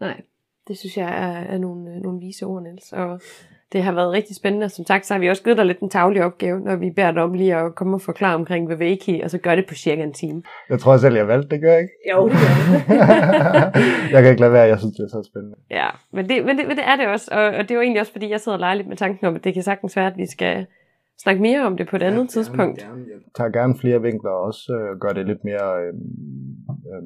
Nej, 0.00 0.16
det 0.68 0.78
synes 0.78 0.96
jeg 0.96 1.08
er, 1.08 1.54
er 1.54 1.58
nogle, 1.58 1.90
øh, 1.90 1.96
nogle 2.02 2.20
vise 2.20 2.46
ord, 2.46 2.62
Niels. 2.62 2.92
Og 2.92 3.20
det 3.72 3.82
har 3.82 3.92
været 3.92 4.12
rigtig 4.12 4.36
spændende. 4.36 4.68
Som 4.68 4.84
sagt, 4.84 5.06
så 5.06 5.14
har 5.14 5.20
vi 5.20 5.28
også 5.28 5.42
givet 5.42 5.56
dig 5.56 5.66
lidt 5.66 5.80
en 5.80 5.90
tavlig 5.90 6.24
opgave, 6.24 6.60
når 6.60 6.76
vi 6.76 6.90
beder 6.90 7.12
dig 7.12 7.22
om 7.22 7.32
lige 7.32 7.56
at 7.56 7.74
komme 7.74 7.96
og 7.96 8.00
forklare 8.00 8.34
omkring 8.34 8.68
Vaveki, 8.68 9.20
og 9.24 9.30
så 9.30 9.38
gør 9.38 9.54
det 9.54 9.64
på 9.68 9.74
cirka 9.74 10.02
en 10.02 10.12
time. 10.12 10.42
Jeg 10.70 10.78
tror 10.78 10.96
selv, 10.96 11.16
jeg 11.16 11.28
valgte 11.28 11.48
det, 11.48 11.60
gør 11.60 11.72
jeg 11.72 11.80
ikke? 11.80 11.94
Jo, 12.12 12.28
det 12.28 12.36
gør 12.36 13.00
jeg 14.12 14.22
kan 14.22 14.30
ikke 14.30 14.40
lade 14.40 14.52
være, 14.52 14.62
jeg 14.62 14.78
synes, 14.78 14.96
det 14.96 15.04
er 15.04 15.08
så 15.08 15.28
spændende. 15.32 15.56
Ja, 15.70 15.88
men 16.12 16.28
det, 16.28 16.44
men 16.44 16.58
det, 16.58 16.68
men 16.68 16.76
det 16.76 16.84
er 16.86 16.96
det 16.96 17.06
også, 17.06 17.28
og, 17.32 17.44
og 17.44 17.62
det 17.62 17.70
er 17.70 17.74
jo 17.74 17.80
egentlig 17.80 18.00
også, 18.00 18.12
fordi 18.12 18.30
jeg 18.30 18.40
sidder 18.40 18.56
og 18.56 18.60
leger 18.60 18.74
lidt 18.74 18.88
med 18.88 18.96
tanken 18.96 19.26
om, 19.26 19.34
at 19.36 19.44
det 19.44 19.54
kan 19.54 19.62
sagtens 19.62 19.96
være, 19.96 20.06
at 20.06 20.16
vi 20.16 20.26
skal 20.26 20.66
snakke 21.22 21.42
mere 21.42 21.66
om 21.66 21.76
det 21.76 21.88
på 21.88 21.96
et 21.96 22.02
andet 22.02 22.22
ja, 22.22 22.26
tidspunkt. 22.26 22.78
Gerne, 22.80 23.04
jeg 23.12 23.20
tager 23.36 23.50
gerne 23.50 23.74
flere 23.78 24.02
vinkler 24.02 24.30
og 24.30 24.40
også 24.40 24.72
øh, 24.72 25.00
gør 25.00 25.12
det 25.12 25.26
lidt 25.26 25.44
mere, 25.44 25.68
øh, 25.82 25.94
øh, 26.90 27.02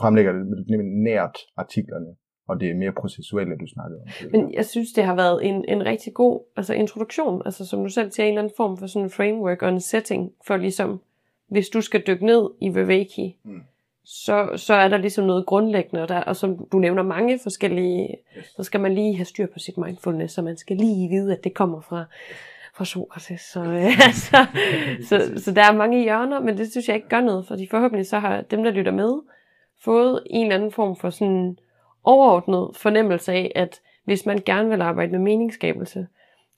fremlægger 0.00 0.32
det 0.32 0.44
lidt 0.68 0.86
nært 1.08 1.36
artiklerne 1.56 2.10
og 2.48 2.60
det 2.60 2.70
er 2.70 2.74
mere 2.74 2.92
processuelle, 2.92 3.58
du 3.58 3.66
snakker 3.66 3.96
om. 3.96 4.30
Men 4.32 4.54
jeg 4.54 4.66
synes, 4.66 4.92
det 4.92 5.04
har 5.04 5.14
været 5.14 5.46
en, 5.46 5.64
en 5.68 5.86
rigtig 5.86 6.14
god 6.14 6.40
altså 6.56 6.74
introduktion, 6.74 7.42
altså 7.44 7.66
som 7.66 7.82
du 7.82 7.88
selv 7.88 8.10
siger, 8.10 8.26
en 8.26 8.32
eller 8.32 8.42
anden 8.42 8.54
form 8.56 8.76
for 8.76 8.86
sådan 8.86 9.06
en 9.06 9.10
framework 9.10 9.62
og 9.62 9.68
en 9.68 9.80
setting, 9.80 10.32
for 10.46 10.56
ligesom, 10.56 11.00
hvis 11.48 11.68
du 11.68 11.80
skal 11.80 12.02
dykke 12.06 12.26
ned 12.26 12.50
i 12.60 12.68
Viveki, 12.68 13.36
mm. 13.44 13.60
så, 14.04 14.50
så 14.56 14.74
er 14.74 14.88
der 14.88 14.96
ligesom 14.96 15.24
noget 15.24 15.46
grundlæggende, 15.46 16.02
og, 16.02 16.08
der, 16.08 16.20
og 16.20 16.36
som 16.36 16.66
du 16.72 16.78
nævner 16.78 17.02
mange 17.02 17.38
forskellige, 17.42 18.16
yes. 18.38 18.46
så 18.56 18.62
skal 18.62 18.80
man 18.80 18.94
lige 18.94 19.16
have 19.16 19.24
styr 19.24 19.46
på 19.46 19.58
sit 19.58 19.78
mindfulness, 19.78 20.34
så 20.34 20.42
man 20.42 20.56
skal 20.56 20.76
lige 20.76 21.08
vide, 21.08 21.32
at 21.32 21.44
det 21.44 21.54
kommer 21.54 21.80
fra, 21.80 22.04
fra 22.74 22.84
Sokrates. 22.84 23.40
Så, 23.40 23.62
altså, 24.08 24.46
så, 25.08 25.42
så 25.44 25.52
der 25.52 25.62
er 25.62 25.72
mange 25.72 26.02
hjørner, 26.02 26.40
men 26.40 26.58
det 26.58 26.70
synes 26.70 26.88
jeg 26.88 26.96
ikke 26.96 27.08
gør 27.08 27.20
noget, 27.20 27.46
fordi 27.46 27.68
forhåbentlig 27.70 28.06
så 28.06 28.18
har 28.18 28.40
dem, 28.40 28.62
der 28.64 28.70
lytter 28.70 28.92
med, 28.92 29.20
fået 29.84 30.22
en 30.26 30.46
eller 30.46 30.56
anden 30.56 30.72
form 30.72 30.96
for 30.96 31.10
sådan 31.10 31.58
overordnet 32.04 32.76
fornemmelse 32.76 33.32
af, 33.32 33.52
at 33.54 33.80
hvis 34.04 34.26
man 34.26 34.38
gerne 34.46 34.68
vil 34.68 34.82
arbejde 34.82 35.12
med 35.12 35.20
meningsskabelse, 35.20 36.06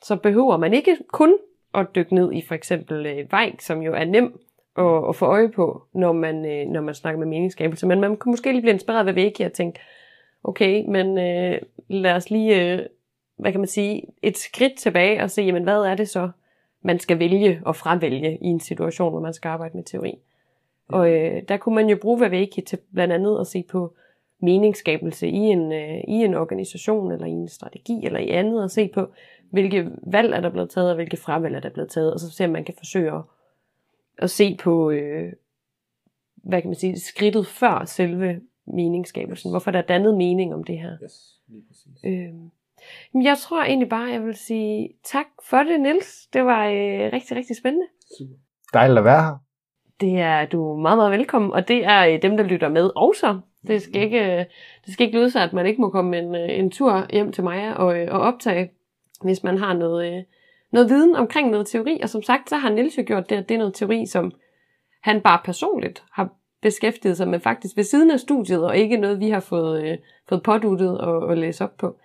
så 0.02 0.16
behøver 0.16 0.56
man 0.56 0.74
ikke 0.74 0.96
kun 1.08 1.36
at 1.74 1.86
dykke 1.94 2.14
ned 2.14 2.32
i 2.32 2.42
for 2.48 2.54
eksempel 2.54 3.06
øh, 3.06 3.32
vej, 3.32 3.52
som 3.58 3.82
jo 3.82 3.94
er 3.94 4.04
nem 4.04 4.40
at, 4.78 5.08
at 5.08 5.16
få 5.16 5.26
øje 5.26 5.48
på, 5.48 5.82
når 5.92 6.12
man, 6.12 6.46
øh, 6.46 6.66
når 6.66 6.80
man 6.80 6.94
snakker 6.94 7.18
med 7.18 7.26
meningsskabelse. 7.26 7.86
Men 7.86 8.00
man 8.00 8.16
kan 8.16 8.30
måske 8.30 8.52
lige 8.52 8.62
blive 8.62 8.72
inspireret 8.72 9.06
ved 9.06 9.12
væk 9.12 9.40
og 9.44 9.52
tænke, 9.52 9.80
okay, 10.44 10.84
men 10.88 11.18
øh, 11.18 11.60
lad 11.88 12.12
os 12.12 12.30
lige, 12.30 12.72
øh, 12.72 12.86
hvad 13.36 13.52
kan 13.52 13.60
man 13.60 13.68
sige, 13.68 14.02
et 14.22 14.38
skridt 14.38 14.78
tilbage 14.78 15.22
og 15.22 15.30
se, 15.30 15.42
jamen 15.42 15.62
hvad 15.62 15.82
er 15.82 15.94
det 15.94 16.08
så, 16.08 16.30
man 16.82 16.98
skal 16.98 17.18
vælge 17.18 17.60
og 17.64 17.76
fravælge 17.76 18.38
i 18.42 18.46
en 18.46 18.60
situation, 18.60 19.10
hvor 19.10 19.20
man 19.20 19.34
skal 19.34 19.48
arbejde 19.48 19.76
med 19.76 19.84
teori. 19.84 20.18
Og 20.88 21.12
øh, 21.12 21.42
der 21.48 21.56
kunne 21.56 21.74
man 21.74 21.88
jo 21.88 21.96
bruge 21.96 22.20
Vaveki 22.20 22.60
til 22.60 22.78
blandt 22.94 23.14
andet 23.14 23.40
at 23.40 23.46
se 23.46 23.64
på 23.70 23.94
meningsskabelse 24.44 25.28
i 25.28 25.38
en, 25.38 25.72
øh, 25.72 25.98
i 26.08 26.24
en 26.24 26.34
organisation, 26.34 27.12
eller 27.12 27.26
i 27.26 27.30
en 27.30 27.48
strategi, 27.48 28.06
eller 28.06 28.18
i 28.18 28.28
andet, 28.28 28.62
og 28.62 28.70
se 28.70 28.88
på, 28.94 29.06
hvilke 29.50 29.90
valg 30.06 30.32
er 30.32 30.40
der 30.40 30.50
blevet 30.50 30.70
taget, 30.70 30.90
og 30.90 30.94
hvilke 30.94 31.16
fravalg 31.16 31.54
er 31.54 31.60
der 31.60 31.70
blevet 31.70 31.90
taget, 31.90 32.12
og 32.12 32.20
så 32.20 32.30
se, 32.30 32.44
om 32.44 32.50
man 32.50 32.64
kan 32.64 32.74
forsøge 32.78 33.12
at, 33.12 33.22
at 34.18 34.30
se 34.30 34.56
på, 34.56 34.90
øh, 34.90 35.32
hvad 36.34 36.60
kan 36.60 36.68
man 36.68 36.76
sige, 36.76 37.00
skridtet 37.00 37.46
før 37.46 37.84
selve 37.84 38.40
meningsskabelsen. 38.66 39.50
Hvorfor 39.50 39.70
der 39.70 39.78
er 39.78 39.86
dannet 39.86 40.16
mening 40.16 40.54
om 40.54 40.64
det 40.64 40.78
her. 40.78 40.96
Yes, 41.04 41.40
lige 41.48 41.62
præcis. 41.68 42.04
Øhm, 42.04 42.50
jeg 43.22 43.38
tror 43.38 43.62
egentlig 43.62 43.88
bare, 43.88 44.10
jeg 44.12 44.24
vil 44.24 44.34
sige 44.34 44.88
tak 45.04 45.26
for 45.48 45.56
det, 45.56 45.80
Nils. 45.80 46.26
Det 46.32 46.44
var 46.44 46.66
øh, 46.66 47.12
rigtig, 47.12 47.36
rigtig 47.36 47.56
spændende. 47.56 47.86
Super. 48.18 48.34
Dejligt 48.72 48.98
at 48.98 49.04
være 49.04 49.22
her. 49.22 49.38
Det 50.00 50.20
er 50.20 50.46
du 50.46 50.72
er 50.72 50.76
meget, 50.76 50.98
meget 50.98 51.12
velkommen, 51.12 51.52
og 51.52 51.68
det 51.68 51.84
er 51.84 52.06
øh, 52.06 52.22
dem, 52.22 52.36
der 52.36 52.44
lytter 52.44 52.68
med 52.68 52.90
også. 52.96 53.40
Det 53.66 53.82
skal 53.82 54.02
ikke, 54.02 54.38
øh, 54.38 54.44
det 54.86 54.92
skal 54.92 55.06
ikke 55.06 55.18
lyde 55.18 55.30
sig, 55.30 55.42
at 55.42 55.52
man 55.52 55.66
ikke 55.66 55.80
må 55.80 55.90
komme 55.90 56.18
en, 56.18 56.34
øh, 56.34 56.58
en 56.58 56.70
tur 56.70 57.06
hjem 57.12 57.32
til 57.32 57.44
mig 57.44 57.76
og, 57.76 57.98
øh, 57.98 58.08
og 58.10 58.20
optage, 58.20 58.70
hvis 59.22 59.42
man 59.42 59.58
har 59.58 59.72
noget, 59.74 60.24
noget 60.72 60.88
viden 60.88 61.16
omkring 61.16 61.50
noget 61.50 61.66
teori. 61.66 62.00
Og 62.02 62.08
som 62.08 62.22
sagt, 62.22 62.50
så 62.50 62.56
har 62.56 62.70
Nils 62.70 62.98
jo 62.98 63.02
gjort 63.06 63.30
det, 63.30 63.36
at 63.36 63.48
det 63.48 63.54
er 63.54 63.58
noget 63.58 63.74
teori, 63.74 64.06
som 64.06 64.32
han 65.02 65.20
bare 65.20 65.40
personligt 65.44 66.04
har 66.12 66.28
beskæftiget 66.62 67.16
sig 67.16 67.28
med 67.28 67.40
faktisk 67.40 67.76
ved 67.76 67.84
siden 67.84 68.10
af 68.10 68.20
studiet, 68.20 68.64
og 68.64 68.76
ikke 68.76 68.96
noget, 68.96 69.20
vi 69.20 69.28
har 69.30 69.40
fået, 69.40 69.84
øh, 69.84 69.98
fået 70.28 70.42
påduttet 70.42 71.00
og, 71.00 71.18
og 71.18 71.36
læst 71.36 71.62
op 71.62 71.76
på. 71.76 71.96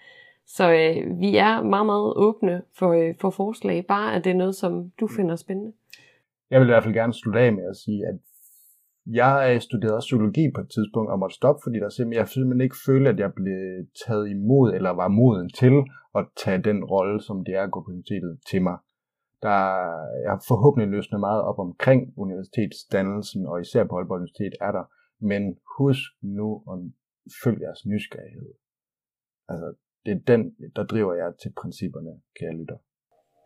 Så 0.47 0.71
øh, 0.71 1.19
vi 1.19 1.37
er 1.37 1.61
meget, 1.61 1.85
meget 1.85 2.13
åbne 2.15 2.61
for, 2.77 2.93
øh, 2.93 3.15
for 3.21 3.29
forslag, 3.29 3.85
bare 3.85 4.15
at 4.15 4.23
det 4.23 4.29
er 4.29 4.35
noget, 4.35 4.55
som 4.55 4.91
du 4.99 5.07
finder 5.07 5.35
spændende. 5.35 5.71
Jeg 6.51 6.59
vil 6.59 6.67
i 6.67 6.71
hvert 6.71 6.83
fald 6.83 6.93
gerne 6.93 7.13
slutte 7.13 7.39
af 7.39 7.53
med 7.53 7.63
at 7.69 7.75
sige, 7.75 8.07
at 8.07 8.15
jeg 9.13 9.33
øh, 9.49 9.61
studerede 9.61 10.05
psykologi 10.07 10.51
på 10.55 10.61
et 10.61 10.69
tidspunkt 10.75 11.11
og 11.11 11.19
måtte 11.19 11.35
stoppe, 11.35 11.59
fordi 11.63 11.77
der 11.79 11.89
simpelthen, 11.89 12.19
jeg 12.19 12.27
simpelthen 12.27 12.65
ikke 12.67 12.83
følte, 12.87 13.09
at 13.09 13.19
jeg 13.19 13.31
blev 13.33 13.61
taget 14.05 14.29
imod 14.29 14.73
eller 14.73 14.91
var 15.01 15.07
moden 15.07 15.49
til 15.49 15.73
at 16.15 16.23
tage 16.43 16.61
den 16.69 16.79
rolle, 16.83 17.21
som 17.27 17.45
det 17.45 17.53
er 17.55 17.63
at 17.63 17.71
gå 17.71 17.79
på 17.81 17.89
universitetet 17.91 18.39
til 18.49 18.61
mig. 18.67 18.77
Der 19.41 19.61
er 20.29 20.37
forhåbentlig 20.51 20.89
løsnet 20.95 21.19
meget 21.19 21.41
op 21.49 21.59
omkring 21.59 22.01
universitetsdannelsen, 22.17 23.41
og 23.45 23.61
især 23.61 23.83
på 23.83 23.95
Aalborg 23.95 24.19
Universitet 24.19 24.53
er 24.61 24.71
der. 24.71 24.85
Men 25.21 25.43
husk 25.77 26.03
nu 26.21 26.47
at 26.71 26.77
følge 27.43 27.61
jeres 27.65 27.85
nysgerrighed. 27.85 28.49
Altså, 29.51 29.67
det 30.05 30.11
er 30.11 30.21
den, 30.33 30.41
der 30.75 30.83
driver 30.83 31.13
jer 31.13 31.31
til 31.41 31.51
principperne, 31.61 32.11
kære 32.39 32.57
lytter. 32.59 32.77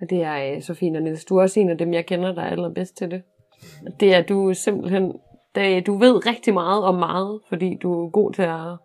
Og 0.01 0.09
det 0.09 0.23
er 0.23 0.55
øh, 0.55 0.61
Sofie 0.61 0.61
så 0.61 0.73
fint, 0.73 0.97
og 0.97 1.03
Niels, 1.03 1.25
du 1.25 1.37
er 1.37 1.41
også 1.41 1.59
en 1.59 1.69
af 1.69 1.77
dem, 1.77 1.93
jeg 1.93 2.05
kender, 2.05 2.33
der 2.33 2.41
er 2.41 2.49
allerbedst 2.49 2.97
til 2.97 3.11
det. 3.11 3.23
Det 3.99 4.15
er, 4.15 4.21
du 4.21 4.53
simpelthen 4.53 5.13
det, 5.55 5.87
du 5.87 5.97
ved 5.97 6.25
rigtig 6.25 6.53
meget 6.53 6.83
om 6.83 6.95
meget, 6.95 7.39
fordi 7.49 7.77
du 7.81 8.05
er 8.05 8.09
god 8.09 8.33
til 8.33 8.41
at, 8.41 8.77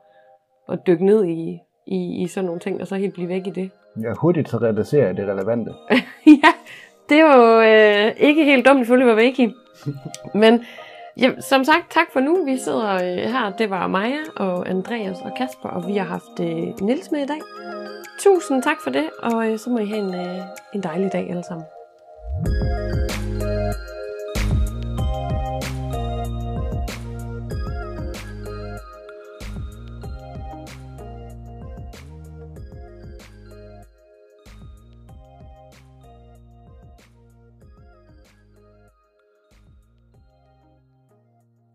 at 0.69 0.87
dykke 0.87 1.07
ned 1.07 1.25
i, 1.25 1.59
i, 1.87 2.23
i 2.23 2.27
sådan 2.27 2.47
nogle 2.47 2.61
ting, 2.61 2.81
og 2.81 2.87
så 2.87 2.97
helt 2.97 3.15
blive 3.15 3.29
væk 3.29 3.47
i 3.47 3.51
det. 3.51 3.71
Ja, 4.03 4.13
hurtigt 4.21 4.49
til 4.49 4.59
realisere 4.59 5.13
det 5.13 5.29
relevante. 5.29 5.75
ja, 6.43 6.53
det 7.09 7.21
er 7.21 7.37
jo 7.37 7.61
øh, 7.61 8.29
ikke 8.29 8.45
helt 8.45 8.67
dumt, 8.67 8.79
selvfølgelig 8.79 9.09
var 9.09 9.15
væk 9.15 9.39
i. 9.39 9.55
Men 10.43 10.65
ja, 11.17 11.41
som 11.41 11.65
sagt, 11.65 11.91
tak 11.91 12.07
for 12.13 12.21
nu. 12.21 12.45
Vi 12.45 12.57
sidder 12.57 12.95
øh, 12.95 13.33
her. 13.33 13.53
Det 13.59 13.71
var 13.71 13.87
Maja 13.87 14.19
og 14.37 14.69
Andreas 14.69 15.19
og 15.25 15.31
Kasper, 15.37 15.69
og 15.69 15.89
vi 15.89 15.97
har 15.97 16.05
haft 16.05 16.41
øh, 16.41 16.87
Nils 16.87 17.11
med 17.11 17.21
i 17.21 17.27
dag. 17.27 17.41
Tusind 18.19 18.63
tak 18.63 18.77
for 18.85 18.91
det, 18.91 19.11
og 19.23 19.49
øh, 19.49 19.59
så 19.59 19.71
må 19.71 19.79
I 19.79 19.87
have 19.87 19.99
en, 19.99 20.15
øh, 20.15 20.41
en 20.75 20.83
dejlig 20.83 21.13
dag 21.13 21.31
alle 21.31 21.45
sammen. 21.45 21.67